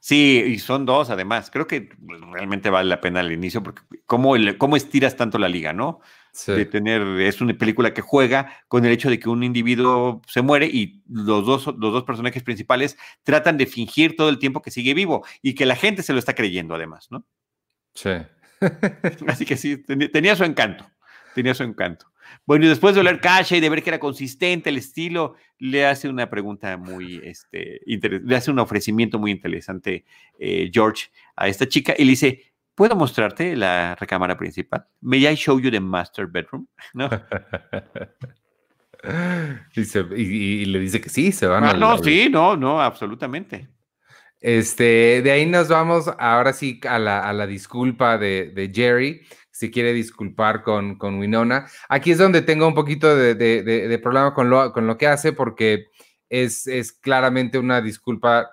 Sí, 0.00 0.42
y 0.46 0.58
son 0.58 0.86
dos 0.86 1.10
además. 1.10 1.50
Creo 1.50 1.66
que 1.66 1.82
pues, 1.82 2.20
realmente 2.32 2.70
vale 2.70 2.88
la 2.88 3.00
pena 3.00 3.20
al 3.20 3.30
inicio 3.30 3.62
porque 3.62 3.82
cómo, 4.06 4.36
el- 4.36 4.56
cómo 4.58 4.76
estiras 4.76 5.16
tanto 5.16 5.38
la 5.38 5.48
liga, 5.48 5.72
¿no? 5.72 6.00
Sí. 6.32 6.52
De 6.52 6.66
tener, 6.66 7.02
es 7.20 7.40
una 7.40 7.54
película 7.56 7.92
que 7.92 8.00
juega 8.02 8.52
con 8.68 8.84
el 8.84 8.92
hecho 8.92 9.10
de 9.10 9.18
que 9.18 9.28
un 9.28 9.42
individuo 9.42 10.22
se 10.26 10.40
muere 10.42 10.66
y 10.66 11.02
los 11.08 11.44
dos, 11.44 11.66
los 11.66 11.92
dos 11.92 12.04
personajes 12.04 12.42
principales 12.42 12.96
tratan 13.24 13.56
de 13.56 13.66
fingir 13.66 14.14
todo 14.14 14.28
el 14.28 14.38
tiempo 14.38 14.62
que 14.62 14.70
sigue 14.70 14.94
vivo 14.94 15.24
y 15.42 15.54
que 15.54 15.66
la 15.66 15.74
gente 15.76 16.02
se 16.02 16.12
lo 16.12 16.18
está 16.18 16.34
creyendo 16.34 16.74
además, 16.74 17.08
¿no? 17.10 17.26
Sí. 17.94 18.10
Así 19.26 19.44
que 19.44 19.56
sí, 19.56 19.78
ten- 19.78 20.10
tenía 20.12 20.36
su 20.36 20.44
encanto, 20.44 20.88
tenía 21.34 21.54
su 21.54 21.62
encanto. 21.64 22.06
Bueno, 22.44 22.66
y 22.66 22.68
después 22.68 22.94
de 22.94 23.00
oler 23.00 23.20
cacha 23.20 23.56
y 23.56 23.60
de 23.60 23.70
ver 23.70 23.82
que 23.82 23.90
era 23.90 23.98
consistente 23.98 24.68
el 24.70 24.76
estilo, 24.76 25.34
le 25.58 25.86
hace 25.86 26.08
una 26.08 26.28
pregunta 26.28 26.76
muy, 26.76 27.20
este, 27.24 27.80
le 27.86 28.36
hace 28.36 28.50
un 28.50 28.58
ofrecimiento 28.58 29.18
muy 29.18 29.30
interesante 29.30 30.04
eh, 30.38 30.70
George 30.72 31.06
a 31.36 31.48
esta 31.48 31.66
chica 31.66 31.94
y 31.96 32.04
le 32.04 32.10
dice, 32.10 32.47
¿puedo 32.78 32.94
mostrarte 32.96 33.56
la 33.56 33.94
recámara 33.96 34.36
principal? 34.38 34.86
¿May 35.00 35.26
I 35.26 35.34
show 35.34 35.58
you 35.60 35.68
the 35.70 35.80
master 35.80 36.26
bedroom? 36.28 36.66
¿No? 36.94 37.10
y, 39.74 39.84
se- 39.84 40.06
y- 40.16 40.62
y 40.62 40.64
le 40.66 40.80
dice 40.80 41.00
que 41.00 41.08
sí, 41.08 41.32
se 41.32 41.46
van 41.46 41.64
Ah, 41.64 41.70
al- 41.70 41.80
no, 41.80 41.92
al- 41.92 42.04
sí, 42.04 42.28
no, 42.30 42.56
no, 42.56 42.80
absolutamente. 42.80 43.68
Este, 44.40 45.20
de 45.22 45.30
ahí 45.32 45.46
nos 45.46 45.68
vamos 45.68 46.08
ahora 46.18 46.52
sí 46.52 46.80
a 46.88 46.98
la, 47.00 47.28
a 47.28 47.32
la 47.32 47.46
disculpa 47.46 48.18
de, 48.18 48.52
de 48.54 48.70
Jerry. 48.72 49.26
se 49.50 49.72
quiere 49.72 49.92
disculpar 49.92 50.62
con, 50.62 50.96
con 50.96 51.18
Winona. 51.18 51.66
Aquí 51.88 52.12
es 52.12 52.18
donde 52.18 52.42
tengo 52.42 52.68
un 52.68 52.74
poquito 52.74 53.16
de, 53.16 53.98
problema 54.00 54.32
con 54.32 54.48
lo, 54.48 54.72
con 54.72 54.86
lo 54.86 54.96
que 54.96 55.08
hace 55.08 55.32
porque 55.32 55.86
es, 56.28 56.68
es 56.68 56.92
claramente 56.92 57.58
una 57.58 57.80
disculpa 57.80 58.48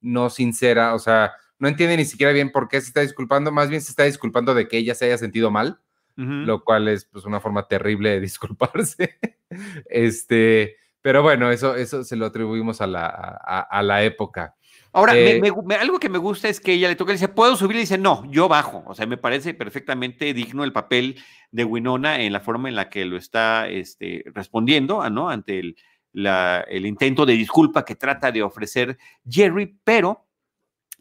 no 0.00 0.28
sincera, 0.28 0.94
o 0.94 0.98
sea, 0.98 1.32
no 1.60 1.68
entiende 1.68 1.96
ni 1.96 2.06
siquiera 2.06 2.32
bien 2.32 2.50
por 2.50 2.68
qué 2.68 2.80
se 2.80 2.88
está 2.88 3.02
disculpando, 3.02 3.52
más 3.52 3.68
bien 3.68 3.82
se 3.82 3.92
está 3.92 4.04
disculpando 4.04 4.54
de 4.54 4.66
que 4.66 4.78
ella 4.78 4.94
se 4.94 5.04
haya 5.04 5.18
sentido 5.18 5.50
mal, 5.50 5.78
lo 6.16 6.64
cual 6.64 6.88
es 6.88 7.06
pues 7.06 7.24
una 7.24 7.40
forma 7.40 7.66
terrible 7.66 8.10
de 8.10 8.20
disculparse. 8.20 9.18
este, 9.88 10.76
pero 11.00 11.22
bueno, 11.22 11.50
eso, 11.50 11.76
eso 11.76 12.04
se 12.04 12.16
lo 12.16 12.26
atribuimos 12.26 12.80
a 12.82 12.86
la, 12.86 13.06
a, 13.06 13.82
la 13.82 14.02
época. 14.02 14.54
Ahora, 14.92 15.16
eh, 15.16 15.40
algo 15.80 15.98
que 15.98 16.10
me 16.10 16.18
gusta 16.18 16.48
es 16.48 16.60
que 16.60 16.72
ella 16.72 16.88
le 16.88 16.96
toca 16.96 17.12
y 17.12 17.14
dice, 17.14 17.28
¿puedo 17.28 17.56
subir? 17.56 17.76
Y 17.76 17.80
dice, 17.80 17.96
no, 17.96 18.30
yo 18.30 18.48
bajo. 18.48 18.82
O 18.86 18.94
sea, 18.94 19.06
me 19.06 19.16
parece 19.16 19.54
perfectamente 19.54 20.34
digno 20.34 20.64
el 20.64 20.72
papel 20.72 21.18
de 21.52 21.64
Winona 21.64 22.20
en 22.20 22.32
la 22.34 22.40
forma 22.40 22.68
en 22.68 22.74
la 22.74 22.90
que 22.90 23.04
lo 23.06 23.16
está 23.16 23.68
este, 23.68 24.24
respondiendo, 24.34 25.08
¿no? 25.08 25.30
Ante 25.30 25.58
el, 25.58 25.76
el 26.12 26.86
intento 26.86 27.24
de 27.24 27.34
disculpa 27.34 27.84
que 27.84 27.96
trata 27.96 28.30
de 28.30 28.42
ofrecer 28.42 28.98
Jerry, 29.26 29.78
pero 29.84 30.26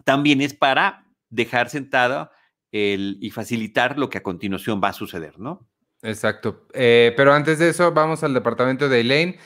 también 0.03 0.41
es 0.41 0.53
para 0.53 1.05
dejar 1.29 1.69
sentada 1.69 2.31
el, 2.71 3.17
y 3.21 3.31
facilitar 3.31 3.97
lo 3.97 4.09
que 4.09 4.19
a 4.19 4.23
continuación 4.23 4.81
va 4.83 4.89
a 4.89 4.93
suceder, 4.93 5.39
¿no? 5.39 5.67
Exacto. 6.01 6.67
Eh, 6.73 7.13
pero 7.17 7.33
antes 7.33 7.59
de 7.59 7.69
eso, 7.69 7.91
vamos 7.91 8.23
al 8.23 8.33
departamento 8.33 8.87
de 8.87 9.01
Elaine. 9.01 9.37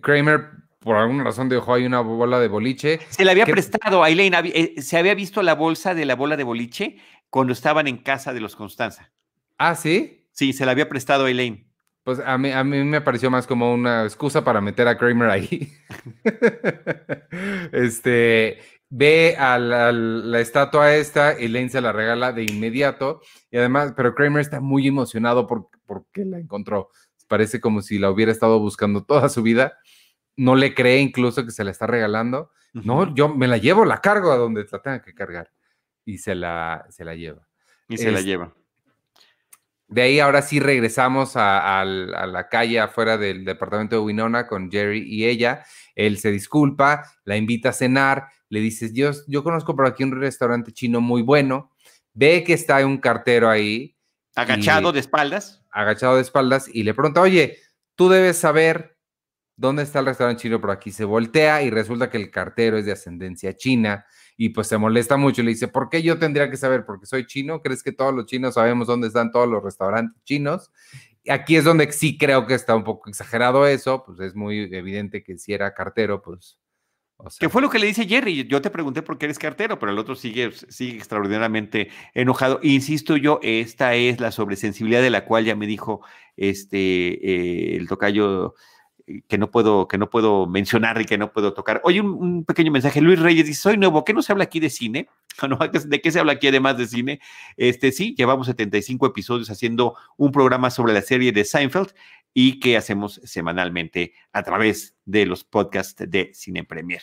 Kramer, 0.00 0.48
por 0.78 0.96
alguna 0.96 1.24
razón, 1.24 1.48
dejó 1.48 1.74
ahí 1.74 1.84
una 1.84 2.00
bola 2.00 2.40
de 2.40 2.48
boliche. 2.48 3.00
Se 3.10 3.24
le 3.24 3.30
había 3.30 3.46
prestado 3.46 4.02
a 4.02 4.10
Elaine. 4.10 4.36
Eh, 4.54 4.82
se 4.82 4.96
había 4.96 5.14
visto 5.14 5.42
la 5.42 5.54
bolsa 5.54 5.94
de 5.94 6.04
la 6.04 6.16
bola 6.16 6.36
de 6.36 6.44
boliche 6.44 6.96
cuando 7.28 7.52
estaban 7.52 7.86
en 7.86 7.98
casa 7.98 8.32
de 8.32 8.40
los 8.40 8.56
Constanza. 8.56 9.12
Ah, 9.58 9.74
¿sí? 9.74 10.26
Sí, 10.32 10.52
se 10.52 10.64
la 10.64 10.72
había 10.72 10.88
prestado 10.88 11.26
a 11.26 11.30
Elaine. 11.30 11.66
Pues 12.02 12.18
a 12.18 12.38
mí, 12.38 12.50
a 12.50 12.64
mí 12.64 12.82
me 12.82 13.02
pareció 13.02 13.30
más 13.30 13.46
como 13.46 13.74
una 13.74 14.04
excusa 14.04 14.42
para 14.42 14.62
meter 14.62 14.88
a 14.88 14.96
Kramer 14.96 15.28
ahí. 15.28 15.70
este, 17.72 18.58
ve 18.90 19.36
a 19.38 19.58
la, 19.58 20.40
estatua 20.40 20.96
esta, 20.96 21.32
Elaine 21.32 21.70
se 21.70 21.80
la 21.80 21.92
regala 21.92 22.32
de 22.32 22.42
inmediato 22.42 23.22
y 23.50 23.56
además, 23.56 23.94
pero 23.96 24.14
Kramer 24.14 24.40
está 24.40 24.60
muy 24.60 24.86
emocionado 24.86 25.46
por, 25.46 25.68
porque 25.86 26.24
la 26.24 26.38
encontró. 26.38 26.90
Parece 27.28 27.60
como 27.60 27.80
si 27.80 27.98
la 27.98 28.10
hubiera 28.10 28.32
estado 28.32 28.58
buscando 28.58 29.04
toda 29.04 29.28
su 29.28 29.42
vida. 29.42 29.78
No 30.36 30.56
le 30.56 30.74
cree 30.74 30.98
incluso 30.98 31.44
que 31.44 31.52
se 31.52 31.62
la 31.62 31.70
está 31.70 31.86
regalando. 31.86 32.50
No, 32.72 33.14
yo 33.14 33.28
me 33.28 33.46
la 33.46 33.56
llevo, 33.56 33.84
la 33.84 34.00
cargo 34.00 34.32
a 34.32 34.36
donde 34.36 34.66
la 34.70 34.82
tenga 34.82 35.02
que 35.02 35.14
cargar. 35.14 35.50
Y 36.04 36.18
se 36.18 36.34
la, 36.34 36.86
se 36.90 37.04
la 37.04 37.14
lleva. 37.14 37.46
Y 37.88 37.96
se 37.98 38.10
la 38.10 38.20
lleva. 38.20 38.52
De 39.90 40.02
ahí 40.02 40.20
ahora 40.20 40.40
sí 40.40 40.60
regresamos 40.60 41.32
a, 41.34 41.84
la 41.84 42.48
calle 42.48 42.78
afuera 42.78 43.18
del 43.18 43.44
departamento 43.44 43.96
de 43.96 44.02
Winona 44.02 44.46
con 44.46 44.70
Jerry 44.70 45.02
y 45.04 45.26
ella. 45.26 45.64
Él 45.96 46.18
se 46.18 46.30
disculpa, 46.30 47.02
la 47.24 47.36
invita 47.36 47.70
a 47.70 47.72
cenar, 47.72 48.28
le 48.48 48.60
dice, 48.60 48.92
yo, 48.92 49.10
yo 49.26 49.42
conozco 49.42 49.74
por 49.74 49.88
aquí 49.88 50.04
un 50.04 50.18
restaurante 50.20 50.70
chino 50.70 51.00
muy 51.00 51.22
bueno. 51.22 51.72
Ve 52.14 52.44
que 52.44 52.52
está 52.52 52.86
un 52.86 52.98
cartero 52.98 53.50
ahí. 53.50 53.96
Agachado 54.36 54.92
de 54.92 55.00
espaldas. 55.00 55.64
Agachado 55.72 56.16
de 56.16 56.22
espaldas 56.22 56.70
y 56.72 56.84
le 56.84 56.94
pregunta, 56.94 57.20
oye, 57.20 57.58
tú 57.96 58.08
debes 58.08 58.36
saber 58.36 58.96
dónde 59.56 59.82
está 59.82 59.98
el 59.98 60.06
restaurante 60.06 60.42
chino 60.42 60.60
por 60.60 60.70
aquí. 60.70 60.92
Se 60.92 61.04
voltea 61.04 61.62
y 61.62 61.70
resulta 61.70 62.10
que 62.10 62.16
el 62.16 62.30
cartero 62.30 62.78
es 62.78 62.86
de 62.86 62.92
ascendencia 62.92 63.56
china 63.56 64.06
y 64.42 64.48
pues 64.48 64.68
se 64.68 64.78
molesta 64.78 65.18
mucho 65.18 65.42
le 65.42 65.50
dice, 65.50 65.68
¿por 65.68 65.90
qué 65.90 66.02
yo 66.02 66.18
tendría 66.18 66.50
que 66.50 66.56
saber? 66.56 66.86
Porque 66.86 67.04
soy 67.04 67.26
chino, 67.26 67.60
¿crees 67.60 67.82
que 67.82 67.92
todos 67.92 68.14
los 68.14 68.24
chinos 68.24 68.54
sabemos 68.54 68.86
dónde 68.86 69.08
están 69.08 69.30
todos 69.30 69.46
los 69.46 69.62
restaurantes 69.62 70.24
chinos? 70.24 70.70
Aquí 71.28 71.56
es 71.56 71.64
donde 71.64 71.92
sí 71.92 72.16
creo 72.16 72.46
que 72.46 72.54
está 72.54 72.74
un 72.74 72.82
poco 72.82 73.10
exagerado 73.10 73.66
eso, 73.66 74.02
pues 74.02 74.18
es 74.20 74.34
muy 74.34 74.74
evidente 74.74 75.22
que 75.22 75.36
si 75.36 75.52
era 75.52 75.74
cartero, 75.74 76.22
pues... 76.22 76.58
O 77.18 77.28
¿Qué 77.38 77.50
fue 77.50 77.60
lo 77.60 77.68
que 77.68 77.78
le 77.78 77.86
dice 77.86 78.06
Jerry? 78.06 78.46
Yo 78.48 78.62
te 78.62 78.70
pregunté 78.70 79.02
por 79.02 79.18
qué 79.18 79.26
eres 79.26 79.38
cartero, 79.38 79.78
pero 79.78 79.92
el 79.92 79.98
otro 79.98 80.14
sigue, 80.14 80.52
sigue 80.52 80.96
extraordinariamente 80.96 81.90
enojado. 82.14 82.60
Insisto 82.62 83.18
yo, 83.18 83.40
esta 83.42 83.94
es 83.94 84.20
la 84.20 84.32
sobresensibilidad 84.32 85.02
de 85.02 85.10
la 85.10 85.26
cual 85.26 85.44
ya 85.44 85.54
me 85.54 85.66
dijo 85.66 86.00
este, 86.38 86.78
eh, 86.78 87.76
el 87.76 87.88
tocayo 87.88 88.54
que 89.28 89.38
no 89.38 89.50
puedo, 89.50 89.88
que 89.88 89.98
no 89.98 90.10
puedo 90.10 90.46
mencionar 90.46 91.00
y 91.00 91.04
que 91.04 91.18
no 91.18 91.32
puedo 91.32 91.52
tocar. 91.52 91.80
Oye, 91.84 92.00
un, 92.00 92.44
pequeño 92.44 92.70
mensaje. 92.70 93.00
Luis 93.00 93.18
Reyes 93.18 93.46
dice: 93.46 93.60
Soy 93.60 93.76
nuevo, 93.76 94.04
¿qué 94.04 94.12
no 94.12 94.22
se 94.22 94.32
habla 94.32 94.44
aquí 94.44 94.60
de 94.60 94.70
cine? 94.70 95.08
¿De 95.86 96.00
qué 96.00 96.10
se 96.10 96.20
habla 96.20 96.32
aquí 96.32 96.48
además 96.48 96.76
de 96.78 96.86
cine? 96.86 97.20
Este 97.56 97.92
sí, 97.92 98.14
llevamos 98.16 98.46
75 98.46 99.06
episodios 99.06 99.50
haciendo 99.50 99.96
un 100.16 100.32
programa 100.32 100.70
sobre 100.70 100.92
la 100.92 101.02
serie 101.02 101.32
de 101.32 101.44
Seinfeld 101.44 101.92
y 102.34 102.60
que 102.60 102.76
hacemos 102.76 103.20
semanalmente 103.24 104.14
a 104.32 104.42
través 104.42 104.96
de 105.04 105.26
los 105.26 105.44
podcasts 105.44 106.04
de 106.08 106.30
Cine 106.34 106.64
Premier. 106.64 107.02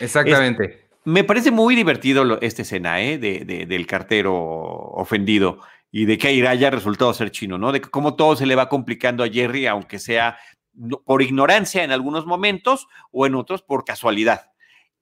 Exactamente. 0.00 0.88
me 1.04 1.24
parece 1.24 1.50
muy 1.50 1.74
divertido 1.74 2.38
esta 2.40 2.62
escena 2.62 3.00
¿eh? 3.00 3.16
de, 3.18 3.66
del 3.66 3.86
cartero 3.86 4.34
ofendido 4.34 5.60
y 5.90 6.04
de 6.04 6.18
que 6.18 6.28
haya 6.46 6.70
resultado 6.70 7.14
ser 7.14 7.30
chino, 7.30 7.56
¿no? 7.56 7.72
De 7.72 7.80
cómo 7.80 8.14
todo 8.14 8.36
se 8.36 8.44
le 8.44 8.54
va 8.54 8.68
complicando 8.68 9.24
a 9.24 9.28
Jerry, 9.28 9.66
aunque 9.66 9.98
sea 9.98 10.36
por 11.04 11.22
ignorancia 11.22 11.84
en 11.84 11.92
algunos 11.92 12.26
momentos 12.26 12.86
o 13.10 13.26
en 13.26 13.34
otros 13.34 13.62
por 13.62 13.84
casualidad. 13.84 14.52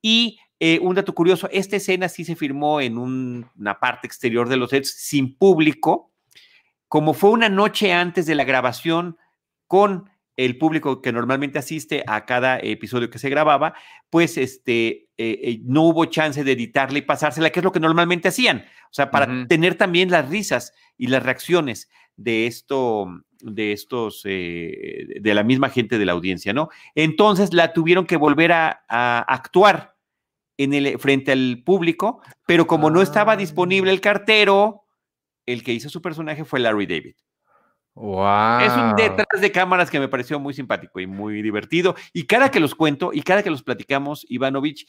Y 0.01 0.39
eh, 0.59 0.79
un 0.81 0.95
dato 0.95 1.13
curioso, 1.13 1.47
esta 1.51 1.75
escena 1.75 2.09
sí 2.09 2.25
se 2.25 2.35
firmó 2.35 2.81
en 2.81 2.97
una 2.97 3.79
parte 3.79 4.07
exterior 4.07 4.49
de 4.49 4.57
los 4.57 4.71
sets 4.71 4.91
sin 4.91 5.37
público, 5.37 6.11
como 6.87 7.13
fue 7.13 7.31
una 7.31 7.49
noche 7.49 7.93
antes 7.93 8.25
de 8.25 8.35
la 8.35 8.43
grabación 8.43 9.17
con 9.67 10.09
el 10.37 10.57
público 10.57 11.01
que 11.01 11.11
normalmente 11.11 11.59
asiste 11.59 12.03
a 12.07 12.25
cada 12.25 12.59
episodio 12.59 13.09
que 13.09 13.19
se 13.19 13.29
grababa, 13.29 13.73
pues 14.09 14.37
este, 14.37 15.09
eh, 15.17 15.39
eh, 15.43 15.59
no 15.63 15.83
hubo 15.83 16.05
chance 16.05 16.43
de 16.43 16.51
editarla 16.51 16.99
y 16.99 17.01
pasársela, 17.01 17.49
que 17.49 17.59
es 17.59 17.63
lo 17.63 17.71
que 17.71 17.79
normalmente 17.79 18.27
hacían, 18.27 18.65
o 18.89 18.93
sea, 18.93 19.09
para 19.09 19.47
tener 19.47 19.75
también 19.75 20.11
las 20.11 20.29
risas 20.29 20.73
y 20.95 21.07
las 21.07 21.23
reacciones 21.23 21.89
de 22.15 22.47
esto, 22.47 23.07
de 23.41 23.71
estos, 23.71 24.21
eh, 24.25 25.19
de 25.19 25.33
la 25.33 25.43
misma 25.43 25.69
gente 25.69 25.97
de 25.97 26.05
la 26.05 26.13
audiencia, 26.13 26.53
¿no? 26.53 26.69
Entonces 26.95 27.53
la 27.53 27.73
tuvieron 27.73 28.05
que 28.05 28.17
volver 28.17 28.51
a, 28.51 28.83
actuar 28.89 29.95
en 30.57 30.73
el, 30.73 30.99
frente 30.99 31.31
al 31.31 31.61
público, 31.65 32.21
pero 32.45 32.67
como 32.67 32.89
no 32.89 33.01
estaba 33.01 33.35
disponible 33.35 33.91
el 33.91 33.97
ah. 33.97 34.01
cartero, 34.01 34.83
el 35.45 35.63
que 35.63 35.73
hizo 35.73 35.89
su 35.89 36.01
personaje 36.01 36.45
fue 36.45 36.59
Larry 36.59 36.85
David. 36.85 37.15
Wow. 37.93 38.59
Es 38.59 38.73
un 38.73 38.95
detrás 38.95 39.41
de 39.41 39.51
cámaras 39.51 39.89
que 39.89 39.99
me 39.99 40.07
pareció 40.07 40.39
muy 40.39 40.53
simpático 40.53 40.99
y 40.99 41.07
muy 41.07 41.41
divertido. 41.41 41.95
Y 42.13 42.27
cada 42.27 42.51
que 42.51 42.59
los 42.59 42.75
cuento 42.75 43.11
y 43.11 43.23
cada 43.23 43.41
que 43.41 43.49
los 43.49 43.63
platicamos, 43.63 44.23
Ivanovich, 44.29 44.87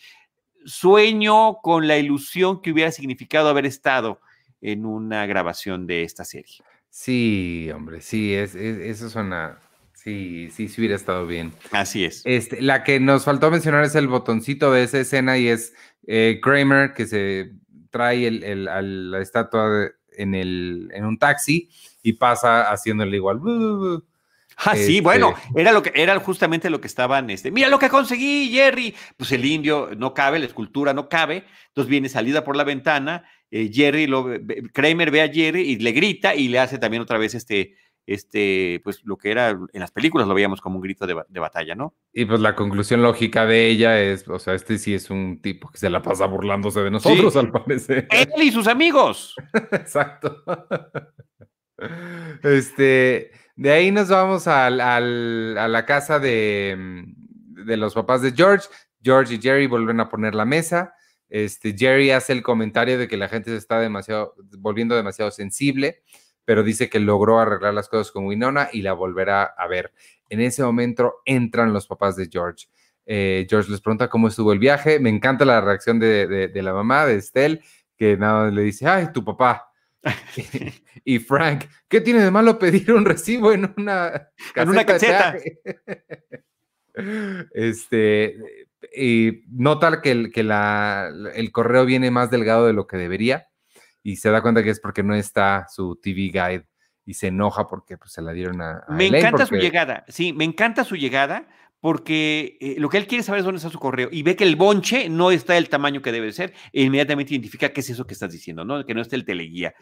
sueño 0.66 1.58
con 1.62 1.88
la 1.88 1.96
ilusión 1.96 2.60
que 2.60 2.70
hubiera 2.70 2.92
significado 2.92 3.48
haber 3.48 3.64
estado 3.64 4.20
en 4.60 4.84
una 4.84 5.24
grabación 5.24 5.86
de 5.86 6.02
esta 6.02 6.24
serie. 6.24 6.56
Sí, 6.90 7.70
hombre, 7.74 8.00
sí, 8.00 8.34
es, 8.34 8.54
eso 8.54 9.08
suena. 9.10 9.58
Sí, 9.94 10.48
sí, 10.52 10.68
sí 10.68 10.80
hubiera 10.80 10.96
estado 10.96 11.26
bien. 11.26 11.52
Así 11.72 12.04
es. 12.04 12.22
Este, 12.24 12.62
la 12.62 12.84
que 12.84 13.00
nos 13.00 13.24
faltó 13.24 13.50
mencionar 13.50 13.84
es 13.84 13.94
el 13.94 14.08
botoncito 14.08 14.72
de 14.72 14.84
esa 14.84 15.00
escena 15.00 15.36
y 15.38 15.48
es 15.48 15.74
eh, 16.06 16.38
Kramer 16.42 16.94
que 16.94 17.06
se 17.06 17.52
trae 17.90 18.26
el, 18.26 18.64
la 18.64 19.20
estatua 19.20 19.90
en, 20.12 20.34
el, 20.34 20.90
en 20.94 21.04
un 21.04 21.18
taxi 21.18 21.68
y 22.02 22.14
pasa 22.14 22.70
haciéndole 22.70 23.16
igual. 23.16 23.40
Ah, 24.56 24.74
sí, 24.74 25.00
bueno, 25.00 25.34
este 25.36 25.60
era 25.60 25.72
lo 25.72 25.82
que 25.82 25.92
era 25.94 26.18
justamente 26.18 26.68
lo 26.68 26.80
que 26.80 26.88
estaban, 26.88 27.30
este, 27.30 27.52
mira 27.52 27.68
lo 27.68 27.78
que 27.78 27.88
conseguí, 27.88 28.50
Jerry. 28.50 28.94
Pues 29.16 29.30
el 29.30 29.44
indio 29.44 29.90
no 29.96 30.14
cabe, 30.14 30.40
la 30.40 30.46
escultura 30.46 30.92
no 30.92 31.08
cabe, 31.08 31.44
entonces 31.68 31.88
viene 31.88 32.08
salida 32.08 32.42
por 32.42 32.56
la 32.56 32.64
ventana 32.64 33.24
eh, 33.50 33.70
Jerry, 33.72 34.06
lo, 34.06 34.26
Kramer 34.72 35.10
ve 35.10 35.22
a 35.22 35.28
Jerry 35.28 35.62
y 35.62 35.76
le 35.76 35.92
grita 35.92 36.34
y 36.34 36.48
le 36.48 36.58
hace 36.58 36.78
también 36.78 37.02
otra 37.02 37.18
vez 37.18 37.34
este, 37.34 37.76
este, 38.08 38.80
pues 38.84 39.02
lo 39.04 39.18
que 39.18 39.30
era 39.30 39.50
en 39.50 39.80
las 39.80 39.90
películas 39.90 40.26
lo 40.26 40.32
veíamos 40.32 40.62
como 40.62 40.76
un 40.76 40.82
grito 40.82 41.06
de, 41.06 41.40
batalla, 41.40 41.74
¿no? 41.74 41.94
Y 42.12 42.24
pues 42.24 42.40
la 42.40 42.54
conclusión 42.54 43.02
lógica 43.02 43.44
de 43.44 43.66
ella 43.68 44.00
es, 44.00 44.26
o 44.26 44.38
sea, 44.38 44.54
este 44.54 44.78
sí 44.78 44.94
es 44.94 45.10
un 45.10 45.42
tipo 45.42 45.70
que 45.70 45.76
se 45.76 45.90
la 45.90 46.00
pasa 46.00 46.24
burlándose 46.24 46.80
de 46.80 46.90
nosotros, 46.90 47.36
al 47.36 47.50
parecer. 47.52 48.08
Él 48.10 48.42
y 48.42 48.50
sus 48.50 48.66
amigos. 48.66 49.34
Exacto. 49.72 50.42
Este, 52.42 53.30
de 53.56 53.70
ahí 53.70 53.90
nos 53.90 54.08
vamos 54.08 54.46
al, 54.48 54.80
a 54.80 55.68
la 55.68 55.84
casa 55.84 56.18
de, 56.18 57.04
de 57.66 57.76
los 57.76 57.92
papás 57.92 58.22
de 58.22 58.32
George. 58.32 58.68
George 59.02 59.34
y 59.34 59.40
Jerry 59.40 59.66
vuelven 59.66 60.00
a 60.00 60.08
poner 60.08 60.34
la 60.34 60.44
mesa. 60.46 60.94
Este, 61.28 61.74
Jerry 61.76 62.10
hace 62.10 62.32
el 62.32 62.42
comentario 62.42 62.98
de 62.98 63.08
que 63.08 63.16
la 63.16 63.28
gente 63.28 63.50
se 63.50 63.56
está 63.56 63.80
demasiado, 63.80 64.34
volviendo 64.58 64.96
demasiado 64.96 65.30
sensible, 65.30 66.02
pero 66.44 66.62
dice 66.62 66.88
que 66.88 66.98
logró 66.98 67.38
arreglar 67.38 67.74
las 67.74 67.88
cosas 67.88 68.10
con 68.10 68.26
Winona 68.26 68.70
y 68.72 68.82
la 68.82 68.94
volverá 68.94 69.42
a 69.42 69.66
ver. 69.66 69.92
En 70.30 70.40
ese 70.40 70.62
momento 70.62 71.16
entran 71.24 71.72
los 71.72 71.86
papás 71.86 72.16
de 72.16 72.28
George. 72.30 72.68
Eh, 73.04 73.46
George 73.48 73.70
les 73.70 73.80
pregunta 73.80 74.08
cómo 74.08 74.28
estuvo 74.28 74.52
el 74.52 74.58
viaje. 74.58 74.98
Me 74.98 75.10
encanta 75.10 75.44
la 75.44 75.60
reacción 75.60 75.98
de, 75.98 76.50
la 76.54 76.72
mamá, 76.72 77.06
de 77.06 77.16
Estelle, 77.16 77.60
que 77.96 78.16
nada 78.16 78.50
le 78.50 78.62
dice, 78.62 78.86
ay, 78.86 79.08
tu 79.12 79.24
papá. 79.24 79.70
y, 81.04 81.18
Frank, 81.18 81.64
¿qué 81.88 82.00
tiene 82.00 82.22
de 82.22 82.30
malo 82.30 82.58
pedir 82.58 82.92
un 82.92 83.04
recibo 83.04 83.52
en 83.52 83.74
una 83.76 84.30
caseta? 84.54 84.62
En 84.62 84.68
una 84.68 84.86
caseta. 84.86 85.36
este, 87.52 88.67
y 88.94 89.44
nota 89.50 90.00
que, 90.00 90.10
el, 90.10 90.32
que 90.32 90.42
la, 90.42 91.10
el 91.34 91.52
correo 91.52 91.84
viene 91.84 92.10
más 92.10 92.30
delgado 92.30 92.66
de 92.66 92.72
lo 92.72 92.86
que 92.86 92.96
debería 92.96 93.48
y 94.02 94.16
se 94.16 94.30
da 94.30 94.42
cuenta 94.42 94.62
que 94.62 94.70
es 94.70 94.80
porque 94.80 95.02
no 95.02 95.14
está 95.14 95.66
su 95.68 95.96
TV 95.96 96.30
Guide 96.32 96.66
y 97.04 97.14
se 97.14 97.28
enoja 97.28 97.66
porque 97.66 97.96
pues, 97.96 98.12
se 98.12 98.22
la 98.22 98.32
dieron 98.32 98.60
a... 98.60 98.84
me 98.90 99.06
encanta 99.06 99.46
su 99.46 99.56
llegada, 99.56 100.04
sí, 100.08 100.32
me 100.32 100.44
encanta 100.44 100.84
su 100.84 100.96
llegada 100.96 101.48
porque 101.80 102.56
eh, 102.60 102.76
lo 102.78 102.88
que 102.88 102.98
él 102.98 103.06
quiere 103.06 103.22
saber 103.22 103.40
es 103.40 103.44
dónde 103.44 103.58
está 103.58 103.70
su 103.70 103.78
correo 103.78 104.08
y 104.10 104.22
ve 104.22 104.36
que 104.36 104.44
el 104.44 104.56
bonche 104.56 105.08
no 105.08 105.30
está 105.30 105.54
del 105.54 105.68
tamaño 105.68 106.02
que 106.02 106.12
debe 106.12 106.32
ser 106.32 106.52
e 106.72 106.82
inmediatamente 106.82 107.34
identifica 107.34 107.70
qué 107.70 107.80
es 107.80 107.90
eso 107.90 108.06
que 108.06 108.14
estás 108.14 108.32
diciendo, 108.32 108.64
¿no? 108.64 108.84
Que 108.84 108.94
no 108.94 109.00
está 109.00 109.16
el 109.16 109.24
teleguía. 109.24 109.74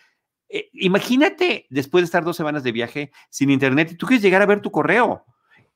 Eh, 0.48 0.68
imagínate 0.74 1.66
después 1.70 2.02
de 2.02 2.06
estar 2.06 2.22
dos 2.22 2.36
semanas 2.36 2.62
de 2.62 2.72
viaje 2.72 3.10
sin 3.30 3.50
internet 3.50 3.92
y 3.92 3.96
tú 3.96 4.06
quieres 4.06 4.22
llegar 4.22 4.42
a 4.42 4.46
ver 4.46 4.60
tu 4.60 4.70
correo. 4.70 5.24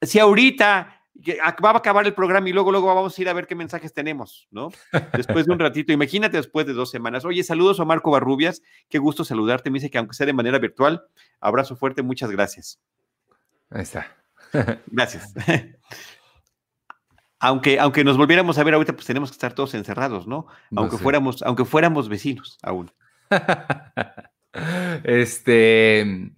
Si 0.03 0.19
ahorita 0.19 1.00
va 1.17 1.71
a 1.71 1.77
acabar 1.77 2.07
el 2.07 2.15
programa 2.15 2.49
y 2.49 2.53
luego, 2.53 2.71
luego 2.71 2.95
vamos 2.95 3.19
a 3.19 3.23
ir 3.23 3.29
a 3.29 3.33
ver 3.33 3.47
qué 3.47 3.55
mensajes 3.55 3.93
tenemos, 3.93 4.49
¿no? 4.51 4.71
Después 5.13 5.47
de 5.47 5.53
un 5.53 5.59
ratito, 5.61 5.93
imagínate 5.93 6.37
después 6.37 6.67
de 6.67 6.73
dos 6.73 6.91
semanas. 6.91 7.25
Oye, 7.25 7.43
saludos 7.43 7.81
a 7.81 7.85
Marco 7.85 8.11
Barrubias, 8.11 8.63
qué 8.89 8.99
gusto 8.99 9.25
saludarte. 9.25 9.71
Me 9.71 9.79
dice 9.79 9.91
que 9.91 9.99
aunque 9.99 10.15
sea 10.15 10.27
de 10.27 10.33
manera 10.33 10.59
virtual, 10.59 11.05
abrazo 11.41 11.77
fuerte, 11.77 12.03
muchas 12.03 12.31
gracias. 12.31 12.81
Ahí 13.71 13.83
está. 13.83 14.17
Gracias. 14.87 15.33
Aunque, 17.43 17.81
aunque 17.81 18.05
nos 18.05 18.19
volviéramos 18.19 18.59
a 18.59 18.65
ver 18.65 18.75
ahorita, 18.75 18.93
pues 18.93 19.07
tenemos 19.07 19.31
que 19.31 19.35
estar 19.37 19.55
todos 19.55 19.73
encerrados, 19.73 20.27
¿no? 20.27 20.47
Aunque, 20.77 20.99
fuéramos, 20.99 21.43
aunque 21.43 21.65
fuéramos 21.65 22.11
vecinos 22.11 22.59
aún. 22.63 22.93
este, 25.05 26.33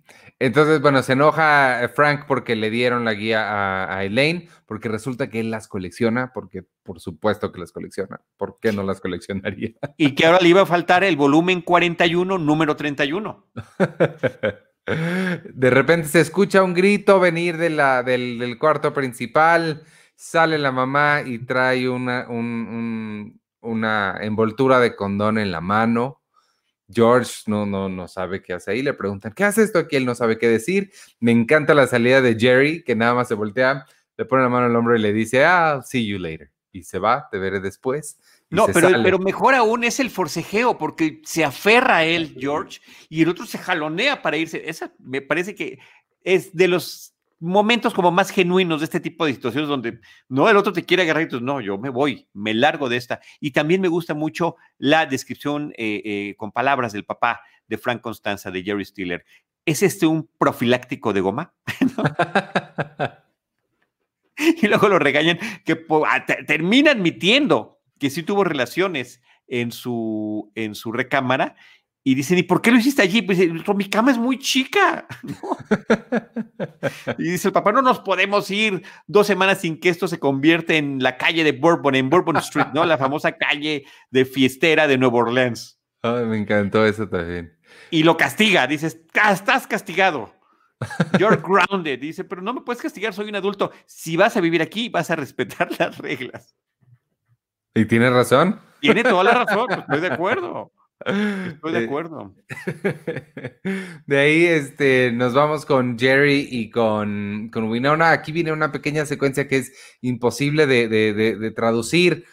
entonces, 0.47 0.80
bueno, 0.80 1.03
se 1.03 1.12
enoja 1.12 1.88
Frank 1.95 2.24
porque 2.26 2.57
le 2.57 2.68
dieron 2.68 3.05
la 3.05 3.14
guía 3.14 3.95
a, 3.97 4.05
Elaine, 4.05 4.49
porque 4.66 4.88
resulta 4.88 5.30
que 5.30 5.38
él 5.38 5.53
las 5.53 5.68
colecciona, 5.68 6.32
porque 6.34 6.64
por 6.82 6.99
supuesto 6.99 7.53
que 7.53 7.61
las 7.61 7.70
colecciona. 7.70 8.20
¿Por 8.36 8.59
qué 8.61 8.72
no 8.72 8.82
las 8.82 9.01
coleccionaría? 9.01 9.70
Y 9.97 10.16
que 10.16 10.26
ahora 10.26 10.40
le 10.40 10.49
iba 10.49 10.62
a 10.62 10.66
faltar 10.66 11.05
el 11.05 11.16
volumen 11.16 11.61
41, 11.61 12.38
número 12.38 12.74
31. 12.74 13.47
De 15.55 15.70
repente 15.70 16.09
se 16.09 16.20
escucha 16.20 16.64
un 16.64 16.74
grito 16.74 17.20
venir 17.20 17.57
de 17.57 17.70
la, 17.70 18.03
del, 18.03 18.59
cuarto 18.59 18.93
principal, 18.93 19.84
sale 20.16 20.59
la 20.59 20.72
mamá 20.72 21.22
y 21.24 21.38
trae 21.38 21.88
una, 21.88 22.26
una 23.61 24.16
envoltura 24.20 24.80
de 24.80 24.97
condón 24.97 25.38
en 25.38 25.53
la 25.53 25.61
mano 25.61 26.22
George 26.93 27.43
no, 27.47 27.66
no, 27.66 27.88
no 27.88 28.09
sabe 28.09 28.43
qué 28.43 28.53
hace 28.53 28.72
ahí. 28.72 28.82
Le 28.82 28.95
preguntan, 28.95 29.32
¿qué 29.32 29.45
hace 29.45 29.62
esto 29.62 29.78
aquí? 29.78 29.97
Él 29.97 30.07
no 30.07 30.14
sabe 30.14 30.38
qué 30.38 30.49
decir. 30.49 30.93
Me 31.20 31.32
encanta 31.32 31.74
la 31.74 31.86
salida 31.86 32.20
de 32.20 32.38
Jerry, 32.38 32.82
que 32.84 32.95
nada 32.95 33.14
más 33.14 33.28
se 33.28 33.34
voltea, 33.34 33.86
le 34.16 34.24
pone 34.24 34.43
la 34.43 34.49
mano 34.49 34.66
al 34.66 34.76
hombro 34.76 34.97
y 34.97 35.01
le 35.01 35.12
dice, 35.12 35.45
ah, 35.45 35.80
see 35.84 36.07
you 36.07 36.18
later. 36.18 36.51
Y 36.72 36.84
se 36.84 36.99
va, 36.99 37.28
te 37.30 37.38
veré 37.38 37.61
después. 37.61 38.18
No, 38.51 38.66
pero, 38.66 38.90
pero, 39.03 39.18
mejor 39.18 39.55
aún 39.55 39.82
es 39.82 39.99
el 39.99 40.11
forcejeo, 40.11 40.76
porque 40.76 41.22
se 41.24 41.43
aferra 41.43 41.99
a 41.99 42.05
él, 42.05 42.36
George, 42.38 42.80
y 43.09 43.22
el 43.22 43.30
otro 43.30 43.47
se 43.47 43.57
jalonea 43.57 44.20
para 44.20 44.36
irse. 44.36 44.68
Esa 44.68 44.93
me 44.99 45.22
parece 45.22 45.55
que 45.55 45.78
es 46.22 46.55
de 46.55 46.68
los 46.68 47.14
momentos 47.43 47.93
como 47.93 48.12
más 48.12 48.30
genuinos 48.30 48.80
de 48.80 48.84
este 48.84 49.01
tipo 49.01 49.26
de 49.26 49.34
situaciones 49.34 49.68
donde 49.68 50.01
no 50.28 50.49
el 50.49 50.57
otro 50.57 50.72
te 50.72 50.84
quiere 50.84 51.03
agarrar 51.03 51.24
y 51.24 51.28
tú 51.28 51.40
no, 51.40 51.61
yo 51.61 51.76
me 51.76 51.90
voy, 51.90 52.28
me 52.32 52.55
largo 52.55 52.88
de 52.88 52.97
esta. 52.97 53.20
Y 53.40 53.51
también 53.51 53.80
me 53.80 53.88
gusta 53.88 54.14
mucho 54.14 54.57
la 54.78 55.07
descripción 55.07 55.72
eh, 55.76 56.03
eh, 56.05 56.34
con 56.36 56.53
palabras 56.53 56.93
del 56.93 57.05
papá 57.05 57.40
de 57.66 57.78
Frank 57.78 58.01
Constanza, 58.01 58.53
de 58.53 58.62
Jerry 58.62 58.84
Stiller. 58.84 59.24
¿Es 59.66 59.82
este 59.82 60.07
un 60.07 60.30
profiláctico 60.38 61.12
de 61.12 61.20
goma? 61.20 61.53
y 64.36 64.68
luego 64.68 64.88
lo 64.88 65.01
regañan 65.01 65.38
que 65.64 65.84
ah, 66.07 66.24
termina 66.47 66.93
admitiendo 66.93 67.80
que 67.99 68.11
sí 68.11 68.22
tuvo 68.22 68.45
relaciones 68.45 69.20
en 69.49 69.72
su, 69.72 70.53
en 70.55 70.76
su 70.76 70.93
recámara 70.93 71.57
y 72.05 72.14
dicen, 72.14 72.38
¿y 72.38 72.42
por 72.42 72.61
qué 72.61 72.72
lo 72.72 72.78
hiciste 72.78 73.03
allí? 73.03 73.22
Pues 73.22 73.38
mi 73.74 73.88
cama 73.88 74.11
es 74.11 74.18
muy 74.18 74.38
chica. 74.38 75.07
y 77.18 77.30
dice 77.30 77.48
el 77.48 77.53
papá, 77.53 77.72
no 77.72 77.82
nos 77.82 78.00
podemos 78.00 78.50
ir 78.50 78.82
dos 79.07 79.26
semanas 79.26 79.61
sin 79.61 79.78
que 79.78 79.88
esto 79.88 80.09
se 80.09 80.18
convierta 80.18 80.74
en 80.74 81.03
la 81.03 81.16
calle 81.16 81.44
de 81.44 81.53
Bourbon, 81.53 81.94
en 81.94 82.11
Bourbon 82.11 82.36
Street, 82.38 82.68
¿no? 82.74 82.84
La 82.84 82.98
famosa 82.98 83.32
calle 83.32 83.84
de 84.11 84.24
fiestera 84.24 84.88
de 84.88 84.98
Nueva 84.98 85.18
Orleans. 85.18 85.80
me 86.03 86.36
encantó 86.36 86.84
eso 86.84 87.09
también. 87.09 87.57
Y 87.90 88.03
lo 88.03 88.16
castiga, 88.16 88.66
dices, 88.66 89.00
estás 89.30 89.66
castigado. 89.66 90.34
You're 91.18 91.36
grounded. 91.42 92.00
Dice, 92.00 92.24
pero 92.24 92.42
no 92.42 92.53
me 92.53 92.62
puedes 92.62 92.82
castigar, 92.82 93.14
soy 93.14 93.28
un 93.28 93.36
adulto. 93.36 93.70
Si 93.86 94.16
vas 94.16 94.36
a 94.36 94.40
vivir 94.40 94.62
aquí, 94.62 94.88
vas 94.88 95.11
a 95.11 95.16
respetar 95.16 95.68
las 95.78 95.98
reglas. 95.98 96.57
¿Y 97.74 97.84
tiene 97.86 98.11
razón? 98.11 98.61
Tiene 98.80 99.03
toda 99.05 99.24
la 99.24 99.44
razón, 99.44 99.66
pues, 99.68 99.78
estoy 99.78 100.00
de 100.00 100.09
acuerdo. 100.09 100.72
Estoy 101.07 101.72
de 101.72 101.84
acuerdo. 101.84 102.34
De 104.07 104.18
ahí 104.18 104.44
este, 104.44 105.12
nos 105.12 105.34
vamos 105.34 105.66
con 105.66 105.98
Jerry 105.98 106.48
y 106.50 106.70
con, 106.70 107.50
con 107.53 107.68
Winona. 107.70 108.11
Aquí 108.11 108.32
viene 108.32 108.53
una 108.53 108.72
pequeña 108.72 109.07
secuencia 109.07 109.48
que 109.48 109.59
es 109.59 109.72
imposible 110.00 110.66
de, 110.66 111.53
traducir, 111.55 112.24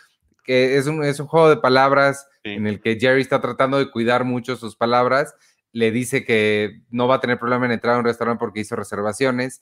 que 0.44 0.78
es 0.78 0.88
un, 0.88 1.04
es 1.04 1.20
un, 1.20 1.28
juego 1.28 1.50
de 1.50 1.58
palabras 1.58 2.28
en 2.44 2.68
el 2.68 2.82
que 2.82 2.98
Jerry 3.00 3.22
está 3.22 3.42
tratando 3.42 3.78
de 3.78 3.92
cuidar 3.92 4.24
mucho 4.26 4.56
sus 4.56 4.76
palabras. 4.76 5.36
Le 5.72 5.92
dice 5.92 6.24
que 6.24 6.82
no 6.90 7.08
va 7.08 7.16
a 7.16 7.22
tener 7.22 7.38
problema 7.38 7.66
en 7.66 7.74
entrar 7.74 7.96
a 7.96 8.00
un 8.00 8.06
restaurante 8.06 8.40
porque 8.40 8.62
hizo 8.62 8.76
reservaciones. 8.76 9.62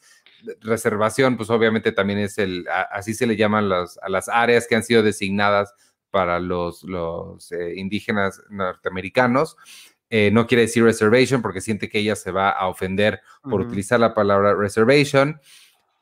Reservación, 0.62 1.36
pues 1.36 1.50
obviamente 1.50 1.92
también 1.92 2.20
es 2.20 2.38
el, 2.38 2.66
así 2.92 3.14
se 3.14 3.28
le 3.28 3.36
llaman 3.36 3.70
las, 3.70 4.00
a 4.02 4.10
las 4.10 4.30
áreas 4.30 4.68
que 4.68 4.76
han 4.76 4.84
sido 4.84 5.04
designadas 5.04 5.74
para 6.18 6.40
los, 6.40 6.82
los 6.82 7.52
eh, 7.52 7.74
indígenas 7.76 8.42
norteamericanos. 8.50 9.56
Eh, 10.10 10.32
no 10.34 10.48
quiere 10.48 10.64
decir 10.64 10.84
reservation 10.84 11.44
porque 11.44 11.62
siente 11.62 11.90
que 11.90 12.00
ella 12.00 12.16
se 12.16 12.32
va 12.32 12.50
a 12.50 12.66
ofender 12.70 13.22
por 13.44 13.62
utilizar 13.62 14.00
la 14.00 14.16
palabra 14.16 14.56
reservation. 14.56 15.40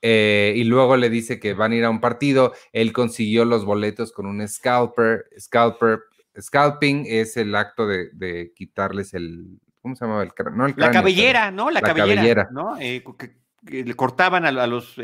Eh, 0.01 0.53
y 0.55 0.63
luego 0.63 0.95
le 0.95 1.09
dice 1.09 1.37
que 1.37 1.53
van 1.53 1.73
a 1.73 1.75
ir 1.75 1.83
a 1.83 1.89
un 1.89 1.99
partido. 1.99 2.53
Él 2.71 2.93
consiguió 2.93 3.43
los 3.43 3.65
boletos 3.65 4.13
con 4.13 4.25
un 4.25 4.47
scalper. 4.47 5.25
Scalper, 5.37 6.03
scalping 6.39 7.07
es 7.09 7.35
el 7.35 7.53
acto 7.53 7.85
de, 7.85 8.53
quitarles 8.55 9.13
el. 9.15 9.59
¿Cómo 9.81 9.97
se 9.97 10.05
llama? 10.05 10.23
El, 10.23 10.31
no 10.55 10.69
la 10.77 10.91
cabellera, 10.91 11.51
¿no? 11.51 11.69
La, 11.71 11.81
cabellera, 11.81 12.47
¿no? 12.53 12.77
le 12.77 13.95
cortaban 13.95 14.45
a, 14.45 14.63
a 14.63 14.67
los 14.67 14.95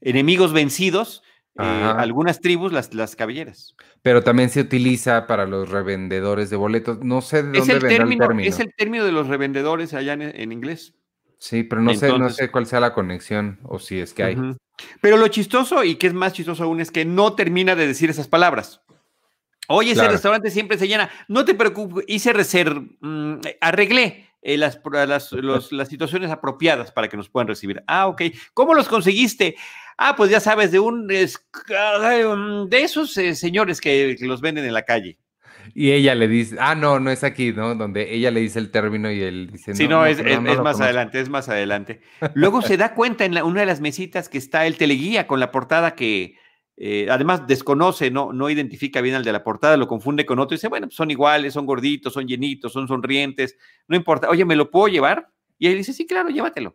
enemigos 0.00 0.54
vencidos 0.54 1.22
eh, 1.58 1.62
algunas 1.62 2.40
tribus 2.40 2.72
las, 2.72 2.94
las 2.94 3.16
cabelleras. 3.16 3.74
Pero 4.02 4.22
también 4.22 4.50
se 4.50 4.60
utiliza 4.60 5.26
para 5.26 5.46
los 5.46 5.68
revendedores 5.68 6.50
de 6.50 6.56
boletos. 6.56 7.00
No 7.02 7.20
sé 7.20 7.42
de 7.42 7.58
dónde 7.58 7.74
el 7.74 7.80
término, 7.80 8.24
el 8.24 8.28
término. 8.28 8.48
Es 8.48 8.60
el 8.60 8.74
término 8.74 9.04
de 9.04 9.12
los 9.12 9.26
revendedores 9.26 9.92
allá 9.94 10.12
en, 10.14 10.52
inglés. 10.52 10.94
Sí, 11.38 11.62
pero 11.62 11.82
no 11.82 11.94
sé, 11.94 12.16
no 12.18 12.30
sé 12.30 12.50
cuál 12.50 12.66
sea 12.66 12.80
la 12.80 12.92
conexión 12.92 13.58
o 13.64 13.78
si 13.78 13.98
es 13.98 14.14
que 14.14 14.22
hay. 14.22 14.36
Pero 15.00 15.16
lo 15.16 15.28
chistoso 15.28 15.84
y 15.84 15.96
que 15.96 16.06
es 16.06 16.14
más 16.14 16.32
chistoso 16.32 16.64
aún 16.64 16.80
es 16.80 16.90
que 16.90 17.04
no 17.04 17.34
termina 17.34 17.74
de 17.74 17.86
decir 17.86 18.10
esas 18.10 18.28
palabras. 18.28 18.82
Oye, 19.68 19.92
ese 19.92 20.08
restaurante 20.08 20.50
siempre 20.50 20.78
se 20.78 20.88
llena. 20.88 21.10
No 21.28 21.44
te 21.44 21.54
preocupes, 21.54 22.04
hice 22.08 22.32
reserva, 22.32 22.82
mm, 23.00 23.36
arreglé 23.60 24.30
eh, 24.42 24.56
las, 24.56 24.80
las, 24.82 25.88
situaciones 25.88 26.30
apropiadas 26.30 26.90
para 26.90 27.08
que 27.08 27.16
nos 27.16 27.28
puedan 27.28 27.46
recibir. 27.46 27.82
Ah, 27.86 28.08
ok. 28.08 28.22
¿Cómo 28.54 28.74
los 28.74 28.88
conseguiste? 28.88 29.56
Ah, 30.02 30.16
pues 30.16 30.30
ya 30.30 30.40
sabes, 30.40 30.72
de 30.72 30.80
un 30.80 31.06
de 31.06 31.28
esos 32.72 33.14
eh, 33.18 33.34
señores 33.34 33.82
que, 33.82 34.16
los 34.20 34.40
venden 34.40 34.64
en 34.64 34.72
la 34.72 34.86
calle. 34.86 35.18
Y 35.74 35.90
ella 35.92 36.14
le 36.14 36.26
dice, 36.26 36.56
ah, 36.58 36.74
no, 36.74 36.98
no 36.98 37.10
es 37.10 37.22
aquí, 37.22 37.52
¿no? 37.52 37.74
Donde 37.74 38.14
ella 38.14 38.30
le 38.30 38.40
dice 38.40 38.58
el 38.60 38.70
término 38.70 39.12
y 39.12 39.20
él 39.20 39.50
dice, 39.52 39.74
sí, 39.74 39.86
no, 39.86 40.06
es, 40.06 40.18
más 40.62 40.80
adelante, 40.80 41.20
es 41.20 41.28
más 41.28 41.50
adelante. 41.50 42.00
Luego 42.34 42.62
se 42.62 42.78
da 42.78 42.94
cuenta 42.94 43.26
en 43.26 43.36
una 43.42 43.60
de 43.60 43.66
las 43.66 43.82
mesitas 43.82 44.30
que 44.30 44.38
está 44.38 44.66
el 44.66 44.78
teleguía 44.78 45.26
con 45.26 45.38
la 45.38 45.52
portada 45.52 45.94
que, 45.94 46.34
eh, 46.78 47.08
además 47.10 47.46
desconoce, 47.46 48.10
no, 48.10 48.32
no 48.32 48.48
identifica 48.48 49.02
bien 49.02 49.16
al 49.16 49.24
de 49.24 49.32
la 49.32 49.44
portada, 49.44 49.76
lo 49.76 49.86
confunde 49.86 50.24
con 50.24 50.38
otro 50.38 50.54
y 50.54 50.56
dice, 50.56 50.68
bueno, 50.68 50.86
pues 50.86 50.96
son 50.96 51.10
iguales, 51.10 51.52
son 51.52 51.66
gorditos, 51.66 52.14
son 52.14 52.26
llenitos, 52.26 52.72
son 52.72 52.88
sonrientes, 52.88 53.58
no 53.86 53.96
importa, 53.96 54.30
oye, 54.30 54.46
¿me 54.46 54.56
lo 54.56 54.70
puedo 54.70 54.88
llevar? 54.88 55.28
Y 55.58 55.66
él 55.66 55.76
dice, 55.76 55.92
sí, 55.92 56.06
claro, 56.06 56.30
llévatelo. 56.30 56.74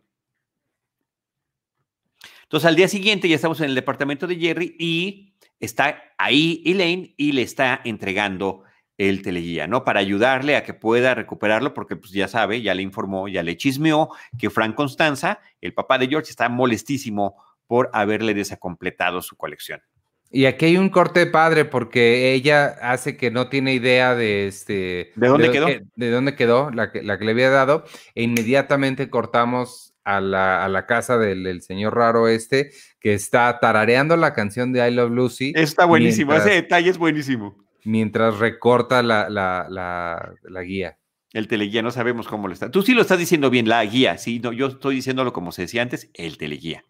Entonces 2.46 2.68
al 2.68 2.76
día 2.76 2.88
siguiente 2.88 3.28
ya 3.28 3.34
estamos 3.34 3.60
en 3.60 3.66
el 3.66 3.74
departamento 3.74 4.26
de 4.26 4.36
Jerry 4.36 4.76
y 4.78 5.34
está 5.58 6.00
ahí 6.16 6.62
Elaine 6.64 7.12
y 7.16 7.32
le 7.32 7.42
está 7.42 7.80
entregando 7.84 8.62
el 8.98 9.22
teleguía, 9.22 9.66
¿no? 9.66 9.84
Para 9.84 10.00
ayudarle 10.00 10.56
a 10.56 10.62
que 10.62 10.72
pueda 10.72 11.14
recuperarlo, 11.14 11.74
porque 11.74 11.96
pues 11.96 12.12
ya 12.12 12.28
sabe, 12.28 12.62
ya 12.62 12.74
le 12.74 12.82
informó, 12.82 13.28
ya 13.28 13.42
le 13.42 13.56
chismeó 13.56 14.10
que 14.38 14.48
Frank 14.48 14.74
Constanza, 14.74 15.40
el 15.60 15.74
papá 15.74 15.98
de 15.98 16.06
George, 16.06 16.30
está 16.30 16.48
molestísimo 16.48 17.36
por 17.66 17.90
haberle 17.92 18.32
desacompletado 18.32 19.20
su 19.22 19.36
colección. 19.36 19.82
Y 20.30 20.46
aquí 20.46 20.66
hay 20.66 20.76
un 20.76 20.88
corte 20.88 21.26
padre 21.26 21.64
porque 21.64 22.32
ella 22.32 22.76
hace 22.80 23.16
que 23.16 23.30
no 23.30 23.48
tiene 23.48 23.74
idea 23.74 24.14
de 24.14 24.46
este. 24.46 25.12
¿De 25.14 25.28
dónde 25.28 25.50
quedó? 25.50 25.66
de 25.66 26.10
dónde 26.10 26.34
quedó, 26.34 26.70
la 26.70 26.90
que, 26.90 27.02
la 27.02 27.18
que 27.18 27.24
le 27.24 27.30
había 27.32 27.50
dado. 27.50 27.84
E 28.14 28.22
inmediatamente 28.22 29.08
cortamos 29.08 29.95
a 30.06 30.20
la, 30.68 30.86
casa 30.86 31.18
del, 31.18 31.60
señor 31.62 31.96
raro 31.96 32.28
este, 32.28 32.70
que 33.00 33.12
está 33.12 33.58
tarareando 33.58 34.16
la 34.16 34.32
canción 34.32 34.72
de 34.72 34.88
I 34.88 34.94
Love 34.94 35.10
Lucy. 35.10 35.52
Está 35.56 35.84
buenísimo, 35.84 36.32
ese 36.32 36.50
detalle 36.50 36.90
es 36.90 36.98
buenísimo. 36.98 37.56
Mientras 37.84 38.38
recorta 38.38 39.02
la, 39.02 39.28
la, 39.28 40.62
guía. 40.62 40.98
El 41.32 41.48
teleguía, 41.48 41.82
no 41.82 41.90
sabemos 41.90 42.28
cómo 42.28 42.46
lo 42.46 42.54
está. 42.54 42.70
Tú 42.70 42.82
sí 42.82 42.94
lo 42.94 43.02
estás 43.02 43.18
diciendo 43.18 43.50
bien, 43.50 43.68
la 43.68 43.84
guía, 43.84 44.16
sí, 44.16 44.38
no, 44.38 44.52
yo 44.52 44.68
estoy 44.68 44.96
diciéndolo 44.96 45.32
como 45.32 45.50
se 45.50 45.62
decía 45.62 45.82
antes, 45.82 46.08
el 46.14 46.38
teleguía. 46.38 46.84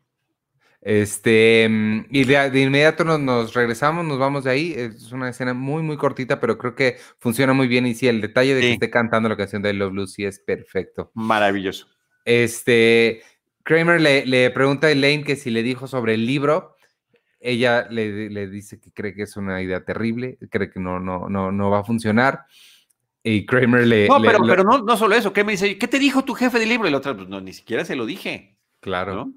Este, 0.82 1.66
mm, 1.68 2.06
y 2.10 2.24
de, 2.24 2.60
inmediato 2.60 3.02
nos, 3.02 3.54
regresamos, 3.54 4.04
nos 4.04 4.18
vamos 4.18 4.44
de 4.44 4.50
ahí. 4.50 4.74
Es 4.76 5.10
una 5.10 5.30
escena 5.30 5.54
muy, 5.54 5.82
muy 5.82 5.96
cortita, 5.96 6.38
pero 6.38 6.58
creo 6.58 6.74
que 6.74 6.98
funciona 7.18 7.54
muy 7.54 7.66
bien. 7.66 7.86
Y 7.86 7.94
sí, 7.94 8.06
el 8.08 8.20
detalle 8.20 8.54
de 8.54 8.60
que 8.60 8.72
esté 8.74 8.90
cantando 8.90 9.28
la 9.28 9.36
canción 9.36 9.62
de 9.62 9.70
I 9.70 9.72
Love 9.72 9.94
Lucy 9.94 10.26
es 10.26 10.38
perfecto. 10.38 11.10
Maravilloso. 11.14 11.95
Este, 12.26 13.22
Kramer 13.62 14.00
le, 14.00 14.50
pregunta 14.50 14.88
a 14.88 14.90
Elaine 14.90 15.24
que 15.24 15.36
si 15.36 15.50
le 15.50 15.62
dijo 15.62 15.86
sobre 15.86 16.14
el 16.14 16.26
libro. 16.26 16.76
Ella 17.40 17.86
le, 17.88 18.48
dice 18.48 18.80
que 18.80 18.90
cree 18.92 19.14
que 19.14 19.22
es 19.22 19.36
una 19.36 19.62
idea 19.62 19.84
terrible, 19.84 20.36
cree 20.50 20.68
que 20.68 20.80
no, 20.80 20.98
no, 20.98 21.28
no, 21.28 21.52
no 21.52 21.70
va 21.70 21.80
a 21.80 21.84
funcionar. 21.84 22.44
Y 23.22 23.46
Kramer 23.46 23.86
le. 23.86 24.08
No, 24.08 24.20
pero, 24.20 24.40
pero 24.44 24.64
no, 24.64 24.82
no 24.82 24.96
solo 24.96 25.14
eso. 25.14 25.32
Kramer 25.32 25.52
dice, 25.52 25.78
¿qué 25.78 25.88
te 25.88 25.98
dijo 25.98 26.24
tu 26.24 26.34
jefe 26.34 26.58
del 26.58 26.68
libro? 26.68 26.86
Y 26.86 26.90
el 26.90 26.96
otro, 26.96 27.16
pues 27.16 27.28
no, 27.28 27.40
ni 27.40 27.52
siquiera 27.52 27.84
se 27.84 27.96
lo 27.96 28.06
dije. 28.06 28.56
Claro. 28.80 29.14
¿no? 29.14 29.32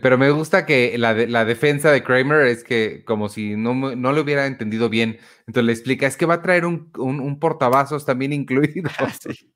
Pero 0.00 0.16
me 0.16 0.30
gusta 0.30 0.64
que 0.64 0.96
la, 0.96 1.12
la, 1.12 1.44
defensa 1.44 1.90
de 1.90 2.02
Kramer 2.02 2.46
es 2.46 2.64
que 2.64 3.04
como 3.04 3.28
si 3.28 3.56
no, 3.56 3.74
no 3.74 4.12
lo 4.12 4.20
hubiera 4.22 4.46
entendido 4.46 4.88
bien. 4.88 5.18
Entonces 5.46 5.64
le 5.64 5.72
explica, 5.72 6.06
es 6.06 6.16
que 6.16 6.26
va 6.26 6.34
a 6.34 6.42
traer 6.42 6.64
un, 6.64 6.90
un, 6.96 7.38
portavasos 7.38 8.06
también 8.06 8.32
incluido. 8.32 8.90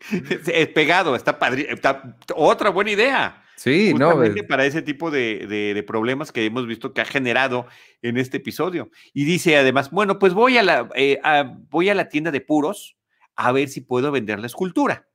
Es 0.46 0.68
pegado, 0.68 1.16
está 1.16 1.38
padre, 1.38 1.68
otra 2.34 2.70
buena 2.70 2.90
idea. 2.90 3.44
Sí, 3.56 3.92
no. 3.92 4.22
Para 4.48 4.66
ese 4.66 4.82
tipo 4.82 5.10
de, 5.10 5.46
de, 5.74 5.82
problemas 5.82 6.30
que 6.30 6.44
hemos 6.44 6.66
visto 6.68 6.94
que 6.94 7.00
ha 7.00 7.04
generado 7.04 7.66
en 8.02 8.16
este 8.16 8.36
episodio. 8.36 8.88
Y 9.12 9.24
dice 9.24 9.56
además, 9.56 9.90
bueno, 9.90 10.20
pues 10.20 10.32
voy 10.32 10.58
a 10.58 10.62
la, 10.62 10.88
eh, 10.94 11.18
voy 11.68 11.88
a 11.88 11.94
la 11.94 12.08
tienda 12.08 12.30
de 12.30 12.40
puros 12.40 12.96
a 13.34 13.50
ver 13.50 13.68
si 13.68 13.80
puedo 13.80 14.12
vender 14.12 14.38
la 14.38 14.46
escultura. 14.46 15.08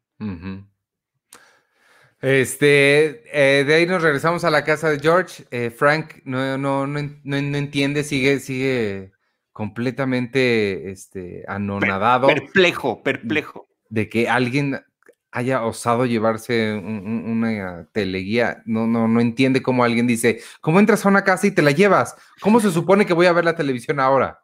Este, 2.19 3.23
eh, 3.33 3.63
de 3.65 3.73
ahí 3.73 3.85
nos 3.85 4.01
regresamos 4.01 4.43
a 4.45 4.49
la 4.49 4.63
casa 4.63 4.89
de 4.89 4.99
George. 4.99 5.45
Eh, 5.51 5.69
Frank 5.69 6.21
no, 6.23 6.57
no, 6.57 6.87
no, 6.87 7.01
no, 7.23 7.37
entiende, 7.37 8.03
sigue, 8.03 8.39
sigue 8.39 9.11
completamente 9.51 10.89
este, 10.89 11.43
anonadado. 11.47 12.27
Perplejo, 12.27 13.03
perplejo. 13.03 13.67
De 13.93 14.09
que 14.09 14.27
alguien 14.27 14.83
haya 15.29 15.63
osado 15.63 16.07
llevarse 16.07 16.73
una 16.73 17.87
teleguía. 17.91 18.63
No, 18.65 18.87
no, 18.87 19.07
no 19.07 19.19
entiende 19.19 19.61
cómo 19.61 19.83
alguien 19.83 20.07
dice, 20.07 20.41
¿cómo 20.61 20.79
entras 20.79 21.05
a 21.05 21.09
una 21.09 21.23
casa 21.23 21.45
y 21.45 21.51
te 21.51 21.61
la 21.61 21.71
llevas? 21.71 22.15
¿Cómo 22.41 22.59
se 22.59 22.71
supone 22.71 23.05
que 23.05 23.13
voy 23.13 23.27
a 23.27 23.33
ver 23.33 23.45
la 23.45 23.55
televisión 23.55 23.99
ahora? 23.99 24.43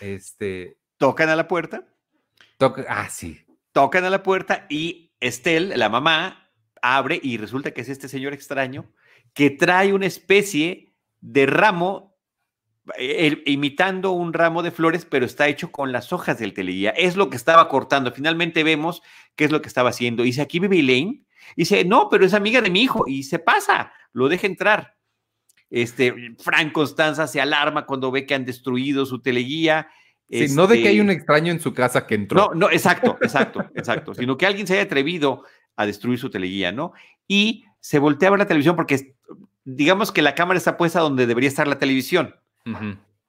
Este. 0.00 0.78
Tocan 0.98 1.30
a 1.30 1.36
la 1.36 1.48
puerta. 1.48 1.84
Toca, 2.58 2.84
ah, 2.88 3.08
sí. 3.08 3.44
Tocan 3.72 4.04
a 4.04 4.10
la 4.10 4.22
puerta 4.22 4.66
y 4.68 5.12
Estelle, 5.18 5.76
la 5.76 5.88
mamá, 5.88 6.52
abre 6.80 7.18
y 7.20 7.38
resulta 7.38 7.72
que 7.72 7.80
es 7.80 7.88
este 7.88 8.08
señor 8.08 8.34
extraño 8.34 8.92
que 9.34 9.50
trae 9.50 9.92
una 9.92 10.06
especie 10.06 10.92
de 11.20 11.46
ramo 11.46 12.11
eh, 12.98 13.42
imitando 13.46 14.10
un 14.10 14.32
ramo 14.32 14.62
de 14.62 14.72
flores, 14.72 15.04
pero 15.04 15.24
está 15.24 15.48
hecho 15.48 15.70
con 15.70 15.92
las 15.92 16.12
hojas 16.12 16.38
del 16.38 16.52
teleguía. 16.52 16.90
Es 16.90 17.16
lo 17.16 17.30
que 17.30 17.36
estaba 17.36 17.68
cortando. 17.68 18.12
Finalmente 18.12 18.64
vemos 18.64 19.02
qué 19.36 19.44
es 19.44 19.52
lo 19.52 19.62
que 19.62 19.68
estaba 19.68 19.90
haciendo. 19.90 20.22
Y 20.22 20.26
dice, 20.26 20.42
aquí 20.42 20.58
vive 20.58 20.80
Elaine. 20.80 21.24
Y 21.56 21.62
dice, 21.62 21.84
no, 21.84 22.08
pero 22.08 22.24
es 22.24 22.34
amiga 22.34 22.60
de 22.60 22.70
mi 22.70 22.82
hijo. 22.82 23.04
Y 23.06 23.22
se 23.22 23.38
pasa, 23.38 23.92
lo 24.12 24.28
deja 24.28 24.46
entrar. 24.46 24.96
Este, 25.70 26.14
Frank 26.38 26.72
Constanza 26.72 27.26
se 27.26 27.40
alarma 27.40 27.86
cuando 27.86 28.10
ve 28.10 28.26
que 28.26 28.34
han 28.34 28.44
destruido 28.44 29.06
su 29.06 29.20
teleguía. 29.22 29.88
Sí, 30.28 30.46
no 30.50 30.66
de 30.66 30.82
que 30.82 30.88
hay 30.88 31.00
un 31.00 31.10
este 31.10 31.18
extraño 31.18 31.52
en 31.52 31.60
su 31.60 31.72
casa 31.72 32.06
que 32.06 32.14
entró. 32.14 32.48
No, 32.48 32.54
no, 32.54 32.70
exacto, 32.70 33.16
exacto, 33.22 33.70
exacto. 33.74 34.14
Sino 34.14 34.36
que 34.36 34.46
alguien 34.46 34.66
se 34.66 34.74
haya 34.74 34.82
atrevido 34.82 35.44
a 35.76 35.86
destruir 35.86 36.18
su 36.18 36.30
teleguía, 36.30 36.72
¿no? 36.72 36.92
Y 37.28 37.64
se 37.80 37.98
voltea 37.98 38.28
a 38.28 38.32
ver 38.32 38.40
la 38.40 38.46
televisión 38.46 38.76
porque 38.76 39.14
digamos 39.64 40.12
que 40.12 40.22
la 40.22 40.34
cámara 40.34 40.58
está 40.58 40.76
puesta 40.76 41.00
donde 41.00 41.26
debería 41.26 41.48
estar 41.48 41.68
la 41.68 41.78
televisión. 41.78 42.34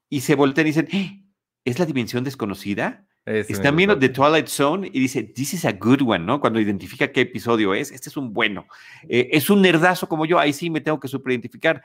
Y 0.10 0.22
se 0.22 0.36
voltea 0.36 0.64
y 0.64 0.66
dicen, 0.66 0.88
¡Eh! 0.92 1.24
¿es 1.66 1.80
la 1.80 1.86
dimensión 1.86 2.24
desconocida? 2.24 3.08
Están 3.26 3.78
viendo 3.78 3.98
The 3.98 4.10
Twilight 4.10 4.48
Zone 4.48 4.90
y 4.92 5.00
dice, 5.00 5.24
this 5.24 5.54
is 5.54 5.64
a 5.64 5.72
good 5.72 6.02
one, 6.06 6.26
¿no? 6.26 6.42
Cuando 6.42 6.60
identifica 6.60 7.12
qué 7.12 7.22
episodio 7.22 7.74
es, 7.74 7.92
este 7.92 8.10
es 8.10 8.18
un 8.18 8.34
bueno. 8.34 8.68
Eh, 9.08 9.30
es 9.32 9.50
un 9.50 9.62
nerdazo 9.62 10.10
como 10.10 10.26
yo, 10.26 10.40
ahí 10.40 10.52
sí 10.52 10.70
me 10.70 10.82
tengo 10.82 11.00
que 11.00 11.08
superidentificar. 11.08 11.82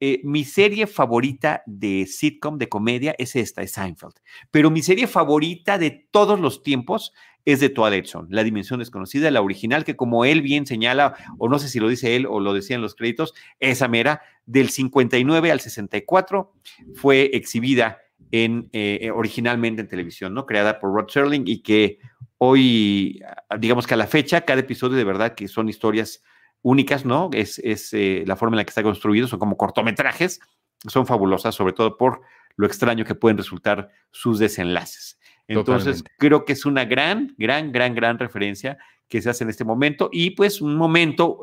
Eh, 0.00 0.20
mi 0.24 0.44
serie 0.44 0.86
favorita 0.86 1.62
de 1.66 2.06
sitcom, 2.06 2.56
de 2.56 2.70
comedia, 2.70 3.14
es 3.18 3.36
esta, 3.36 3.60
es 3.60 3.72
Seinfeld. 3.72 4.14
Pero 4.50 4.70
mi 4.70 4.80
serie 4.82 5.06
favorita 5.06 5.76
de 5.76 6.08
todos 6.10 6.40
los 6.40 6.62
tiempos 6.62 7.12
es 7.44 7.60
de 7.60 7.68
Twilight 7.68 8.06
Zone, 8.06 8.28
La 8.30 8.44
Dimensión 8.44 8.80
Desconocida, 8.80 9.30
la 9.30 9.42
original, 9.42 9.84
que 9.84 9.96
como 9.96 10.24
él 10.24 10.42
bien 10.42 10.66
señala, 10.66 11.14
o 11.38 11.48
no 11.48 11.58
sé 11.58 11.68
si 11.68 11.80
lo 11.80 11.88
dice 11.88 12.16
él 12.16 12.26
o 12.26 12.40
lo 12.40 12.54
decían 12.54 12.82
los 12.82 12.94
créditos, 12.94 13.34
esa 13.60 13.88
mera, 13.88 14.22
del 14.46 14.70
59 14.70 15.50
al 15.50 15.60
64, 15.60 16.52
fue 16.94 17.30
exhibida 17.34 17.98
en, 18.30 18.68
eh, 18.72 19.00
eh, 19.02 19.10
originalmente 19.10 19.82
en 19.82 19.88
televisión, 19.88 20.34
¿no? 20.34 20.46
Creada 20.46 20.78
por 20.78 20.94
Rod 20.94 21.08
Serling 21.08 21.44
y 21.46 21.62
que 21.62 21.98
hoy, 22.38 23.22
digamos 23.58 23.86
que 23.86 23.94
a 23.94 23.96
la 23.96 24.06
fecha, 24.06 24.42
cada 24.42 24.60
episodio 24.60 24.96
de 24.96 25.04
verdad 25.04 25.34
que 25.34 25.46
son 25.48 25.68
historias 25.68 26.22
únicas, 26.62 27.04
¿no? 27.04 27.30
Es, 27.32 27.58
es 27.60 27.92
eh, 27.92 28.24
la 28.26 28.36
forma 28.36 28.54
en 28.54 28.58
la 28.58 28.64
que 28.64 28.70
está 28.70 28.82
construido, 28.82 29.28
son 29.28 29.38
como 29.38 29.56
cortometrajes, 29.56 30.40
son 30.86 31.06
fabulosas, 31.06 31.54
sobre 31.54 31.72
todo 31.72 31.96
por 31.96 32.22
lo 32.56 32.66
extraño 32.66 33.04
que 33.04 33.14
pueden 33.14 33.38
resultar 33.38 33.90
sus 34.10 34.38
desenlaces. 34.38 35.18
Entonces, 35.46 36.04
creo 36.18 36.44
que 36.44 36.52
es 36.52 36.64
una 36.64 36.84
gran, 36.84 37.34
gran, 37.36 37.72
gran, 37.72 37.94
gran 37.94 38.18
referencia 38.18 38.78
que 39.08 39.20
se 39.20 39.28
hace 39.28 39.42
en 39.42 39.50
este 39.50 39.64
momento 39.64 40.08
y 40.12 40.30
pues 40.30 40.60
un 40.60 40.76
momento 40.76 41.40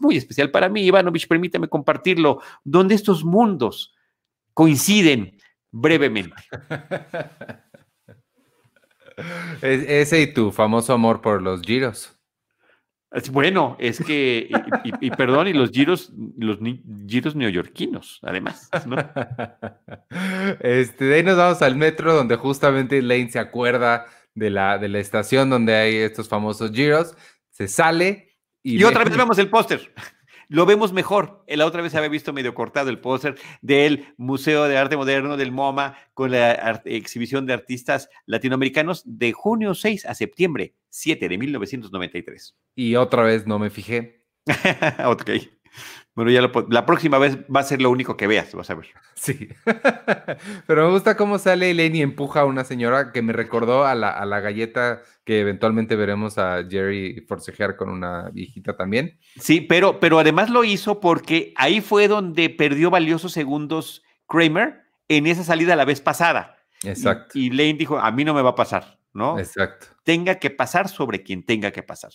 muy 0.00 0.16
especial 0.16 0.50
para 0.50 0.68
mí, 0.68 0.82
Ivanovich, 0.82 1.28
permítame 1.28 1.68
compartirlo, 1.68 2.40
donde 2.64 2.96
estos 2.96 3.24
mundos 3.24 3.94
coinciden 4.52 5.38
brevemente. 5.70 6.34
Ese 9.62 10.22
y 10.22 10.34
tu 10.34 10.50
famoso 10.50 10.92
amor 10.92 11.20
por 11.20 11.40
los 11.40 11.62
giros. 11.62 12.13
Bueno, 13.30 13.76
es 13.78 14.02
que, 14.02 14.50
y, 15.00 15.10
perdón, 15.10 15.46
y 15.46 15.52
los 15.52 15.70
giros, 15.70 16.12
los 16.36 16.58
giros 17.08 17.36
neoyorquinos, 17.36 18.20
además. 18.22 18.70
Este, 20.60 21.04
de 21.04 21.14
ahí 21.16 21.22
nos 21.22 21.36
vamos 21.36 21.62
al 21.62 21.76
metro, 21.76 22.14
donde 22.14 22.36
justamente 22.36 23.02
Lane 23.02 23.30
se 23.30 23.38
acuerda 23.38 24.06
de 24.34 24.50
la, 24.50 24.78
de 24.78 24.88
la 24.88 24.98
estación 24.98 25.50
donde 25.50 25.74
hay 25.74 25.96
estos 25.96 26.28
famosos 26.28 26.70
giros, 26.72 27.16
se 27.50 27.68
sale 27.68 28.36
y. 28.62 28.80
Y 28.80 28.84
otra 28.84 29.04
vez 29.04 29.16
vemos 29.16 29.38
el 29.38 29.48
póster 29.48 29.92
lo 30.48 30.66
vemos 30.66 30.92
mejor. 30.92 31.44
La 31.48 31.66
otra 31.66 31.82
vez 31.82 31.94
había 31.94 32.08
visto 32.08 32.32
medio 32.32 32.54
cortado 32.54 32.90
el 32.90 32.98
póster 32.98 33.36
del 33.62 34.06
Museo 34.16 34.64
de 34.64 34.76
Arte 34.76 34.96
Moderno 34.96 35.36
del 35.36 35.52
MoMA 35.52 35.96
con 36.14 36.30
la 36.30 36.82
exhibición 36.84 37.46
de 37.46 37.52
artistas 37.52 38.08
latinoamericanos 38.26 39.02
de 39.04 39.32
junio 39.32 39.74
6 39.74 40.06
a 40.06 40.14
septiembre 40.14 40.74
7 40.90 41.28
de 41.28 41.38
1993. 41.38 42.56
Y 42.74 42.96
otra 42.96 43.22
vez 43.22 43.46
no 43.46 43.58
me 43.58 43.70
fijé. 43.70 44.24
ok. 45.04 45.30
Bueno, 46.14 46.30
ya 46.30 46.40
la 46.68 46.86
próxima 46.86 47.18
vez 47.18 47.38
va 47.54 47.60
a 47.60 47.64
ser 47.64 47.82
lo 47.82 47.90
único 47.90 48.16
que 48.16 48.28
veas, 48.28 48.54
vas 48.54 48.70
a 48.70 48.74
ver. 48.74 48.86
Sí. 49.14 49.48
Pero 50.66 50.86
me 50.86 50.92
gusta 50.92 51.16
cómo 51.16 51.38
sale 51.38 51.70
Elaine 51.70 51.96
y 51.96 52.02
empuja 52.02 52.42
a 52.42 52.44
una 52.44 52.62
señora 52.62 53.10
que 53.10 53.20
me 53.20 53.32
recordó 53.32 53.84
a 53.84 53.96
la, 53.96 54.10
a 54.10 54.24
la 54.24 54.38
galleta 54.38 55.02
que 55.24 55.40
eventualmente 55.40 55.96
veremos 55.96 56.38
a 56.38 56.64
Jerry 56.68 57.24
forcejear 57.26 57.76
con 57.76 57.88
una 57.88 58.30
viejita 58.30 58.76
también. 58.76 59.18
Sí, 59.40 59.60
pero, 59.60 59.98
pero 59.98 60.20
además 60.20 60.50
lo 60.50 60.62
hizo 60.62 61.00
porque 61.00 61.52
ahí 61.56 61.80
fue 61.80 62.06
donde 62.06 62.48
perdió 62.48 62.90
valiosos 62.90 63.32
segundos 63.32 64.04
Kramer 64.28 64.82
en 65.08 65.26
esa 65.26 65.42
salida 65.42 65.74
la 65.74 65.84
vez 65.84 66.00
pasada. 66.00 66.58
Exacto. 66.84 67.36
Y, 67.36 67.46
y 67.46 67.50
Lane 67.50 67.74
dijo, 67.74 67.98
a 67.98 68.12
mí 68.12 68.24
no 68.24 68.34
me 68.34 68.42
va 68.42 68.50
a 68.50 68.54
pasar, 68.54 68.98
¿no? 69.12 69.38
Exacto. 69.38 69.93
Tenga 70.04 70.36
que 70.36 70.50
pasar 70.50 70.88
sobre 70.88 71.22
quien 71.22 71.42
tenga 71.42 71.72
que 71.72 71.82
pasar. 71.82 72.12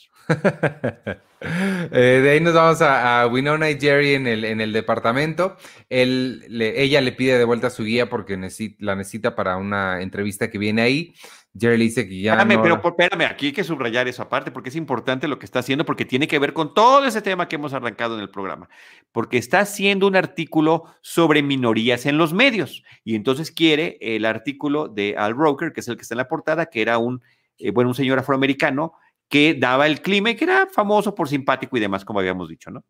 Eh, 1.41 2.19
de 2.21 2.31
ahí 2.31 2.41
nos 2.41 2.53
vamos 2.53 2.81
a, 2.81 3.25
Winona 3.27 3.69
y 3.69 3.79
Jerry 3.79 4.15
en 4.15 4.27
el, 4.27 4.43
en 4.43 4.59
el 4.59 4.73
departamento. 4.73 5.55
Él, 5.87 6.45
ella 6.49 6.99
le 6.99 7.13
pide 7.13 7.37
de 7.37 7.45
vuelta 7.45 7.69
su 7.69 7.85
guía 7.85 8.09
porque 8.09 8.35
la 8.79 8.95
necesita 8.97 9.35
para 9.35 9.55
una 9.55 10.01
entrevista 10.01 10.51
que 10.51 10.57
viene 10.57 10.81
ahí. 10.81 11.13
Jerry 11.57 11.77
le 11.77 11.83
dice 11.85 12.07
que 12.07 12.19
ya. 12.19 12.33
Espérame, 12.33 12.61
pero 12.61 12.81
espérame, 12.83 13.25
aquí 13.25 13.47
hay 13.47 13.51
que 13.53 13.63
subrayar 13.63 14.07
eso 14.09 14.21
aparte, 14.21 14.51
porque 14.51 14.67
es 14.67 14.75
importante 14.75 15.29
lo 15.29 15.39
que 15.39 15.45
está 15.45 15.59
haciendo, 15.59 15.85
porque 15.85 16.05
tiene 16.05 16.27
que 16.27 16.39
ver 16.39 16.51
con 16.51 16.73
todo 16.73 17.05
ese 17.05 17.21
tema 17.21 17.47
que 17.47 17.55
hemos 17.55 17.73
arrancado 17.73 18.15
en 18.15 18.21
el 18.21 18.29
programa. 18.29 18.69
Porque 19.13 19.37
está 19.37 19.61
haciendo 19.61 20.07
un 20.07 20.17
artículo 20.17 20.83
sobre 21.01 21.41
minorías 21.41 22.05
en 22.05 22.17
los 22.17 22.33
medios. 22.33 22.83
Y 23.03 23.15
entonces 23.15 23.51
quiere 23.51 23.97
el 24.01 24.25
artículo 24.25 24.89
de 24.89 25.15
Al 25.17 25.35
Roker, 25.35 25.71
que 25.71 25.79
es 25.79 25.87
el 25.87 25.95
que 25.95 26.03
está 26.03 26.15
en 26.15 26.19
la 26.19 26.27
portada, 26.27 26.67
que 26.67 26.81
era 26.81 26.97
un, 26.97 27.23
eh, 27.59 27.71
bueno, 27.71 27.89
un 27.89 27.95
señor 27.95 28.19
afroamericano 28.19 28.93
que 29.27 29.53
daba 29.53 29.85
el 29.85 30.01
clima 30.01 30.31
y 30.31 30.35
que 30.35 30.45
era 30.45 30.67
famoso 30.67 31.13
por 31.13 31.29
simpático 31.29 31.77
y 31.77 31.79
demás, 31.79 32.03
como 32.03 32.19
habíamos 32.19 32.49
dicho, 32.49 32.71
¿no? 32.71 32.83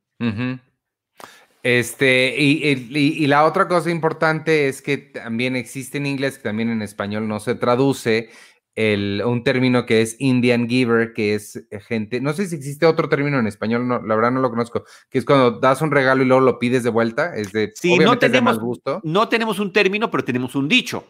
Este, 1.61 2.35
y, 2.39 3.27
la 3.27 3.43
otra 3.43 3.67
cosa 3.67 3.91
importante 3.91 4.69
es 4.69 4.81
que 4.81 4.97
también 4.97 5.57
existe 5.57 5.97
en 5.97 6.05
inglés, 6.05 6.37
que 6.37 6.43
también 6.43 6.69
en 6.69 6.81
español 6.81 7.27
no 7.27 7.41
se 7.41 7.55
traduce, 7.55 8.29
el, 8.75 9.21
un 9.25 9.43
término 9.43 9.85
que 9.85 10.01
es 10.01 10.15
Indian 10.19 10.69
Giver, 10.69 11.11
que 11.11 11.35
es 11.35 11.57
eh, 11.57 11.81
gente, 11.81 12.21
no 12.21 12.31
sé 12.31 12.47
si 12.47 12.55
existe 12.55 12.85
otro 12.85 13.09
término 13.09 13.37
en 13.37 13.47
español, 13.47 13.85
no, 13.85 14.01
la 14.01 14.15
verdad 14.15 14.31
no 14.31 14.39
lo 14.39 14.49
conozco, 14.49 14.85
que 15.09 15.17
es 15.17 15.25
cuando 15.25 15.59
das 15.59 15.81
un 15.81 15.91
regalo 15.91 16.23
y 16.23 16.25
luego 16.25 16.41
lo 16.41 16.59
pides 16.59 16.83
de 16.83 16.89
vuelta, 16.89 17.35
es 17.35 17.51
de, 17.51 17.73
sí, 17.75 17.97
no 17.97 18.17
tenemos, 18.17 18.57
gusto. 18.57 19.01
No 19.03 19.27
tenemos 19.27 19.59
un 19.59 19.73
término, 19.73 20.09
pero 20.09 20.23
tenemos 20.23 20.55
un 20.55 20.69
dicho. 20.69 21.05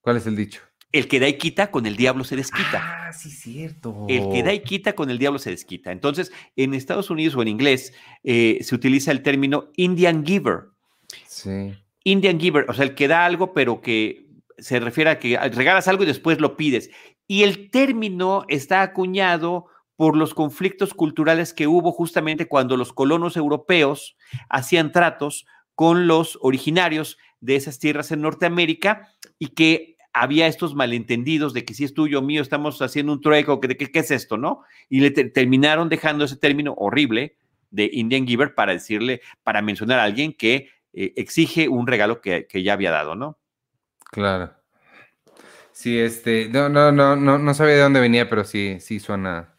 ¿Cuál 0.00 0.16
es 0.16 0.26
el 0.26 0.36
dicho? 0.36 0.62
El 0.90 1.06
que 1.06 1.20
da 1.20 1.28
y 1.28 1.36
quita, 1.36 1.70
con 1.70 1.84
el 1.84 1.96
diablo 1.96 2.24
se 2.24 2.36
desquita. 2.36 3.08
Ah, 3.08 3.12
sí, 3.12 3.30
cierto. 3.30 4.06
El 4.08 4.30
que 4.30 4.42
da 4.42 4.54
y 4.54 4.60
quita, 4.60 4.94
con 4.94 5.10
el 5.10 5.18
diablo 5.18 5.38
se 5.38 5.50
desquita. 5.50 5.92
Entonces, 5.92 6.32
en 6.56 6.72
Estados 6.72 7.10
Unidos 7.10 7.36
o 7.36 7.42
en 7.42 7.48
inglés 7.48 7.92
eh, 8.24 8.58
se 8.62 8.74
utiliza 8.74 9.10
el 9.10 9.22
término 9.22 9.70
Indian 9.76 10.24
Giver. 10.24 10.68
Sí. 11.26 11.74
Indian 12.04 12.40
Giver, 12.40 12.64
o 12.70 12.72
sea, 12.72 12.84
el 12.84 12.94
que 12.94 13.06
da 13.06 13.26
algo, 13.26 13.52
pero 13.52 13.82
que 13.82 14.28
se 14.56 14.80
refiere 14.80 15.10
a 15.10 15.18
que 15.18 15.38
regalas 15.50 15.88
algo 15.88 16.04
y 16.04 16.06
después 16.06 16.40
lo 16.40 16.56
pides. 16.56 16.90
Y 17.26 17.42
el 17.42 17.70
término 17.70 18.44
está 18.48 18.80
acuñado 18.80 19.66
por 19.94 20.16
los 20.16 20.32
conflictos 20.32 20.94
culturales 20.94 21.52
que 21.52 21.66
hubo 21.66 21.92
justamente 21.92 22.46
cuando 22.46 22.76
los 22.76 22.92
colonos 22.92 23.36
europeos 23.36 24.16
hacían 24.48 24.92
tratos 24.92 25.44
con 25.74 26.06
los 26.06 26.38
originarios 26.40 27.18
de 27.40 27.56
esas 27.56 27.78
tierras 27.78 28.10
en 28.10 28.22
Norteamérica 28.22 29.12
y 29.38 29.48
que 29.48 29.97
había 30.20 30.46
estos 30.46 30.74
malentendidos 30.74 31.52
de 31.54 31.64
que 31.64 31.74
si 31.74 31.84
es 31.84 31.94
tuyo, 31.94 32.22
mío, 32.22 32.42
estamos 32.42 32.80
haciendo 32.82 33.12
un 33.12 33.20
trueco, 33.20 33.56
de 33.62 33.76
qué, 33.76 33.90
qué 33.90 33.98
es 34.00 34.10
esto, 34.10 34.36
¿no? 34.36 34.62
Y 34.88 35.00
le 35.00 35.10
terminaron 35.10 35.88
dejando 35.88 36.24
ese 36.24 36.36
término 36.36 36.74
horrible 36.76 37.36
de 37.70 37.90
Indian 37.92 38.26
Giver 38.26 38.54
para 38.54 38.72
decirle, 38.72 39.20
para 39.42 39.62
mencionar 39.62 40.00
a 40.00 40.04
alguien 40.04 40.32
que 40.32 40.70
eh, 40.92 41.12
exige 41.16 41.68
un 41.68 41.86
regalo 41.86 42.20
que, 42.20 42.46
ya 42.52 42.72
había 42.72 42.90
dado, 42.90 43.14
¿no? 43.14 43.38
Claro. 44.10 44.52
Sí, 45.72 45.98
este, 45.98 46.48
no, 46.48 46.68
no, 46.68 46.90
no, 46.90 47.14
no, 47.14 47.38
no 47.38 47.54
sabía 47.54 47.74
de 47.74 47.82
dónde 47.82 48.00
venía, 48.00 48.28
pero 48.28 48.42
sí, 48.44 48.78
sí 48.80 48.98
suena, 48.98 49.54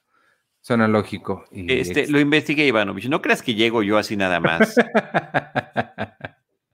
suena 0.60 0.88
lógico. 0.88 1.46
este, 1.52 2.08
lo 2.08 2.20
investigué, 2.20 2.66
Ivanovich. 2.68 3.08
No 3.08 3.22
creas 3.22 3.42
que 3.42 3.56
llego 3.56 3.84
yo 3.84 3.98
así 3.98 4.18
nada 4.18 4.40
más. 4.40 4.76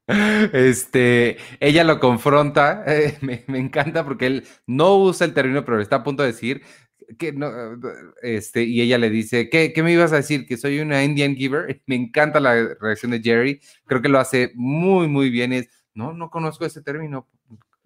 Este, 0.53 1.37
ella 1.59 1.83
lo 1.83 1.99
confronta, 1.99 2.83
eh, 2.87 3.17
me, 3.21 3.43
encanta 3.47 4.03
porque 4.03 4.27
él 4.27 4.47
no 4.67 4.97
usa 4.97 5.25
el 5.25 5.33
término, 5.33 5.65
pero 5.65 5.81
está 5.81 5.97
a 5.97 6.03
punto 6.03 6.23
de 6.23 6.31
decir 6.31 6.61
que 7.19 7.31
no, 7.31 7.51
este, 8.21 8.63
y 8.63 8.81
ella 8.81 8.97
le 8.97 9.09
dice, 9.09 9.49
¿qué, 9.49 9.73
¿qué, 9.73 9.83
me 9.83 9.91
ibas 9.91 10.11
a 10.11 10.17
decir? 10.17 10.47
Que 10.47 10.57
soy 10.57 10.79
una 10.79 11.03
Indian 11.03 11.35
giver. 11.35 11.81
Me 11.87 11.95
encanta 11.95 12.39
la 12.39 12.75
reacción 12.79 13.11
de 13.11 13.21
Jerry, 13.21 13.61
creo 13.85 14.01
que 14.01 14.09
lo 14.09 14.19
hace 14.19 14.51
muy, 14.55 15.07
muy 15.07 15.29
bien. 15.29 15.53
Es, 15.53 15.69
no, 15.93 16.13
no 16.13 16.29
conozco 16.29 16.65
ese 16.65 16.81
término. 16.81 17.27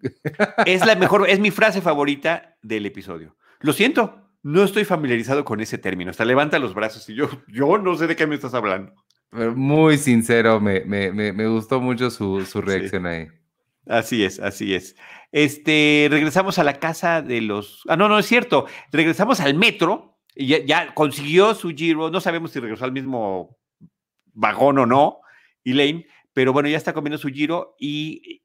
Es 0.64 0.86
la 0.86 0.94
mejor, 0.94 1.28
es 1.28 1.38
mi 1.38 1.50
frase 1.50 1.82
favorita 1.82 2.56
del 2.62 2.86
episodio. 2.86 3.36
Lo 3.60 3.74
siento, 3.74 4.30
no 4.42 4.62
estoy 4.64 4.86
familiarizado 4.86 5.44
con 5.44 5.60
ese 5.60 5.76
término. 5.76 6.10
Hasta 6.10 6.24
levanta 6.24 6.58
los 6.58 6.72
brazos 6.72 7.06
y 7.10 7.14
yo, 7.14 7.28
yo 7.48 7.76
no 7.76 7.94
sé 7.96 8.06
de 8.06 8.16
qué 8.16 8.26
me 8.26 8.34
estás 8.34 8.54
hablando 8.54 8.94
muy 9.32 9.98
sincero, 9.98 10.60
me, 10.60 11.48
gustó 11.48 11.80
mucho 11.80 12.10
su, 12.10 12.44
reacción 12.60 13.06
ahí. 13.06 13.28
Así 13.86 14.24
es, 14.24 14.38
así 14.40 14.74
es. 14.74 14.96
Este, 15.32 16.08
regresamos 16.10 16.58
a 16.58 16.64
la 16.64 16.74
casa 16.74 17.22
de 17.22 17.40
los. 17.40 17.82
Ah, 17.88 17.96
no, 17.96 18.08
no 18.08 18.18
es 18.18 18.26
cierto. 18.26 18.66
Regresamos 18.92 19.40
al 19.40 19.54
metro. 19.54 20.18
Y 20.34 20.64
ya, 20.64 20.94
consiguió 20.94 21.54
su 21.54 21.70
giro. 21.70 22.10
No 22.10 22.20
sabemos 22.20 22.52
si 22.52 22.60
regresó 22.60 22.84
al 22.84 22.92
mismo 22.92 23.58
vagón 24.32 24.78
o 24.78 24.86
no, 24.86 25.20
Elaine, 25.64 26.06
pero 26.32 26.52
bueno, 26.52 26.68
ya 26.68 26.76
está 26.76 26.92
comiendo 26.92 27.18
su 27.18 27.28
giro 27.28 27.76
y, 27.78 28.42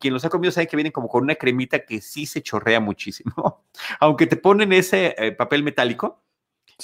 quien 0.00 0.12
los 0.12 0.24
ha 0.24 0.30
comido 0.30 0.50
sabe 0.50 0.66
que 0.66 0.76
vienen 0.76 0.90
como 0.90 1.08
con 1.08 1.22
una 1.22 1.36
cremita 1.36 1.84
que 1.84 2.00
sí 2.00 2.26
se 2.26 2.42
chorrea 2.42 2.80
muchísimo. 2.80 3.64
Aunque 4.00 4.26
te 4.26 4.36
ponen 4.36 4.72
ese 4.72 5.14
eh, 5.16 5.30
papel 5.30 5.62
metálico, 5.62 6.23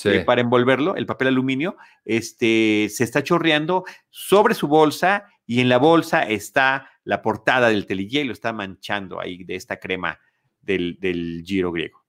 eh, 0.04 0.20
para 0.20 0.40
envolverlo, 0.40 0.96
el 0.96 1.06
papel 1.06 1.28
aluminio, 1.28 1.76
este, 2.04 2.88
se 2.90 3.04
está 3.04 3.22
chorreando 3.22 3.84
sobre 4.08 4.54
su 4.54 4.68
bolsa 4.68 5.26
y 5.46 5.60
en 5.60 5.68
la 5.68 5.78
bolsa 5.78 6.22
está 6.22 6.90
la 7.04 7.22
portada 7.22 7.68
del 7.68 7.86
telillé 7.86 8.20
y 8.20 8.24
lo 8.24 8.32
está 8.32 8.52
manchando 8.52 9.20
ahí 9.20 9.44
de 9.44 9.56
esta 9.56 9.78
crema 9.78 10.18
del, 10.60 10.98
del 11.00 11.42
giro 11.44 11.72
griego. 11.72 12.00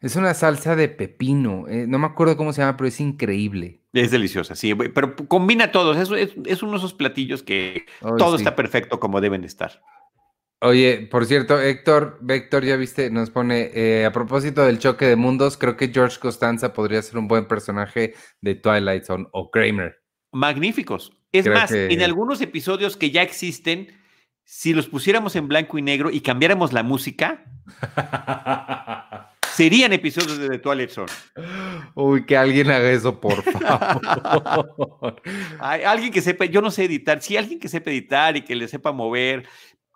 Es 0.00 0.16
una 0.16 0.34
salsa 0.34 0.76
de 0.76 0.88
pepino, 0.88 1.66
eh, 1.68 1.86
no 1.86 1.98
me 1.98 2.06
acuerdo 2.06 2.36
cómo 2.36 2.52
se 2.52 2.62
llama, 2.62 2.76
pero 2.76 2.88
es 2.88 3.00
increíble. 3.00 3.82
Es 3.92 4.10
deliciosa, 4.10 4.54
sí, 4.54 4.74
pero 4.74 5.16
combina 5.16 5.72
todos, 5.72 5.96
es, 5.96 6.32
es, 6.46 6.62
uno 6.62 6.72
de 6.72 6.78
esos 6.78 6.94
platillos 6.94 7.42
que 7.42 7.86
todo 8.18 8.36
está 8.36 8.54
perfecto 8.54 9.00
como 9.00 9.20
deben 9.20 9.42
estar. 9.42 9.82
Oye, 10.62 11.08
por 11.10 11.24
cierto, 11.24 11.58
Héctor, 11.58 12.20
Héctor, 12.28 12.64
ya 12.66 12.76
viste, 12.76 13.10
nos 13.10 13.30
pone, 13.30 13.70
eh, 13.72 14.04
a 14.04 14.12
propósito 14.12 14.62
del 14.62 14.78
choque 14.78 15.06
de 15.06 15.16
mundos, 15.16 15.56
creo 15.56 15.78
que 15.78 15.88
George 15.88 16.18
Costanza 16.20 16.74
podría 16.74 17.00
ser 17.00 17.16
un 17.16 17.28
buen 17.28 17.46
personaje 17.46 18.12
de 18.42 18.54
Twilight 18.56 19.04
Zone 19.04 19.26
o 19.32 19.50
Kramer. 19.50 20.02
Magníficos. 20.32 21.12
Es 21.32 21.46
más, 21.46 21.72
en 21.72 22.02
algunos 22.02 22.42
episodios 22.42 22.98
que 22.98 23.10
ya 23.10 23.22
existen, 23.22 23.88
si 24.44 24.74
los 24.74 24.88
pusiéramos 24.88 25.34
en 25.36 25.48
blanco 25.48 25.78
y 25.78 25.82
negro 25.82 26.10
y 26.10 26.20
cambiáramos 26.20 26.74
la 26.74 26.82
música, 26.82 27.46
serían 29.54 29.92
episodios 29.92 30.38
de 30.38 30.48
The 30.48 30.58
Twilight 30.58 30.90
Zone. 30.90 31.12
Uy, 31.94 32.24
que 32.26 32.36
alguien 32.36 32.70
haga 32.70 32.90
eso, 32.90 33.20
por 33.20 33.42
favor. 33.42 35.22
Hay 35.60 35.82
alguien 35.82 36.12
que 36.12 36.20
sepa, 36.20 36.46
yo 36.46 36.60
no 36.60 36.70
sé 36.70 36.84
editar, 36.84 37.22
sí, 37.22 37.36
alguien 37.36 37.60
que 37.60 37.68
sepa 37.68 37.90
editar 37.90 38.36
y 38.36 38.42
que 38.42 38.54
le 38.54 38.68
sepa 38.68 38.90
mover 38.90 39.46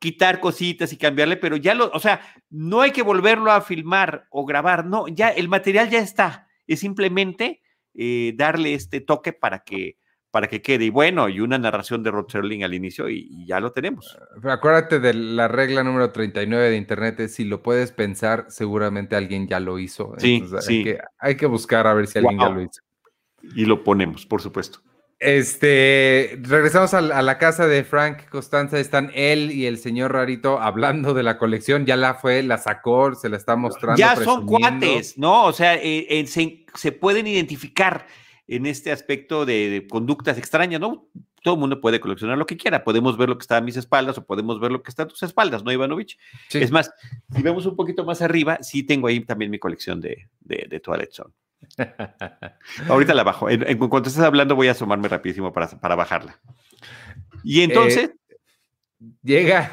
quitar 0.04 0.38
cositas 0.38 0.92
y 0.92 0.98
cambiarle, 0.98 1.38
pero 1.38 1.56
ya 1.56 1.74
lo, 1.74 1.90
o 1.90 1.98
sea, 1.98 2.20
no 2.50 2.82
hay 2.82 2.90
que 2.90 3.00
volverlo 3.00 3.50
a 3.50 3.62
filmar 3.62 4.26
o 4.28 4.44
grabar, 4.44 4.84
no, 4.84 5.08
ya 5.08 5.30
el 5.30 5.48
material 5.48 5.88
ya 5.88 6.00
está, 6.00 6.46
es 6.66 6.80
simplemente 6.80 7.62
eh, 7.94 8.34
darle 8.36 8.74
este 8.74 9.00
toque 9.00 9.32
para 9.32 9.60
que, 9.60 9.96
para 10.30 10.46
que 10.46 10.60
quede. 10.60 10.84
Y 10.84 10.90
bueno, 10.90 11.30
y 11.30 11.40
una 11.40 11.56
narración 11.56 12.02
de 12.02 12.10
Rod 12.10 12.28
Serling 12.28 12.64
al 12.64 12.74
inicio 12.74 13.08
y, 13.08 13.46
ya 13.46 13.60
lo 13.60 13.72
tenemos. 13.72 14.18
acuérdate 14.42 15.00
de 15.00 15.14
la 15.14 15.48
regla 15.48 15.82
número 15.82 16.12
39 16.12 16.68
de 16.68 16.76
Internet, 16.76 17.20
es 17.20 17.36
si 17.36 17.44
lo 17.44 17.62
puedes 17.62 17.90
pensar, 17.90 18.44
seguramente 18.50 19.16
alguien 19.16 19.48
ya 19.48 19.58
lo 19.58 19.78
hizo. 19.78 20.12
Sí, 20.18 20.44
sí. 20.60 20.76
Hay 20.76 20.84
que, 20.84 20.98
hay 21.18 21.36
que 21.38 21.46
buscar 21.46 21.86
a 21.86 21.94
ver 21.94 22.08
si 22.08 22.18
alguien 22.18 22.38
ya 22.38 22.50
lo 22.50 22.60
hizo. 22.60 22.82
Y 23.56 23.64
lo 23.64 23.82
ponemos, 23.82 24.26
por 24.26 24.42
supuesto. 24.42 24.80
Este, 25.20 26.38
regresamos 26.42 26.92
a, 26.92 27.00
la 27.00 27.38
casa 27.38 27.66
de 27.66 27.84
Frank 27.84 28.28
Costanza, 28.28 28.78
están 28.78 29.10
él 29.14 29.52
y 29.52 29.66
el 29.66 29.78
señor 29.78 30.12
Rarito 30.12 30.60
hablando 30.60 31.14
de 31.14 31.22
la 31.22 31.38
colección, 31.38 31.86
ya 31.86 31.96
la 31.96 32.14
fue, 32.14 32.42
la 32.42 32.58
sacó, 32.58 33.14
se 33.14 33.28
la 33.28 33.36
está 33.36 33.56
mostrando. 33.56 33.98
Ya 33.98 34.16
son 34.16 34.44
cuates, 34.44 35.16
¿no? 35.16 35.44
O 35.44 35.52
sea, 35.52 35.76
eh, 35.76 36.06
eh, 36.10 36.26
se, 36.26 36.92
pueden 36.92 37.26
identificar 37.26 38.06
en 38.48 38.66
este 38.66 38.92
aspecto 38.92 39.46
de, 39.46 39.86
conductas 39.90 40.36
extrañas, 40.36 40.80
¿no? 40.80 41.08
Todo 41.42 41.54
el 41.54 41.60
mundo 41.60 41.80
puede 41.80 42.00
coleccionar 42.00 42.36
lo 42.36 42.46
que 42.46 42.56
quiera, 42.56 42.84
podemos 42.84 43.16
ver 43.16 43.28
lo 43.28 43.38
que 43.38 43.42
está 43.42 43.58
a 43.58 43.60
mis 43.60 43.76
espaldas 43.76 44.18
o 44.18 44.26
podemos 44.26 44.60
ver 44.60 44.72
lo 44.72 44.82
que 44.82 44.90
está 44.90 45.04
a 45.04 45.08
tus 45.08 45.22
espaldas, 45.22 45.62
¿no, 45.62 45.72
Ivanovich? 45.72 46.18
Es 46.50 46.70
más, 46.70 46.90
si 47.34 47.42
vemos 47.42 47.66
un 47.66 47.76
poquito 47.76 48.04
más 48.04 48.20
arriba, 48.22 48.58
sí 48.62 48.82
tengo 48.82 49.06
ahí 49.08 49.20
también 49.20 49.50
mi 49.50 49.58
colección 49.58 50.00
de, 50.00 50.28
de, 50.40 50.66
de 50.68 50.80
Toilet 50.80 51.12
Zone. 51.12 51.32
Ahorita 52.88 53.14
la 53.14 53.22
bajo. 53.22 53.48
En, 53.50 53.78
cuanto 53.78 54.08
estés 54.08 54.22
hablando, 54.22 54.54
voy 54.54 54.68
a 54.68 54.72
asomarme 54.72 55.08
rapidísimo 55.08 55.52
para, 55.52 55.68
para 55.68 55.94
bajarla. 55.94 56.40
Y 57.42 57.62
entonces. 57.62 58.10
Eh, 58.10 58.36
llega. 59.22 59.70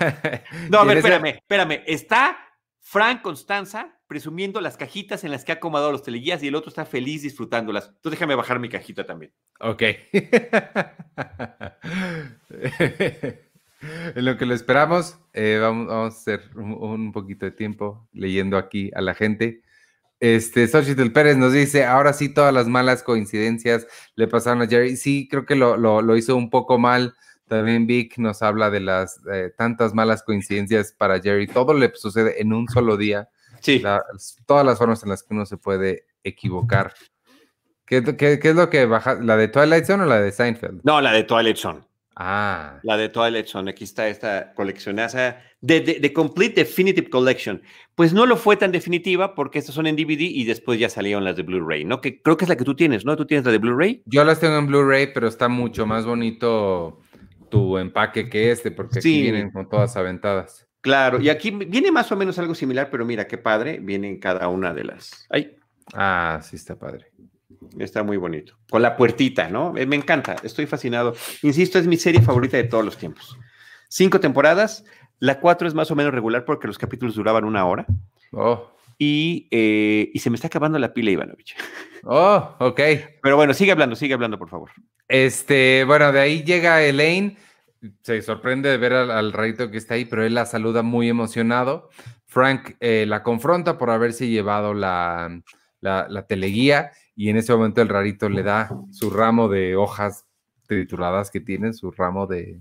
No, 0.70 0.80
a 0.80 0.84
ver, 0.86 0.98
espérame, 0.98 1.38
espérame. 1.38 1.84
Está 1.86 2.38
Frank 2.80 3.22
Constanza 3.22 3.98
presumiendo 4.08 4.60
las 4.60 4.76
cajitas 4.76 5.24
en 5.24 5.32
las 5.32 5.46
que 5.46 5.54
ha 5.54 5.56
acomodado 5.56 5.94
los 5.94 6.04
teleguías 6.04 6.44
y 6.44 6.48
el 6.50 6.56
otro 6.56 6.68
está 6.68 6.84
feliz 6.86 7.22
disfrutándolas. 7.22 7.88
Entonces 7.88 8.20
déjame 8.20 8.36
bajar 8.36 8.60
mi 8.60 8.68
cajita 8.68 9.06
también. 9.06 9.32
Ok. 9.62 9.82
en 14.16 14.26
lo 14.26 14.38
que 14.38 14.46
lo 14.46 14.54
esperamos, 14.54 15.18
eh, 15.32 15.60
vamos, 15.62 15.90
a 15.90 16.08
hacer 16.08 16.42
un, 16.56 16.74
un, 16.74 17.14
poquito 17.14 17.46
de 17.46 17.52
tiempo 17.52 18.10
leyendo 18.12 18.58
aquí 18.58 18.92
a 18.94 19.00
la 19.00 19.14
gente 19.14 19.62
Este, 20.22 20.68
Xochitl 20.68 21.10
Pérez 21.10 21.36
nos 21.36 21.52
dice, 21.52 21.84
ahora 21.84 22.14
sí 22.14 22.30
todas 22.30 22.54
las 22.54 22.68
malas 22.68 23.02
coincidencias 23.02 23.88
le 24.16 24.28
pasaron 24.28 24.62
a 24.62 24.68
Jerry. 24.68 24.96
Sí, 24.96 25.28
creo 25.28 25.48
que 25.48 25.56
lo, 25.56 25.76
lo, 25.78 26.16
hizo 26.16 26.36
un 26.36 26.52
poco 26.52 26.78
mal. 26.78 27.16
También 27.48 27.88
Vic 27.88 28.20
nos 28.20 28.44
habla 28.44 28.70
de 28.70 28.82
las 28.82 29.20
tantas 29.58 29.96
malas 29.96 30.22
coincidencias 30.22 30.94
para 30.94 31.20
Jerry. 31.20 31.48
Todo 31.48 31.74
le 31.74 31.92
sucede 31.96 32.40
en 32.40 32.54
un 32.54 32.70
solo 32.70 32.98
día. 32.98 33.30
Sí. 33.62 33.84
todas 34.46 34.66
las 34.66 34.78
formas 34.78 35.02
en 35.04 35.10
las 35.10 35.24
que 35.24 35.34
uno 35.34 35.48
se 35.48 35.58
puede 35.58 36.06
equivocar. 36.24 36.94
¿Qué, 37.86 38.04
qué, 38.04 38.40
qué 38.40 38.50
es 38.50 38.56
lo 38.56 38.70
que 38.70 38.86
baja? 38.86 39.16
¿La 39.16 39.36
de 39.38 39.48
Twilight 39.48 39.86
Zone 39.86 40.04
o 40.04 40.06
la 40.06 40.22
de 40.22 40.32
Seinfeld? 40.32 40.82
No, 40.84 41.02
la 41.02 41.14
de 41.14 41.24
Twilight 41.24 41.58
Zone. 41.58 41.82
Ah. 42.24 42.80
La 42.84 42.98
de 42.98 43.10
Twilight 43.10 43.48
Zone. 43.48 43.72
Aquí 43.72 43.84
está 43.84 44.08
esta 44.08 44.54
coleccionaza 44.54 45.40
de, 45.60 45.82
de, 45.82 46.14
Complete 46.14 46.62
Definitive 46.62 47.10
Collection. 47.10 47.64
Pues 47.96 48.14
no 48.14 48.28
lo 48.28 48.38
fue 48.38 48.58
tan 48.58 48.72
definitiva 48.72 49.34
porque 49.34 49.58
estas 49.58 49.74
son 49.74 49.88
en 49.88 49.96
DVD 49.96 50.22
y 50.22 50.44
después 50.44 50.80
ya 50.80 50.88
salieron 50.88 51.24
las 51.24 51.36
de 51.36 51.42
Blu-ray, 51.42 51.84
¿no? 51.84 52.00
Que 52.00 52.22
creo 52.22 52.38
que 52.38 52.46
es 52.46 52.50
la 52.50 52.58
que 52.58 52.64
tú 52.64 52.76
tienes, 52.76 53.06
¿no? 53.06 53.16
¿Tú 53.16 53.26
tienes 53.26 53.44
la 53.44 53.52
de 53.52 53.58
Blu-ray? 53.58 54.04
Yo 54.06 54.24
las 54.24 54.40
tengo 54.40 54.58
en 54.58 54.68
Blu-ray, 54.68 55.14
pero 55.14 55.28
está 55.28 55.50
mucho 55.50 55.88
más 55.88 56.06
bonito 56.06 57.00
tu 57.50 57.80
empaque 57.80 58.30
que 58.30 58.52
este 58.52 58.70
porque 58.70 59.00
aquí 59.00 59.24
vienen 59.24 59.50
con 59.50 59.68
todas 59.68 59.98
aventadas. 59.98 60.68
Claro, 60.82 61.20
y 61.20 61.30
aquí 61.30 61.50
viene 61.50 61.92
más 61.92 62.12
o 62.12 62.16
menos 62.16 62.38
algo 62.38 62.54
similar, 62.54 62.90
pero 62.92 63.04
mira 63.04 63.26
qué 63.26 63.40
padre, 63.40 63.80
vienen 63.82 64.20
cada 64.20 64.48
una 64.48 64.76
de 64.76 64.84
las. 64.84 65.26
Ay. 65.32 65.58
Ah, 65.94 66.40
sí 66.44 66.56
está 66.56 66.78
padre. 66.78 67.11
Está 67.80 68.04
muy 68.04 68.18
bonito. 68.18 68.58
Con 68.70 68.82
la 68.82 68.96
puertita, 68.98 69.50
¿no? 69.50 69.78
Eh, 69.78 69.86
me 69.86 69.96
encanta, 69.96 70.36
estoy 70.44 70.66
fascinado. 70.66 71.16
Insisto, 71.42 71.80
es 71.80 71.88
mi 71.88 71.98
serie 71.98 72.22
favorita 72.22 72.58
de 72.58 72.66
todos 72.66 72.84
los 72.84 72.98
tiempos. 72.98 73.38
Cinco 73.90 74.20
temporadas. 74.20 74.84
La 75.20 75.40
cuatro 75.40 75.68
es 75.68 75.74
más 75.74 75.92
o 75.92 75.96
menos 75.96 76.14
regular 76.14 76.46
porque 76.46 76.68
los 76.68 76.78
capítulos 76.78 77.16
duraban 77.16 77.46
una 77.46 77.66
hora. 77.66 77.86
Oh. 78.32 78.72
Y, 78.98 79.48
eh, 79.52 80.10
y 80.14 80.20
se 80.20 80.30
me 80.30 80.36
está 80.36 80.48
acabando 80.48 80.80
la 80.80 80.94
pila, 80.94 81.12
Ivanovich. 81.12 81.56
Oh, 82.04 82.56
ok. 82.58 82.82
Pero 83.22 83.36
bueno, 83.36 83.54
sigue 83.54 83.72
hablando, 83.72 83.96
sigue 83.96 84.16
hablando, 84.16 84.40
por 84.40 84.50
favor. 84.50 84.72
Este, 85.08 85.84
bueno, 85.86 86.12
de 86.12 86.20
ahí 86.20 86.44
llega 86.44 86.82
Elaine. 86.82 87.38
Se 88.02 88.24
sorprende 88.24 88.70
de 88.70 88.78
ver 88.78 88.94
al, 88.94 89.32
rayito 89.32 89.70
que 89.70 89.78
está 89.78 89.94
ahí, 89.94 90.06
pero 90.06 90.26
él 90.26 90.34
la 90.34 90.48
saluda 90.48 90.82
muy 90.82 91.10
emocionado. 91.10 91.92
Frank 92.26 92.72
eh, 92.80 93.06
la 93.08 93.22
confronta 93.22 93.78
por 93.78 93.92
haberse 93.92 94.30
llevado 94.30 94.74
la, 94.74 95.44
la, 95.80 96.08
la 96.10 96.26
teleguía 96.26 96.90
y 97.22 97.30
en 97.30 97.38
ese 97.38 97.54
momento 97.54 97.84
el 97.84 97.88
rarito 97.88 98.30
le 98.30 98.42
da 98.42 98.72
su 98.90 99.12
ramo 99.12 99.48
de 99.48 99.76
hojas 99.76 100.26
trituradas 100.66 101.30
que 101.30 101.40
tiene, 101.40 101.72
su 101.72 101.92
ramo 101.92 102.26
de 102.26 102.60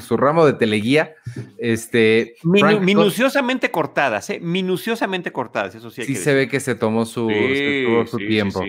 su 0.00 0.16
ramo 0.16 0.46
de 0.46 0.54
teleguía, 0.54 1.14
este 1.58 2.36
minuciosamente 2.42 3.70
cortadas, 3.70 4.30
¿eh? 4.30 4.40
minuciosamente 4.40 5.30
cortadas, 5.30 5.74
eso 5.74 5.90
sí. 5.90 6.04
sí 6.04 6.16
se 6.16 6.32
ve 6.32 6.48
que 6.48 6.58
se 6.58 6.74
tomó 6.74 7.04
su, 7.04 7.30
su 8.06 8.16
tiempo. 8.16 8.64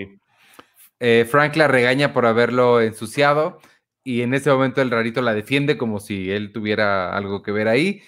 Eh, 0.99 1.25
Frank 1.31 1.55
la 1.55 1.69
regaña 1.69 2.11
por 2.11 2.25
haberlo 2.25 2.81
ensuciado 2.81 3.61
y 4.03 4.23
en 4.23 4.33
ese 4.33 4.51
momento 4.51 4.81
el 4.81 4.91
rarito 4.91 5.21
la 5.21 5.33
defiende 5.33 5.77
como 5.77 6.01
si 6.01 6.29
él 6.31 6.51
tuviera 6.51 7.15
algo 7.15 7.43
que 7.43 7.53
ver 7.53 7.69
ahí. 7.69 8.01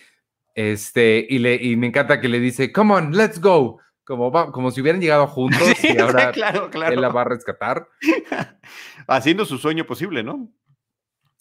Este, 0.53 1.25
y, 1.29 1.39
le, 1.39 1.55
y 1.55 1.77
me 1.77 1.88
encanta 1.88 2.19
que 2.19 2.27
le 2.27 2.41
dice, 2.41 2.73
come 2.73 2.93
on, 2.93 3.15
let's 3.15 3.39
go 3.39 3.79
como, 4.04 4.32
como 4.52 4.72
si 4.72 4.82
hubieran 4.82 5.02
llegado 5.02 5.28
juntos 5.28 5.84
y 5.84 5.97
ahora 5.97 6.32
él 6.32 7.02
la 7.02 7.10
va 7.10 7.22
a 7.22 7.26
rescatar. 7.26 7.88
Haciendo 9.08 9.45
su 9.45 9.58
sueño 9.58 9.86
posible, 9.86 10.24
¿no? 10.24 10.52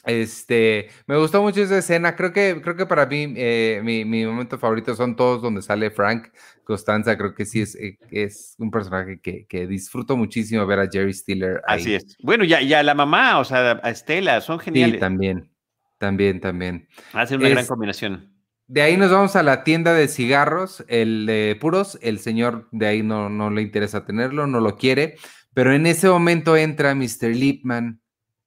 Este, 0.05 0.89
me 1.07 1.19
gustó 1.19 1.43
mucho 1.43 1.63
esa 1.63 1.79
escena. 1.79 2.17
Creo 2.17 2.33
que, 2.33 2.61
creo 2.63 2.75
que 2.75 2.87
para 2.87 3.05
mí, 3.05 3.35
eh, 3.37 3.81
mi, 3.85 4.05
mi, 4.05 4.25
momento 4.25 4.59
favorito 4.59 4.95
son 4.95 5.15
todos 5.15 5.43
donde 5.43 5.61
sale 5.61 5.91
Frank 5.91 6.29
Costanza. 6.65 7.19
Creo 7.19 7.35
que 7.35 7.45
sí 7.45 7.61
es, 7.61 7.75
eh, 7.75 7.99
es 8.11 8.55
un 8.59 8.71
personaje 8.71 9.21
que, 9.21 9.47
que, 9.47 9.67
disfruto 9.67 10.17
muchísimo 10.17 10.67
ver 10.67 10.81
a 10.81 10.89
Jerry 10.91 11.13
Stiller. 11.13 11.61
Así 11.67 11.95
es. 11.95 12.17
Bueno, 12.23 12.45
ya, 12.45 12.63
ya 12.63 12.83
la 12.83 12.95
mamá, 12.95 13.39
o 13.41 13.45
sea, 13.45 13.79
a 13.83 13.91
Estela, 13.91 14.41
son 14.41 14.59
geniales. 14.59 14.95
Sí, 14.95 15.01
también, 15.01 15.51
también, 15.99 16.41
también. 16.41 16.89
Hacen 17.13 17.41
una 17.41 17.51
gran 17.51 17.67
combinación. 17.67 18.39
De 18.71 18.83
ahí 18.83 18.97
nos 18.97 19.11
vamos 19.11 19.35
a 19.35 19.43
la 19.43 19.64
tienda 19.64 19.95
de 19.95 20.07
cigarros, 20.07 20.85
el 20.87 21.27
de 21.27 21.59
puros. 21.61 21.99
El 22.03 22.21
señor 22.21 22.68
de 22.71 22.87
ahí 22.87 23.03
no, 23.03 23.29
no 23.29 23.51
le 23.51 23.62
interesa 23.62 24.05
tenerlo, 24.05 24.47
no 24.47 24.61
lo 24.61 24.77
quiere. 24.77 25.16
Pero 25.53 25.75
en 25.75 25.87
ese 25.87 26.09
momento 26.09 26.57
entra 26.57 26.95
Mr. 26.95 27.35
Lipman, 27.35 28.01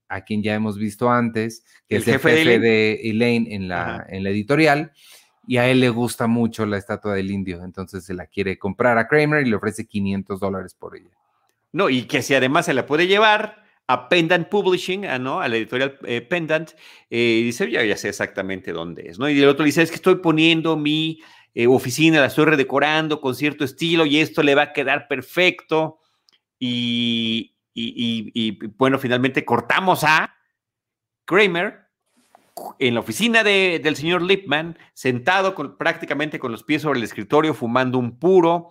a 0.07 0.21
quien 0.21 0.41
ya 0.41 0.53
hemos 0.53 0.77
visto 0.77 1.11
antes, 1.11 1.65
que 1.89 1.97
es 1.97 2.07
el 2.07 2.13
jefe, 2.13 2.57
de, 2.57 3.01
Elaine 3.03 3.53
en 3.53 3.67
la, 3.67 4.05
en 4.07 4.23
la 4.23 4.29
editorial. 4.29 4.93
Y 5.45 5.57
a 5.57 5.67
él 5.67 5.81
le 5.81 5.89
gusta 5.89 6.25
mucho 6.27 6.65
la 6.65 6.77
estatua 6.77 7.15
del 7.15 7.29
indio. 7.29 7.61
Entonces 7.61 8.05
se 8.05 8.13
la 8.13 8.25
quiere 8.27 8.57
comprar 8.57 8.97
a 8.97 9.09
Kramer 9.09 9.45
y 9.45 9.49
le 9.49 9.57
ofrece 9.57 9.85
500 9.85 10.39
dólares 10.39 10.73
por 10.73 10.95
ella. 10.95 11.11
No, 11.73 11.89
y 11.89 12.03
que 12.03 12.21
si 12.21 12.33
además 12.33 12.67
se 12.67 12.73
la 12.73 12.85
puede 12.85 13.07
llevar, 13.07 13.62
a 13.87 14.09
Pendant 14.09 14.47
Publishing, 14.47 15.05
a, 15.05 15.19
¿no? 15.19 15.41
a 15.41 15.47
la 15.47 15.57
editorial 15.57 15.97
eh, 16.05 16.21
Pendant, 16.21 16.71
eh, 17.09 17.39
y 17.41 17.43
dice, 17.43 17.69
ya, 17.69 17.83
ya 17.83 17.97
sé 17.97 18.09
exactamente 18.09 18.71
dónde 18.71 19.09
es, 19.09 19.19
¿no? 19.19 19.29
Y 19.29 19.41
el 19.41 19.49
otro 19.49 19.65
dice, 19.65 19.81
es 19.81 19.89
que 19.89 19.95
estoy 19.95 20.15
poniendo 20.15 20.77
mi 20.77 21.21
eh, 21.53 21.67
oficina, 21.67 22.19
la 22.19 22.27
estoy 22.27 22.45
redecorando 22.45 23.19
con 23.19 23.35
cierto 23.35 23.63
estilo 23.63 24.05
y 24.05 24.19
esto 24.19 24.41
le 24.41 24.55
va 24.55 24.63
a 24.63 24.73
quedar 24.73 25.07
perfecto. 25.07 25.99
Y, 26.57 27.55
bueno, 28.77 28.97
finalmente 28.99 29.43
cortamos 29.43 30.05
a 30.05 30.33
Kramer 31.25 31.81
en 32.79 32.93
la 32.93 33.01
oficina 33.01 33.43
de, 33.43 33.81
del 33.83 33.97
señor 33.97 34.21
Lipman, 34.21 34.77
sentado 34.93 35.55
con, 35.55 35.77
prácticamente 35.77 36.39
con 36.39 36.53
los 36.53 36.63
pies 36.63 36.83
sobre 36.83 36.99
el 36.99 37.03
escritorio, 37.03 37.53
fumando 37.53 37.97
un 37.97 38.17
puro. 38.17 38.69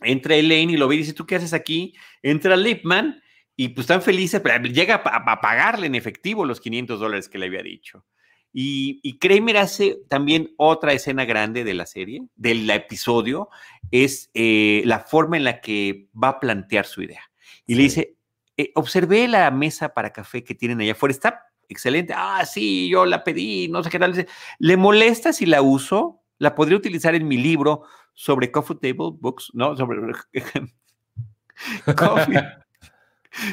Entra 0.00 0.36
Elaine 0.36 0.72
y 0.72 0.76
lo 0.78 0.88
ve 0.88 0.94
y 0.94 0.98
dice, 0.98 1.12
¿tú 1.12 1.26
qué 1.26 1.36
haces 1.36 1.52
aquí? 1.52 1.94
Entra 2.22 2.56
Lipman 2.56 3.22
y 3.56 3.68
pues 3.70 3.84
están 3.84 4.02
felices, 4.02 4.40
pero 4.42 4.62
llega 4.64 4.96
a, 4.96 5.40
pagarle 5.40 5.86
en 5.86 5.94
efectivo 5.94 6.44
los 6.44 6.60
500 6.60 7.00
dólares 7.00 7.28
que 7.28 7.38
le 7.38 7.46
había 7.46 7.62
dicho. 7.62 8.04
Y, 8.52 9.00
y, 9.02 9.18
Kramer 9.18 9.58
hace 9.58 9.98
también 10.08 10.54
otra 10.56 10.92
escena 10.92 11.24
grande 11.24 11.64
de 11.64 11.74
la 11.74 11.84
serie, 11.84 12.22
del 12.36 12.68
episodio, 12.70 13.50
es 13.90 14.30
eh, 14.34 14.82
la 14.86 15.00
forma 15.00 15.36
en 15.36 15.44
la 15.44 15.60
que 15.60 16.08
va 16.12 16.28
a 16.28 16.40
plantear 16.40 16.86
su 16.86 17.02
idea. 17.02 17.22
Y 17.66 17.74
le 17.74 17.82
dice, 17.82 18.16
eh, 18.56 18.72
observé 18.74 19.28
la 19.28 19.50
mesa 19.50 19.92
para 19.92 20.12
café 20.12 20.42
que 20.42 20.54
tienen 20.54 20.80
allá 20.80 20.92
afuera, 20.92 21.12
está 21.12 21.42
excelente. 21.68 22.14
Ah, 22.16 22.44
sí, 22.46 22.88
yo 22.88 23.04
la 23.04 23.24
pedí, 23.24 23.68
no 23.68 23.82
sé 23.82 23.90
qué 23.90 23.98
tal. 23.98 24.26
¿Le 24.58 24.76
molesta 24.76 25.32
si 25.32 25.46
la 25.46 25.60
uso? 25.62 26.22
La 26.38 26.54
podría 26.54 26.76
utilizar 26.78 27.14
en 27.14 27.28
mi 27.28 27.36
libro 27.36 27.82
sobre 28.14 28.50
coffee 28.50 28.76
table 28.76 29.16
books, 29.18 29.50
¿no? 29.52 29.76
Sobre 29.76 30.00
coffee, 31.96 32.42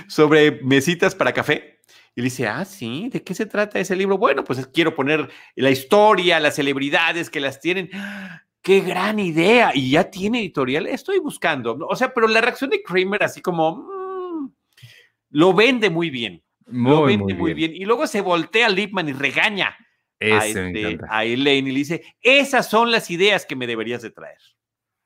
sobre 0.07 0.61
mesitas 0.63 1.15
para 1.15 1.33
café. 1.33 1.79
Y 2.15 2.21
le 2.21 2.25
dice, 2.25 2.47
ah, 2.47 2.63
sí, 2.63 3.09
¿de 3.11 3.23
qué 3.23 3.33
se 3.33 3.47
trata 3.47 3.79
ese 3.79 3.95
libro? 3.95 4.17
Bueno, 4.17 4.43
pues 4.43 4.67
quiero 4.67 4.95
poner 4.95 5.29
la 5.55 5.71
historia, 5.71 6.39
las 6.39 6.55
celebridades 6.55 7.29
que 7.29 7.39
las 7.39 7.59
tienen. 7.59 7.89
¡Qué 8.61 8.81
gran 8.81 9.19
idea! 9.19 9.71
Y 9.73 9.91
ya 9.91 10.09
tiene 10.11 10.39
editorial, 10.39 10.85
estoy 10.85 11.19
buscando. 11.19 11.75
O 11.89 11.95
sea, 11.95 12.13
pero 12.13 12.27
la 12.27 12.41
reacción 12.41 12.69
de 12.69 12.83
Kramer 12.83 13.23
así 13.23 13.41
como, 13.41 13.77
mm, 13.77 14.53
lo 15.31 15.53
vende 15.53 15.89
muy 15.89 16.09
bien. 16.09 16.43
lo 16.67 17.03
vende 17.03 17.33
muy, 17.33 17.53
bien. 17.53 17.73
Y 17.75 17.83
luego 17.83 18.07
se 18.07 18.21
voltea 18.21 18.67
a 18.67 18.69
Lipman 18.69 19.09
y 19.09 19.13
regaña 19.13 19.75
a, 20.21 20.45
este, 20.45 20.97
a, 21.09 21.25
Elaine 21.25 21.67
y 21.67 21.71
le 21.71 21.79
dice, 21.79 22.03
esas 22.21 22.69
son 22.69 22.91
las 22.91 23.11
ideas 23.11 23.45
que 23.45 23.55
me 23.55 23.67
deberías 23.67 24.01
de 24.01 24.11
traer. 24.11 24.37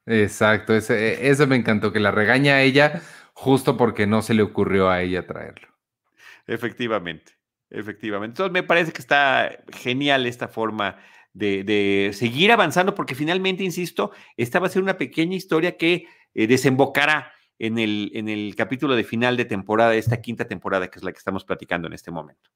Exacto, 0.05 0.75
eso 0.75 1.47
me 1.47 1.55
encantó, 1.55 1.91
que 1.91 1.99
la 1.99 2.11
regaña 2.11 2.55
a 2.55 2.61
ella 2.61 3.01
justo 3.37 3.77
porque 3.77 4.07
no 4.07 4.23
se 4.23 4.33
le 4.33 4.41
ocurrió 4.41 4.89
a 4.89 5.03
ella 5.03 5.27
traerlo. 5.27 5.67
Efectivamente, 6.47 7.33
efectivamente. 7.69 8.31
Entonces 8.31 8.51
me 8.51 8.63
parece 8.63 8.91
que 8.91 8.99
está 8.99 9.59
genial 9.71 10.25
esta 10.25 10.47
forma 10.47 10.97
de, 11.33 12.09
seguir 12.13 12.51
avanzando 12.51 12.95
porque 12.95 13.13
finalmente, 13.13 13.63
insisto, 13.63 14.09
esta 14.37 14.59
va 14.59 14.65
a 14.65 14.71
ser 14.71 14.81
una 14.81 14.97
pequeña 14.97 15.35
historia 15.35 15.77
que 15.77 16.07
eh, 16.33 16.47
desembocará 16.47 17.31
en 17.59 17.77
el, 17.77 18.09
en 18.15 18.27
el 18.27 18.55
capítulo 18.55 18.95
de 18.95 19.03
final 19.03 19.37
de 19.37 19.45
temporada, 19.45 19.91
de 19.91 19.99
esta 19.99 20.19
quinta 20.19 20.47
temporada, 20.47 20.87
que 20.87 20.97
es 20.97 21.03
la 21.03 21.11
que 21.11 21.19
estamos 21.19 21.45
platicando 21.45 21.87
en 21.87 21.93
este 21.93 22.09
momento. 22.09 22.49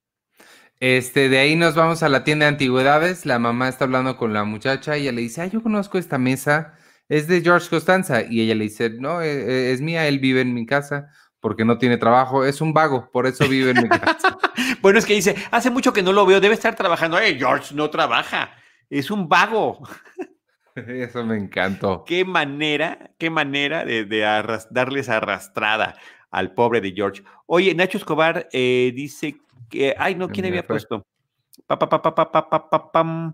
Este, 0.80 1.30
de 1.30 1.38
ahí 1.38 1.56
nos 1.56 1.76
vamos 1.76 2.02
a 2.02 2.10
la 2.10 2.24
tienda 2.24 2.46
de 2.48 2.54
antigüedades. 2.54 3.28
La 3.28 3.38
mamá 3.38 3.70
está 3.70 3.86
hablando 3.86 4.18
con 4.18 4.34
la 4.34 4.46
muchacha 4.46 4.98
y 4.98 5.04
ella 5.04 5.12
le 5.12 5.22
dice, 5.22 5.42
ah, 5.44 5.46
yo 5.46 5.62
conozco 5.62 6.00
esta 6.00 6.18
mesa 6.18 6.76
es 7.12 7.28
de 7.28 7.42
George 7.42 7.70
Costanza. 7.70 8.24
Y 8.24 8.40
ella 8.40 8.56
le 8.56 8.64
dice, 8.64 8.90
no, 8.90 9.22
eh, 9.22 9.30
eh, 9.30 9.74
es 9.74 9.82
mía, 9.82 10.08
él 10.08 10.20
vive 10.20 10.40
en 10.40 10.54
mi 10.54 10.66
casa 10.66 11.10
porque 11.42 11.66
no 11.66 11.78
tiene 11.78 11.98
trabajo, 11.98 12.46
es 12.46 12.62
un 12.62 12.72
vago, 12.72 13.10
por 13.12 13.28
eso 13.28 13.48
vive 13.50 13.72
en 13.72 13.84
mi 13.84 13.90
casa. 13.90 14.38
bueno, 14.82 14.98
es 15.00 15.06
que 15.06 15.16
dice, 15.16 15.36
hace 15.52 15.70
mucho 15.70 15.92
que 15.92 16.04
no 16.04 16.14
lo 16.14 16.26
veo, 16.26 16.40
debe 16.40 16.54
estar 16.54 16.76
trabajando. 16.76 17.20
Eh, 17.20 17.36
George 17.38 17.76
no 17.76 17.90
trabaja, 17.90 18.52
es 18.90 19.12
un 19.12 19.28
vago. 19.28 19.86
Eso 20.76 21.26
me 21.26 21.36
encantó. 21.36 22.06
Qué 22.06 22.24
manera, 22.24 23.12
qué 23.18 23.30
manera 23.30 23.84
de, 23.84 24.06
darles 24.70 25.10
arrastrada 25.10 25.98
al 26.30 26.54
pobre 26.54 26.80
de 26.80 26.94
George. 26.94 27.24
Oye, 27.46 27.76
Nacho 27.76 27.98
Escobar 27.98 28.48
eh, 28.54 28.94
dice 28.96 29.36
que, 29.70 29.94
ay, 29.98 30.16
no, 30.16 30.30
¿quién 30.30 30.46
había 30.46 30.66
puesto? 30.66 31.06
Pa, 31.68 31.78
pa, 31.78 31.90
pa, 31.90 33.34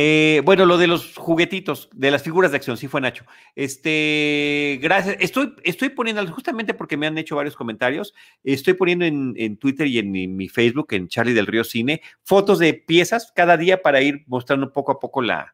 Eh, 0.00 0.42
bueno, 0.44 0.64
lo 0.64 0.78
de 0.78 0.86
los 0.86 1.16
juguetitos, 1.16 1.90
de 1.92 2.12
las 2.12 2.22
figuras 2.22 2.52
de 2.52 2.56
acción, 2.58 2.76
sí 2.76 2.86
fue 2.86 3.00
Nacho. 3.00 3.24
Este, 3.56 4.78
gracias. 4.80 5.16
Estoy, 5.18 5.56
estoy 5.64 5.88
poniendo, 5.88 6.24
justamente 6.28 6.72
porque 6.72 6.96
me 6.96 7.08
han 7.08 7.18
hecho 7.18 7.34
varios 7.34 7.56
comentarios, 7.56 8.14
estoy 8.44 8.74
poniendo 8.74 9.04
en, 9.04 9.56
Twitter 9.56 9.88
y 9.88 9.98
en 9.98 10.12
mi, 10.12 10.48
Facebook, 10.48 10.86
en 10.90 11.08
Charlie 11.08 11.32
del 11.32 11.48
Río 11.48 11.64
Cine, 11.64 12.00
fotos 12.22 12.60
de 12.60 12.74
piezas 12.74 13.32
cada 13.34 13.56
día 13.56 13.82
para 13.82 14.00
ir 14.00 14.22
mostrando 14.28 14.72
poco 14.72 14.92
a 14.92 15.00
poco 15.00 15.20
la, 15.20 15.52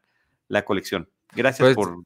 colección. 0.63 1.09
Gracias 1.35 1.65
pues, 1.65 1.75
por, 1.75 2.03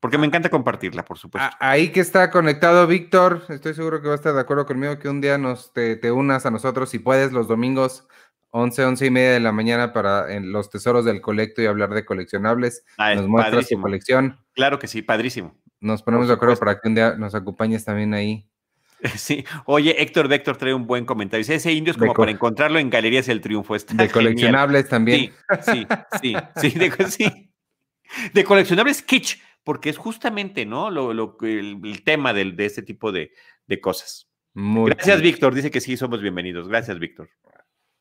porque 0.00 0.18
me 0.18 0.26
encanta 0.26 0.50
compartirla, 0.50 1.04
por 1.04 1.18
supuesto. 1.18 1.56
Ahí 1.60 1.92
que 1.92 2.00
está 2.00 2.32
conectado 2.32 2.88
Víctor, 2.88 3.44
estoy 3.48 3.74
seguro 3.74 4.02
que 4.02 4.08
va 4.08 4.14
a 4.14 4.16
estar 4.16 4.34
de 4.34 4.40
acuerdo 4.40 4.66
conmigo 4.66 4.98
que 4.98 5.08
un 5.08 5.20
día 5.20 5.38
nos 5.38 5.72
te, 5.72 5.94
te 5.94 6.10
unas 6.10 6.46
a 6.46 6.50
nosotros, 6.50 6.90
si 6.90 6.98
puedes, 6.98 7.30
los 7.30 7.46
domingos 7.46 8.08
11, 8.50 8.84
11 8.84 9.06
y 9.06 9.10
media 9.10 9.32
de 9.32 9.40
la 9.40 9.52
mañana 9.52 9.92
para 9.92 10.34
en 10.34 10.52
los 10.52 10.70
tesoros 10.70 11.04
del 11.04 11.20
colecto 11.20 11.62
y 11.62 11.66
hablar 11.66 11.90
de 11.90 12.04
coleccionables. 12.04 12.84
Ah, 12.96 13.14
nos 13.14 13.28
muestras 13.28 13.68
tu 13.68 13.80
colección. 13.80 14.38
Claro 14.52 14.78
que 14.78 14.86
sí, 14.86 15.02
padrísimo. 15.02 15.54
Nos 15.80 16.02
ponemos 16.02 16.28
de 16.28 16.34
acuerdo 16.34 16.56
para 16.56 16.80
que 16.80 16.88
un 16.88 16.94
día 16.94 17.16
nos 17.16 17.34
acompañes 17.34 17.84
también 17.84 18.14
ahí. 18.14 18.48
Sí, 19.16 19.44
oye, 19.66 20.02
Héctor 20.02 20.28
Vector 20.28 20.56
trae 20.56 20.74
un 20.74 20.86
buen 20.86 21.04
comentario. 21.04 21.44
Ese 21.46 21.72
indio 21.72 21.92
es 21.92 21.98
como 21.98 22.14
para 22.14 22.30
encontrarlo 22.30 22.78
en 22.78 22.90
Galerías 22.90 23.28
El 23.28 23.40
Triunfo. 23.40 23.76
de 23.76 24.08
coleccionables 24.08 24.88
también. 24.88 25.32
Sí, 25.62 25.86
sí, 26.20 26.34
sí, 26.60 26.70
sí, 27.08 27.52
de, 28.32 28.44
coleccionables 28.44 29.02
kitsch, 29.02 29.38
porque 29.64 29.90
es 29.90 29.98
justamente, 29.98 30.64
¿no? 30.64 30.90
Lo, 30.90 31.12
lo 31.12 31.36
el, 31.42 32.02
tema 32.04 32.32
de 32.32 32.54
este 32.64 32.82
tipo 32.82 33.12
de, 33.12 33.30
cosas. 33.80 34.28
Gracias, 34.54 35.20
Víctor. 35.20 35.54
Dice 35.54 35.70
que 35.70 35.80
sí, 35.80 35.96
somos 35.96 36.22
bienvenidos. 36.22 36.68
Gracias, 36.68 36.98
Víctor. 36.98 37.28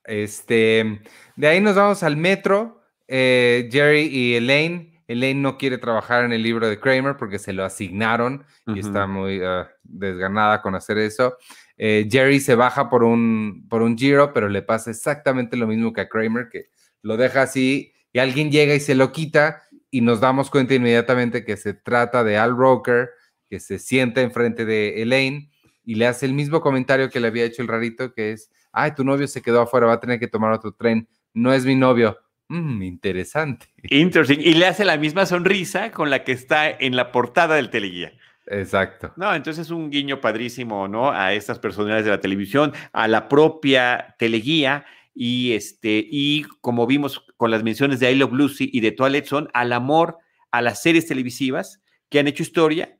Este, 0.08 1.01
de 1.36 1.47
ahí 1.47 1.62
nos 1.62 1.76
vamos 1.76 2.03
al 2.03 2.18
metro. 2.18 2.82
Eh, 3.08 3.70
Jerry 3.72 4.08
y 4.12 4.36
Elaine. 4.36 5.03
Elaine 5.08 5.41
no 5.41 5.58
quiere 5.58 5.78
trabajar 5.78 6.26
en 6.26 6.34
el 6.34 6.41
libro 6.41 6.68
de 6.68 6.80
Kramer 6.80 7.16
porque 7.18 7.38
se 7.38 7.53
lo 7.53 7.64
asignaron 7.64 8.43
y 8.66 8.80
está 8.80 9.06
muy 9.06 9.39
ah, 9.43 9.70
desganada 9.84 10.64
con 10.64 10.74
hacer 10.74 10.97
eso. 10.97 11.38
Eh, 11.78 12.08
Jerry 12.10 12.39
se 12.39 12.56
baja 12.56 12.89
por 12.89 13.03
un, 13.03 13.68
por 13.70 13.84
un 13.84 13.95
giro, 13.95 14.34
pero 14.34 14.49
le 14.49 14.64
pasa 14.64 14.89
exactamente 14.89 15.58
lo 15.58 15.68
mismo 15.68 15.93
que 15.93 16.01
a 16.01 16.10
Kramer, 16.10 16.49
que 16.49 16.70
lo 17.03 17.18
deja 17.18 17.43
así 17.43 17.93
y 18.14 18.20
alguien 18.20 18.49
llega 18.49 18.74
y 18.74 18.80
se 18.80 18.95
lo 18.95 19.12
quita 19.12 19.62
y 19.91 20.01
nos 20.01 20.22
damos 20.22 20.49
cuenta 20.49 20.74
inmediatamente 20.74 21.45
que 21.45 21.56
se 21.58 21.74
trata 21.74 22.24
de 22.24 22.38
Al 22.38 22.58
Roker, 22.58 23.10
que 23.47 23.60
se 23.60 23.78
sienta 23.78 24.22
enfrente 24.22 24.66
de 24.66 25.01
Elaine 25.01 25.51
y 25.84 25.95
le 25.95 26.08
hace 26.08 26.26
el 26.26 26.34
mismo 26.34 26.62
comentario 26.62 27.10
que 27.10 27.20
le 27.20 27.28
había 27.28 27.45
hecho 27.45 27.62
el 27.62 27.68
rarito, 27.68 28.14
que 28.14 28.32
es, 28.32 28.49
ay, 28.76 28.94
tu 28.94 29.04
novio 29.04 29.28
se 29.28 29.42
quedó 29.42 29.62
afuera, 29.62 29.88
va 29.88 29.94
a 29.94 30.00
tener 30.00 30.20
que 30.20 30.28
tomar 30.28 30.52
otro 30.52 30.74
tren, 30.74 31.08
no 31.34 31.54
es 31.54 31.66
mi 31.66 31.76
novio. 31.76 32.20
Mm, 32.50 32.84
interesante. 32.84 33.68
Interesting. 33.84 34.40
Y 34.40 34.54
le 34.54 34.68
hace 34.68 34.86
la 34.86 34.98
misma 34.98 35.26
sonrisa 35.26 35.92
con 35.92 36.10
la 36.10 36.24
que 36.24 36.32
está 36.32 36.70
en 36.70 36.96
la 36.96 37.12
portada 37.12 37.56
del 37.56 37.70
teleguía. 37.70 38.14
Exacto. 38.48 39.14
No, 39.16 39.34
entonces 39.34 39.66
es 39.66 39.72
un 39.72 39.90
guiño 39.90 40.22
padrísimo, 40.22 40.88
¿no? 40.88 41.12
A 41.12 41.34
estas 41.34 41.58
personalidades 41.58 42.06
de 42.06 42.12
la 42.12 42.22
televisión, 42.22 42.74
a 42.94 43.08
la 43.08 43.28
propia 43.28 44.16
teleguía 44.20 44.86
y 45.16 45.54
este, 45.54 46.06
y 46.08 46.44
como 46.62 46.86
vimos 46.86 47.26
con 47.38 47.50
las 47.50 47.64
menciones 47.64 48.00
de 48.00 48.12
I 48.12 48.16
Love 48.16 48.34
Lucy 48.34 48.70
y 48.72 48.82
de 48.82 48.92
Toilet 48.92 49.26
Son, 49.26 49.50
al 49.54 49.74
amor 49.74 50.20
a 50.52 50.62
las 50.62 50.82
series 50.82 51.08
televisivas 51.08 51.82
que 52.10 52.20
han 52.20 52.28
hecho 52.28 52.44
historia 52.44 53.00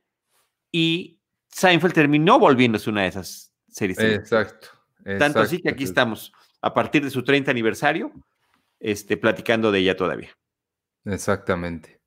y 0.72 1.20
Seinfeld 1.48 1.94
terminó 1.94 2.38
volviéndose 2.38 2.90
una 2.90 3.02
de 3.02 3.08
esas 3.08 3.54
series. 3.68 3.98
Exacto. 3.98 4.75
Tanto 5.18 5.40
así 5.40 5.60
que 5.60 5.68
aquí 5.68 5.84
estamos, 5.84 6.32
a 6.60 6.74
partir 6.74 7.04
de 7.04 7.10
su 7.10 7.22
30 7.22 7.50
aniversario, 7.50 8.12
este, 8.80 9.16
platicando 9.16 9.70
de 9.70 9.80
ella 9.80 9.96
todavía. 9.96 10.30
Exactamente. 11.04 12.00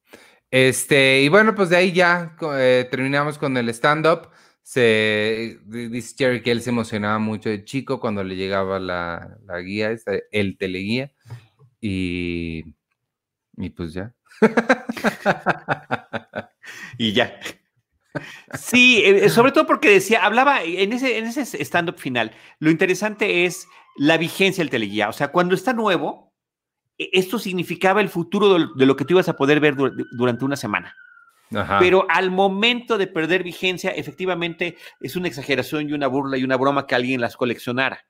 Este, 0.52 1.22
y 1.22 1.30
bueno, 1.30 1.56
pues 1.56 1.70
de 1.70 1.78
ahí 1.78 1.92
ya 1.92 2.36
eh, 2.56 2.88
terminamos 2.90 3.38
con 3.38 3.56
el 3.58 3.70
stand-up. 3.70 4.30
Se 4.62 5.60
dice 5.66 6.16
Jerry 6.18 6.42
que 6.42 6.52
él 6.52 6.62
se 6.62 6.70
emocionaba 6.70 7.18
mucho 7.18 7.50
de 7.50 7.64
chico 7.64 8.00
cuando 8.00 8.24
le 8.24 8.36
llegaba 8.36 8.80
la, 8.80 9.38
guía, 9.64 9.96
el 10.32 10.58
teleguía. 10.58 11.12
Y, 11.82 12.76
y 13.58 13.70
pues 13.70 13.94
ya. 13.94 14.14
y 16.98 17.14
ya. 17.14 17.40
Sí, 18.58 19.02
eh, 19.06 19.26
eh, 19.26 19.30
sobre 19.30 19.52
todo 19.52 19.68
porque 19.68 19.90
decía, 19.90 20.26
hablaba 20.26 20.64
en 20.64 20.94
ese, 20.94 21.18
en 21.18 21.28
ese 21.28 21.64
stand-up 21.64 21.98
final, 21.98 22.32
lo 22.60 22.72
interesante 22.72 23.46
es 23.46 23.68
la 23.98 24.18
vigencia 24.18 24.64
del 24.64 24.72
teleguía. 24.72 25.10
O 25.10 25.14
sea, 25.14 25.30
cuando 25.30 25.56
está 25.56 25.74
nuevo, 25.74 26.34
e, 26.98 27.10
esto 27.14 27.40
significaba 27.40 28.02
el 28.02 28.10
futuro 28.10 28.68
de 28.76 28.86
lo 28.86 28.96
que 28.96 29.06
tú 29.06 29.14
ibas 29.14 29.30
a 29.30 29.36
poder 29.36 29.60
ver 29.60 29.76
durante 29.76 30.46
una 30.46 30.56
semana. 30.56 30.96
Pero 31.80 32.06
al 32.10 32.30
momento 32.30 33.00
de 33.00 33.08
perder 33.08 33.44
vigencia, 33.44 33.90
efectivamente 33.90 34.78
es 35.00 35.16
una 35.16 35.28
exageración 35.28 35.90
y 35.90 35.94
una 35.94 36.06
burla 36.06 36.38
y 36.38 36.44
una 36.44 36.58
broma 36.58 36.86
que 36.86 36.94
alguien 36.94 37.22
las 37.22 37.36
coleccionara. 37.36 38.06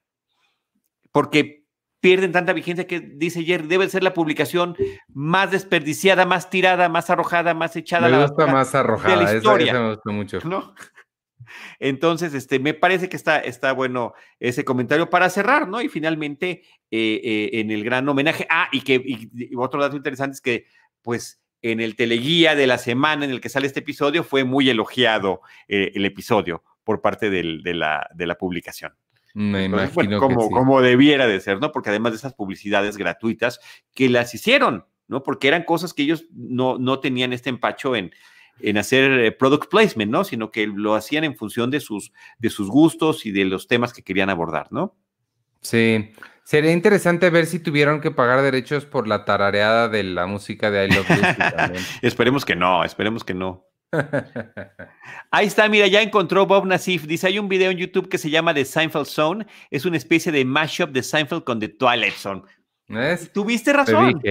Porque 1.13 1.58
pierden 2.01 2.31
tanta 2.31 2.53
vigencia 2.53 2.87
que 2.87 2.99
dice 2.99 3.43
Jerry, 3.43 3.67
debe 3.67 3.89
ser 3.89 4.03
la 4.03 4.13
publicación 4.13 4.75
más 5.13 5.51
desperdiciada, 5.51 6.25
más 6.25 6.49
tirada, 6.49 6.89
más 6.89 7.09
arrojada, 7.09 7.53
más 7.53 7.75
echada. 7.75 8.07
Me 8.09 8.21
gusta 8.21 8.47
más 8.47 8.73
arrojada, 8.75 9.15
de 9.15 9.23
la 9.23 9.35
historia, 9.35 9.73
me 9.73 9.89
gusta 9.89 10.11
mucho. 10.11 10.39
¿no? 10.45 10.73
Entonces, 11.79 12.33
este, 12.33 12.59
me 12.59 12.73
parece 12.73 13.09
que 13.09 13.15
está, 13.15 13.39
está 13.39 13.71
bueno 13.71 14.13
ese 14.39 14.63
comentario 14.63 15.09
para 15.09 15.29
cerrar, 15.29 15.67
¿no? 15.67 15.81
Y 15.81 15.89
finalmente, 15.89 16.63
eh, 16.91 17.21
eh, 17.23 17.49
en 17.53 17.71
el 17.71 17.83
gran 17.83 18.07
homenaje. 18.07 18.45
Ah, 18.49 18.69
y 18.71 18.81
que 18.81 19.29
otro 19.57 19.81
dato 19.81 19.95
interesante 19.95 20.35
es 20.35 20.41
que, 20.41 20.65
pues, 21.01 21.41
en 21.61 21.81
el 21.81 21.95
teleguía 21.95 22.55
de 22.55 22.67
la 22.67 22.77
semana 22.77 23.25
en 23.25 23.31
el 23.31 23.41
que 23.41 23.49
sale 23.49 23.67
este 23.67 23.81
episodio, 23.81 24.23
fue 24.23 24.43
muy 24.43 24.69
elogiado 24.69 25.41
eh, 25.67 25.91
el 25.95 26.05
episodio 26.05 26.63
por 26.83 27.01
parte 27.01 27.29
de, 27.29 27.43
la, 27.73 28.09
de 28.13 28.25
la 28.27 28.35
publicación. 28.35 28.93
Me 29.33 29.65
imagino 29.65 30.19
como, 30.19 30.49
como 30.49 30.81
debiera 30.81 31.27
de 31.27 31.39
ser, 31.39 31.59
¿no? 31.59 31.71
Porque 31.71 31.89
además 31.89 32.13
de 32.13 32.17
esas 32.17 32.33
publicidades 32.33 32.97
gratuitas 32.97 33.59
que 33.93 34.09
las 34.09 34.33
hicieron, 34.33 34.85
¿no? 35.07 35.23
Porque 35.23 35.47
eran 35.47 35.63
cosas 35.63 35.93
que 35.93 36.03
ellos 36.03 36.25
no, 36.33 36.77
no 36.77 36.99
tenían 36.99 37.33
este 37.33 37.49
empacho 37.49 37.95
en, 37.95 38.11
en 38.59 38.77
hacer 38.77 39.11
eh, 39.11 39.31
product 39.31 39.69
placement, 39.69 40.11
¿no? 40.11 40.23
Sino 40.23 40.51
que 40.51 40.67
lo 40.67 40.95
hacían 40.95 41.23
en 41.23 41.35
función 41.35 41.71
de 41.71 41.79
sus, 41.79 42.11
de 42.37 42.49
sus 42.49 42.69
gustos 42.69 43.25
y 43.25 43.31
de 43.31 43.45
los 43.45 43.67
temas 43.67 43.93
que 43.93 44.03
querían 44.03 44.29
abordar, 44.29 44.67
¿no? 44.71 44.95
Sí. 45.61 46.11
Sería 46.43 46.71
interesante 46.71 47.29
ver 47.29 47.45
si 47.45 47.59
tuvieron 47.59 48.01
que 48.01 48.09
pagar 48.09 48.41
derechos 48.41 48.85
por 48.85 49.07
la 49.07 49.23
tarareada 49.23 49.87
de 49.87 50.03
la 50.03 50.25
música 50.25 50.71
de 50.71 50.87
I 50.87 50.89
Love 50.89 51.07
también. 51.55 51.83
esperemos 52.01 52.43
que 52.43 52.55
no, 52.55 52.83
esperemos 52.83 53.23
que 53.23 53.35
no. 53.35 53.68
Ahí 55.31 55.47
está, 55.47 55.67
mira, 55.67 55.87
ya 55.87 56.01
encontró 56.01 56.45
Bob 56.45 56.65
Nassif. 56.65 57.05
Dice: 57.05 57.27
hay 57.27 57.39
un 57.39 57.49
video 57.49 57.71
en 57.71 57.77
YouTube 57.77 58.09
que 58.09 58.17
se 58.17 58.29
llama 58.29 58.53
The 58.53 58.65
Seinfeld 58.65 59.05
Zone. 59.05 59.47
Es 59.71 59.85
una 59.85 59.97
especie 59.97 60.31
de 60.31 60.45
mashup 60.45 60.91
de 60.91 61.03
Seinfeld 61.03 61.43
con 61.43 61.59
The 61.59 61.69
Twilight 61.69 62.15
Zone. 62.15 62.43
Tuviste 63.33 63.73
razón. 63.73 64.21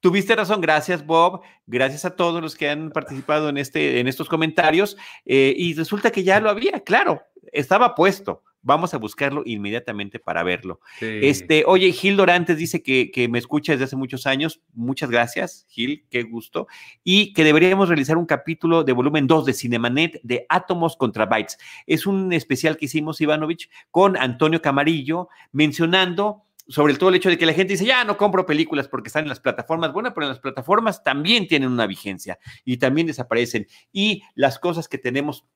Tuviste 0.00 0.36
razón, 0.36 0.60
gracias 0.60 1.04
Bob, 1.04 1.40
gracias 1.66 2.04
a 2.04 2.14
todos 2.14 2.40
los 2.40 2.54
que 2.54 2.68
han 2.68 2.92
participado 2.92 3.48
en, 3.48 3.58
este, 3.58 3.98
en 3.98 4.06
estos 4.06 4.28
comentarios. 4.28 4.96
Eh, 5.24 5.52
y 5.56 5.74
resulta 5.74 6.12
que 6.12 6.22
ya 6.22 6.38
lo 6.38 6.50
había, 6.50 6.84
claro, 6.84 7.20
estaba 7.52 7.96
puesto. 7.96 8.44
Vamos 8.68 8.92
a 8.92 8.98
buscarlo 8.98 9.44
inmediatamente 9.46 10.18
para 10.18 10.42
verlo. 10.42 10.80
Este, 11.00 11.64
oye, 11.66 11.90
Gil 11.90 12.18
Dorantes 12.18 12.58
dice 12.58 12.82
que, 12.82 13.10
que, 13.10 13.26
me 13.26 13.38
escucha 13.38 13.72
desde 13.72 13.86
hace 13.86 13.96
muchos 13.96 14.26
años. 14.26 14.60
Muchas 14.74 15.08
gracias, 15.10 15.64
Gil, 15.70 16.04
qué 16.10 16.22
gusto. 16.24 16.66
Y 17.02 17.32
que 17.32 17.44
deberíamos 17.44 17.88
realizar 17.88 18.18
un 18.18 18.26
capítulo 18.26 18.84
de 18.84 18.92
volumen 18.92 19.26
2 19.26 19.46
de 19.46 19.54
Cinemanet 19.54 20.20
de 20.22 20.44
Átomos 20.50 20.98
contra 20.98 21.24
Bytes. 21.24 21.56
Es 21.86 22.06
un 22.06 22.30
especial 22.34 22.76
que 22.76 22.84
hicimos, 22.84 23.22
Ivanovich, 23.22 23.70
con 23.90 24.18
Antonio 24.18 24.60
Camarillo, 24.60 25.30
mencionando 25.50 26.44
sobre 26.68 26.92
todo 26.92 27.08
el 27.08 27.14
hecho 27.14 27.30
de 27.30 27.38
que 27.38 27.46
la 27.46 27.54
gente 27.54 27.72
dice, 27.72 27.86
ya 27.86 28.04
no 28.04 28.18
compro 28.18 28.44
películas 28.44 28.86
porque 28.86 29.08
están 29.08 29.22
en 29.22 29.30
las 29.30 29.40
plataformas. 29.40 29.94
Bueno, 29.94 30.12
pero 30.12 30.26
en 30.26 30.28
las 30.28 30.40
plataformas 30.40 31.02
también 31.02 31.48
tienen 31.48 31.70
una 31.70 31.86
vigencia 31.86 32.38
y 32.66 32.76
también 32.76 33.06
desaparecen. 33.06 33.66
Y 33.92 34.24
las 34.34 34.58
cosas 34.58 34.88
que 34.88 34.98
tenemos 34.98 35.46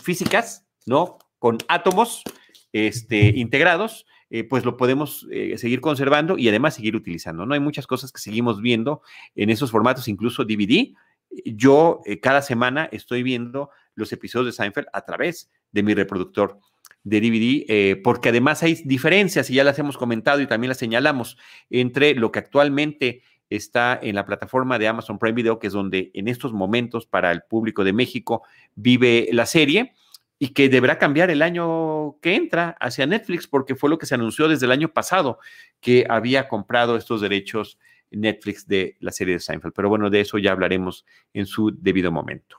físicas, 0.00 0.66
¿no? 0.86 1.18
Con 1.38 1.58
átomos 1.68 2.22
este, 2.74 3.28
integrados, 3.36 4.04
eh, 4.30 4.42
pues 4.42 4.64
lo 4.64 4.76
podemos 4.76 5.28
eh, 5.30 5.56
seguir 5.58 5.80
conservando 5.80 6.36
y 6.36 6.48
además 6.48 6.74
seguir 6.74 6.96
utilizando. 6.96 7.46
No 7.46 7.54
hay 7.54 7.60
muchas 7.60 7.86
cosas 7.86 8.10
que 8.10 8.20
seguimos 8.20 8.60
viendo 8.60 9.00
en 9.36 9.48
esos 9.48 9.70
formatos, 9.70 10.08
incluso 10.08 10.44
DVD. 10.44 10.92
Yo 11.44 12.00
eh, 12.04 12.18
cada 12.18 12.42
semana 12.42 12.88
estoy 12.90 13.22
viendo 13.22 13.70
los 13.94 14.12
episodios 14.12 14.46
de 14.46 14.52
Seinfeld 14.52 14.88
a 14.92 15.02
través 15.02 15.52
de 15.70 15.84
mi 15.84 15.94
reproductor 15.94 16.58
de 17.04 17.20
DVD, 17.20 18.02
porque 18.02 18.30
además 18.30 18.62
hay 18.62 18.74
diferencias, 18.86 19.50
y 19.50 19.54
ya 19.54 19.62
las 19.62 19.78
hemos 19.78 19.98
comentado 19.98 20.40
y 20.40 20.46
también 20.46 20.70
las 20.70 20.78
señalamos, 20.78 21.36
entre 21.68 22.14
lo 22.14 22.32
que 22.32 22.38
actualmente 22.38 23.22
está 23.50 24.00
en 24.02 24.14
la 24.14 24.24
plataforma 24.24 24.78
de 24.78 24.88
Amazon 24.88 25.18
Prime 25.18 25.34
Video, 25.34 25.58
que 25.58 25.66
es 25.66 25.74
donde 25.74 26.10
en 26.14 26.28
estos 26.28 26.54
momentos 26.54 27.06
para 27.06 27.30
el 27.30 27.42
público 27.42 27.84
de 27.84 27.92
México 27.92 28.42
vive 28.74 29.28
la 29.32 29.44
serie, 29.44 29.92
y 30.38 30.48
que 30.48 30.68
deberá 30.68 30.98
cambiar 30.98 31.30
el 31.30 31.42
año 31.42 32.18
que 32.20 32.34
entra 32.34 32.76
hacia 32.80 33.06
Netflix, 33.06 33.46
porque 33.46 33.74
fue 33.74 33.90
lo 33.90 33.98
que 33.98 34.06
se 34.06 34.14
anunció 34.14 34.48
desde 34.48 34.66
el 34.66 34.72
año 34.72 34.92
pasado, 34.92 35.38
que 35.80 36.06
había 36.08 36.48
comprado 36.48 36.96
estos 36.96 37.20
derechos 37.20 37.78
Netflix 38.10 38.66
de 38.66 38.96
la 39.00 39.12
serie 39.12 39.34
de 39.34 39.40
Seinfeld. 39.40 39.74
Pero 39.74 39.88
bueno, 39.88 40.10
de 40.10 40.20
eso 40.20 40.38
ya 40.38 40.52
hablaremos 40.52 41.04
en 41.32 41.46
su 41.46 41.70
debido 41.76 42.10
momento. 42.12 42.58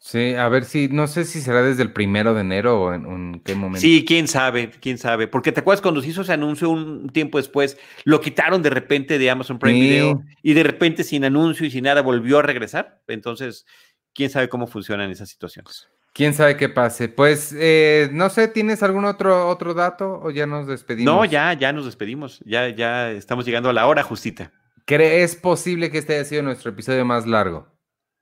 Sí, 0.00 0.34
a 0.34 0.48
ver 0.48 0.64
si, 0.64 0.88
no 0.88 1.06
sé 1.08 1.24
si 1.24 1.40
será 1.40 1.62
desde 1.62 1.82
el 1.82 1.92
primero 1.92 2.32
de 2.32 2.40
enero 2.40 2.80
o 2.80 2.94
en, 2.94 3.42
qué 3.44 3.54
momento. 3.54 3.80
Sí, 3.80 4.04
quién 4.06 4.28
sabe, 4.28 4.70
quién 4.80 4.96
sabe. 4.96 5.26
Porque 5.26 5.50
te 5.50 5.60
acuerdas 5.60 5.82
cuando 5.82 6.00
se 6.00 6.08
hizo 6.08 6.22
ese 6.22 6.32
anuncio 6.32 6.70
un 6.70 7.10
tiempo 7.10 7.36
después, 7.36 7.76
lo 8.04 8.20
quitaron 8.20 8.62
de 8.62 8.70
repente 8.70 9.18
de 9.18 9.28
Amazon 9.28 9.58
Prime 9.58 9.78
Video 9.78 10.22
y 10.42 10.54
de 10.54 10.62
repente 10.62 11.02
sin 11.02 11.24
anuncio 11.24 11.66
y 11.66 11.70
sin 11.70 11.84
nada 11.84 12.00
volvió 12.00 12.38
a 12.38 12.42
regresar. 12.42 13.02
Entonces, 13.08 13.66
quién 14.14 14.30
sabe 14.30 14.48
cómo 14.48 14.66
funcionan 14.66 15.10
esas 15.10 15.28
situaciones. 15.28 15.88
Quién 16.12 16.34
sabe 16.34 16.56
qué 16.56 16.68
pase. 16.68 17.08
Pues 17.08 17.54
eh, 17.56 18.08
no 18.12 18.28
sé, 18.30 18.48
¿tienes 18.48 18.82
algún 18.82 19.04
otro, 19.04 19.48
otro 19.48 19.74
dato 19.74 20.20
o 20.22 20.30
ya 20.30 20.46
nos 20.46 20.66
despedimos? 20.66 21.12
No, 21.12 21.24
ya, 21.24 21.52
ya 21.52 21.72
nos 21.72 21.84
despedimos. 21.84 22.40
Ya, 22.44 22.68
ya 22.70 23.10
estamos 23.12 23.44
llegando 23.44 23.70
a 23.70 23.72
la 23.72 23.86
hora 23.86 24.02
justita. 24.02 24.52
¿Crees 24.84 25.36
posible 25.36 25.90
que 25.90 25.98
este 25.98 26.14
haya 26.14 26.24
sido 26.24 26.42
nuestro 26.42 26.70
episodio 26.70 27.04
más 27.04 27.26
largo? 27.26 27.68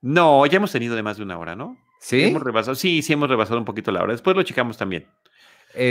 No, 0.02 0.44
ya 0.46 0.56
hemos 0.56 0.72
tenido 0.72 0.94
de 0.94 1.02
más 1.02 1.16
de 1.16 1.22
una 1.22 1.38
hora, 1.38 1.56
¿no? 1.56 1.78
¿Sí? 2.00 2.24
Hemos 2.24 2.42
rebasado, 2.42 2.74
sí, 2.74 3.02
sí 3.02 3.12
hemos 3.12 3.30
rebasado 3.30 3.58
un 3.58 3.64
poquito 3.64 3.90
la 3.90 4.02
hora. 4.02 4.12
Después 4.12 4.36
lo 4.36 4.42
checamos 4.42 4.76
también. 4.76 5.06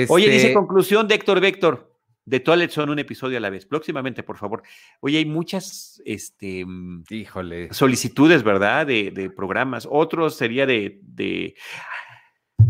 Oye, 0.10 0.30
dice 0.30 0.48
este 0.48 0.54
conclusión 0.54 1.08
de 1.08 1.16
Héctor 1.16 1.40
Vector. 1.40 1.95
De 2.26 2.40
Toilet 2.40 2.72
son 2.72 2.90
un 2.90 2.98
episodio 3.00 3.38
a 3.38 3.42
la 3.42 3.52
vez. 3.52 3.66
Próximamente, 3.66 4.24
por 4.24 4.38
favor. 4.38 4.64
Oye, 5.00 5.20
hay 5.20 5.26
muchas 5.26 6.02
este, 6.06 6.66
mm, 6.66 7.04
Híjole. 7.10 7.74
solicitudes, 7.74 8.42
¿verdad? 8.42 8.88
De, 8.88 9.12
de 9.12 9.30
programas. 9.30 9.88
Otros 9.90 10.36
sería 10.36 10.66
de, 10.66 11.00
de 11.04 11.56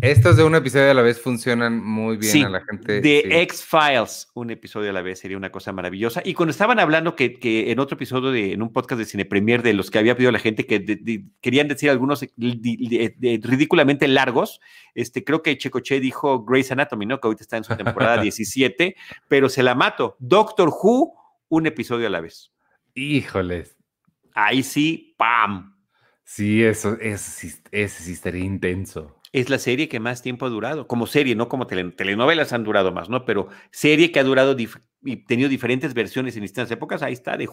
estos 0.01 0.37
de 0.37 0.43
un 0.43 0.55
episodio 0.55 0.91
a 0.91 0.93
la 0.93 1.01
vez 1.01 1.21
funcionan 1.21 1.83
muy 1.83 2.17
bien 2.17 2.45
a 2.45 2.49
la 2.49 2.61
gente. 2.61 3.01
De 3.01 3.41
X-Files, 3.43 4.29
un 4.33 4.51
episodio 4.51 4.89
a 4.89 4.93
la 4.93 5.01
vez 5.01 5.19
sería 5.19 5.37
una 5.37 5.51
cosa 5.51 5.71
maravillosa. 5.71 6.21
Y 6.23 6.33
cuando 6.33 6.51
estaban 6.51 6.79
hablando 6.79 7.15
que, 7.15 7.39
que 7.39 7.71
en 7.71 7.79
otro 7.79 7.95
episodio, 7.95 8.31
de, 8.31 8.53
en 8.53 8.61
un 8.61 8.71
podcast 8.71 8.99
de 8.99 9.05
Cine 9.05 9.25
Premier, 9.25 9.61
de 9.63 9.73
los 9.73 9.91
que 9.91 9.99
había 9.99 10.15
pedido 10.15 10.31
la 10.31 10.39
gente, 10.39 10.65
que 10.65 11.25
querían 11.41 11.67
decir 11.67 11.89
algunos 11.89 12.25
ridículamente 12.37 14.07
largos, 14.07 14.61
este, 14.93 15.23
creo 15.23 15.41
que 15.41 15.57
Checoche 15.57 15.99
dijo 15.99 16.43
Grey's 16.43 16.71
Anatomy, 16.71 17.05
¿no? 17.05 17.19
Que 17.19 17.27
ahorita 17.27 17.43
está 17.43 17.57
en 17.57 17.63
su 17.63 17.75
temporada 17.77 18.21
17, 18.21 18.95
pero 19.27 19.49
se 19.49 19.63
la 19.63 19.75
mato. 19.75 20.15
Doctor 20.19 20.69
Who, 20.69 21.13
un 21.49 21.67
episodio 21.67 22.07
a 22.07 22.09
la 22.09 22.21
vez. 22.21 22.51
Híjoles. 22.93 23.75
Ahí 24.33 24.63
sí, 24.63 25.15
¡pam! 25.17 25.75
Sí, 26.23 26.63
eso, 26.63 26.97
eso, 26.99 27.47
eso 27.71 28.03
sí 28.03 28.11
estaría 28.11 28.43
intenso 28.43 29.14
es 29.35 29.49
la 29.49 29.59
serie 29.59 29.89
que 29.89 29.99
más 29.99 30.21
tiempo 30.21 30.45
ha 30.45 30.49
durado, 30.49 30.87
como 30.87 31.07
serie, 31.07 31.35
no 31.35 31.49
como 31.49 31.67
telenovelas 31.67 32.53
han 32.53 32.63
durado 32.63 32.93
más, 32.93 33.09
¿no? 33.09 33.25
Pero 33.25 33.49
serie 33.69 34.09
que 34.09 34.21
ha 34.21 34.23
durado 34.23 34.55
y 35.03 35.17
tenido 35.25 35.49
diferentes 35.49 35.93
versiones 35.93 36.37
en 36.37 36.43
distintas 36.43 36.71
épocas, 36.71 37.03
ahí 37.03 37.11
está, 37.11 37.35
de, 37.35 37.49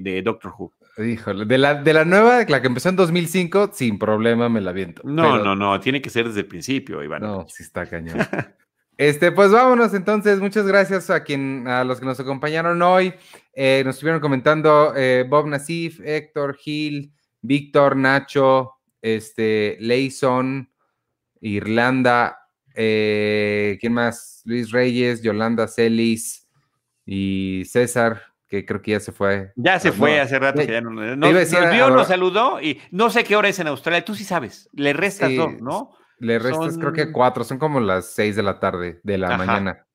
de, 0.00 0.22
Doctor 0.22 0.52
Who. 0.56 0.72
Híjole, 1.04 1.44
de 1.44 1.58
la, 1.58 1.82
de 1.82 1.92
la 1.92 2.04
nueva, 2.04 2.44
la 2.46 2.60
que 2.60 2.68
empezó 2.68 2.90
en 2.90 2.96
2005, 2.96 3.70
sin 3.72 3.98
problema 3.98 4.48
me 4.48 4.60
la 4.60 4.70
viento. 4.70 5.02
No, 5.04 5.42
no, 5.42 5.56
no, 5.56 5.80
tiene 5.80 6.00
que 6.00 6.10
ser 6.10 6.28
desde 6.28 6.40
el 6.40 6.46
principio, 6.46 7.02
Iván. 7.02 7.22
No, 7.22 7.44
sí 7.48 7.64
está 7.64 7.86
cañón. 7.86 8.18
Este, 8.98 9.30
pues 9.30 9.50
vámonos 9.52 9.92
entonces. 9.92 10.40
Muchas 10.40 10.66
gracias 10.66 11.10
a 11.10 11.22
quien, 11.22 11.68
a 11.68 11.84
los 11.84 12.00
que 12.00 12.06
nos 12.06 12.18
acompañaron 12.18 12.80
hoy. 12.80 13.12
Eh, 13.52 13.82
nos 13.84 13.96
estuvieron 13.96 14.22
comentando 14.22 14.94
eh, 14.96 15.26
Bob 15.28 15.48
Nasif, 15.48 16.00
Héctor 16.02 16.56
Gil, 16.56 17.12
Víctor, 17.42 17.94
Nacho, 17.94 18.72
este, 19.02 19.76
Leison, 19.80 20.70
Irlanda, 21.46 22.38
eh, 22.74 23.78
¿quién 23.80 23.92
más? 23.92 24.42
Luis 24.44 24.70
Reyes, 24.72 25.22
Yolanda 25.22 25.68
Celis 25.68 26.48
y 27.04 27.62
César, 27.66 28.20
que 28.48 28.66
creo 28.66 28.82
que 28.82 28.92
ya 28.92 29.00
se 29.00 29.12
fue. 29.12 29.52
Ya 29.54 29.78
se 29.78 29.92
fue 29.92 30.20
hace 30.20 30.38
rato. 30.38 30.60
Que 30.60 30.66
ya 30.66 30.80
no, 30.80 30.90
nos, 30.90 31.50
vio, 31.72 31.90
nos 31.90 32.08
saludó 32.08 32.60
y 32.60 32.80
no 32.90 33.10
sé 33.10 33.22
qué 33.22 33.36
hora 33.36 33.48
es 33.48 33.58
en 33.60 33.68
Australia. 33.68 34.04
Tú 34.04 34.14
sí 34.14 34.24
sabes, 34.24 34.68
le 34.72 34.92
restas 34.92 35.34
dos, 35.36 35.60
¿no? 35.60 35.92
Le 36.18 36.38
restas 36.38 36.78
creo 36.78 36.92
que 36.92 37.12
cuatro, 37.12 37.44
son 37.44 37.58
como 37.58 37.78
las 37.78 38.06
seis 38.06 38.34
de 38.34 38.42
la 38.42 38.58
tarde, 38.58 39.00
de 39.02 39.18
la 39.18 39.36
mañana. 39.36 39.86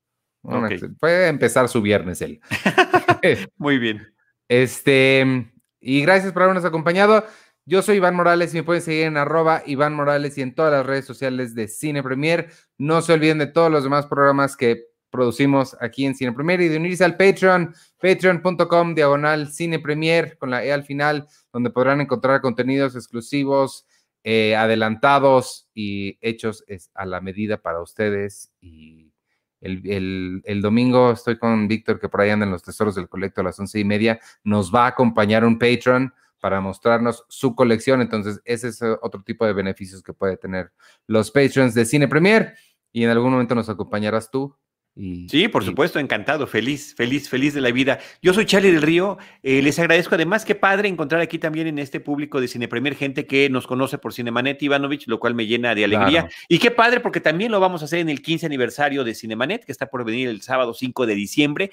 Puede 0.99 1.28
empezar 1.28 1.68
su 1.68 1.82
viernes 1.82 2.22
él. 2.22 2.39
Muy 3.58 3.78
bien. 3.78 4.08
Este, 4.47 5.52
y 5.80 6.02
gracias 6.02 6.32
por 6.32 6.43
habernos 6.43 6.66
acompañado. 6.66 7.26
Yo 7.66 7.84
soy 7.84 7.97
Iván 7.97 8.16
Morales 8.16 8.53
y 8.53 8.57
me 8.57 8.64
pueden 8.64 8.82
seguir 8.82 9.05
en 9.05 9.18
arroba 9.18 9.62
Iván 9.68 9.93
Morales 9.93 10.36
y 10.38 10.41
en 10.41 10.55
todas 10.55 10.72
las 10.72 10.86
redes 10.86 11.05
sociales 11.05 11.53
de 11.53 11.68
Cine 11.68 12.01
Premier. 12.01 12.49
No 12.80 13.03
se 13.03 13.14
olviden 13.14 13.38
de 13.38 13.47
todos 13.47 13.72
los 13.72 13.84
demás 13.84 14.07
programas 14.07 14.57
que 14.57 14.86
producimos 15.12 15.78
aquí 15.80 16.05
en 16.05 16.16
Cine 16.16 16.34
Premier 16.34 16.59
y 16.62 16.70
de 16.70 16.78
unirse 16.78 17.03
al 17.03 17.18
Patreon, 17.18 17.76
patreon.com 18.01 18.95
diagonal 18.95 19.51
Cine 19.51 19.78
Premier 19.78 20.38
con 20.39 20.49
la 20.49 20.66
E 20.66 20.74
al 20.74 20.84
final, 20.86 21.28
donde 21.53 21.70
podrán 21.70 22.01
encontrar 22.01 22.41
contenidos 22.41 22.95
exclusivos, 22.95 23.86
eh, 24.24 24.55
adelantados 24.55 25.70
y 25.76 26.18
hechos 26.22 26.64
a 26.95 27.05
la 27.05 27.22
medida 27.22 27.62
para 27.62 27.82
ustedes. 27.82 28.51
Y 28.59 29.14
el, 29.59 30.41
el, 30.45 30.62
domingo 30.62 31.12
estoy 31.12 31.38
con 31.38 31.68
Víctor, 31.68 31.99
que 31.99 32.09
por 32.09 32.22
ahí 32.22 32.32
andan 32.32 32.49
los 32.49 32.64
tesoros 32.64 32.95
del 32.95 33.07
colecto 33.07 33.41
a 33.41 33.43
las 33.43 33.59
once 33.59 33.80
y 33.80 33.86
media. 33.86 34.20
Nos 34.43 34.74
va 34.74 34.86
a 34.86 34.89
acompañar 34.89 35.45
un 35.45 35.59
Patreon 35.59 36.12
para 36.42 36.60
mostrarnos 36.60 37.24
su 37.30 37.56
colección. 37.56 38.02
Entonces, 38.02 38.42
ese 38.44 38.70
es 38.70 38.82
eh, 38.82 38.98
otro 39.02 39.24
tipo 39.24 39.46
de 39.46 39.54
beneficios 39.54 40.04
que 40.04 40.12
puede 40.12 40.36
tener 40.36 40.74
los 41.08 41.32
patrons 41.32 41.74
de 41.74 41.86
Cine 41.86 42.08
Premier. 42.08 42.56
Y 42.92 43.06
en 43.06 43.12
algún 43.12 43.32
momento 43.32 43.56
nos 43.56 43.70
acompañarás 43.70 44.30
tú. 44.30 44.58
Y, 44.94 45.30
sí, 45.30 45.48
por 45.48 45.64
supuesto, 45.64 46.00
encantado, 46.00 46.48
feliz, 46.48 46.94
feliz, 46.96 47.30
feliz 47.30 47.54
de 47.54 47.62
la 47.62 47.72
vida. 47.72 48.00
Yo 48.22 48.34
soy 48.34 48.46
Charlie 48.46 48.72
del 48.72 48.82
Río, 48.82 49.18
eh, 49.42 49.62
les 49.62 49.80
agradezco 49.80 50.16
además, 50.16 50.44
qué 50.44 50.54
padre 50.54 50.89
encontrar 50.89 51.22
aquí 51.22 51.39
también 51.39 51.68
en 51.68 51.80
este 51.80 52.02
público 52.02 52.42
de 52.42 52.50
Cine 52.50 52.68
Premier 52.68 52.96
gente 52.96 53.26
que 53.26 53.50
nos 53.50 53.68
conoce 53.68 53.98
por 54.00 54.14
Cinemanet 54.14 54.62
Ivanovich, 54.62 55.08
lo 55.08 55.18
cual 55.18 55.34
me 55.34 55.48
llena 55.48 55.76
de 55.76 55.86
alegría. 55.86 56.28
Y 56.50 56.60
qué 56.60 56.72
padre 56.72 57.00
porque 57.00 57.22
también 57.22 57.54
lo 57.54 57.62
vamos 57.62 57.82
a 57.82 57.86
hacer 57.86 58.00
en 58.00 58.10
el 58.10 58.22
15 58.22 58.48
aniversario 58.48 59.06
de 59.06 59.16
Cinemanet, 59.16 59.64
que 59.64 59.72
está 59.72 59.86
por 59.86 60.04
venir 60.04 60.28
el 60.28 60.42
sábado 60.42 60.74
5 60.74 61.06
de 61.06 61.16
diciembre. 61.16 61.72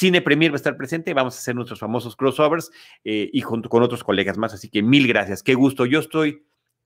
Cine 0.00 0.22
Premier 0.22 0.50
va 0.50 0.54
a 0.54 0.56
estar 0.56 0.78
presente, 0.78 1.12
vamos 1.12 1.36
a 1.36 1.40
hacer 1.40 1.54
nuestros 1.54 1.78
famosos 1.78 2.16
crossovers 2.16 2.70
eh, 3.04 3.28
y 3.34 3.42
junto 3.42 3.68
con 3.68 3.82
otros 3.82 4.02
colegas 4.02 4.38
más, 4.38 4.54
así 4.54 4.70
que 4.70 4.82
mil 4.82 5.06
gracias, 5.06 5.42
qué 5.42 5.54
gusto. 5.54 5.84
Yo 5.84 5.98
estoy 5.98 6.42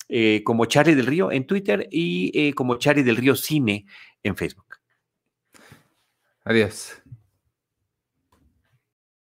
eh, 0.08 0.42
como 0.44 0.64
Charlie 0.66 0.96
del 0.96 1.06
Río 1.06 1.30
en 1.30 1.46
Twitter 1.46 1.86
y 1.92 2.32
eh, 2.34 2.54
como 2.54 2.74
Charlie 2.74 3.04
del 3.04 3.16
Río 3.16 3.36
Cine 3.36 3.86
en 4.24 4.34
Facebook. 4.34 4.80
Adiós. 6.42 7.03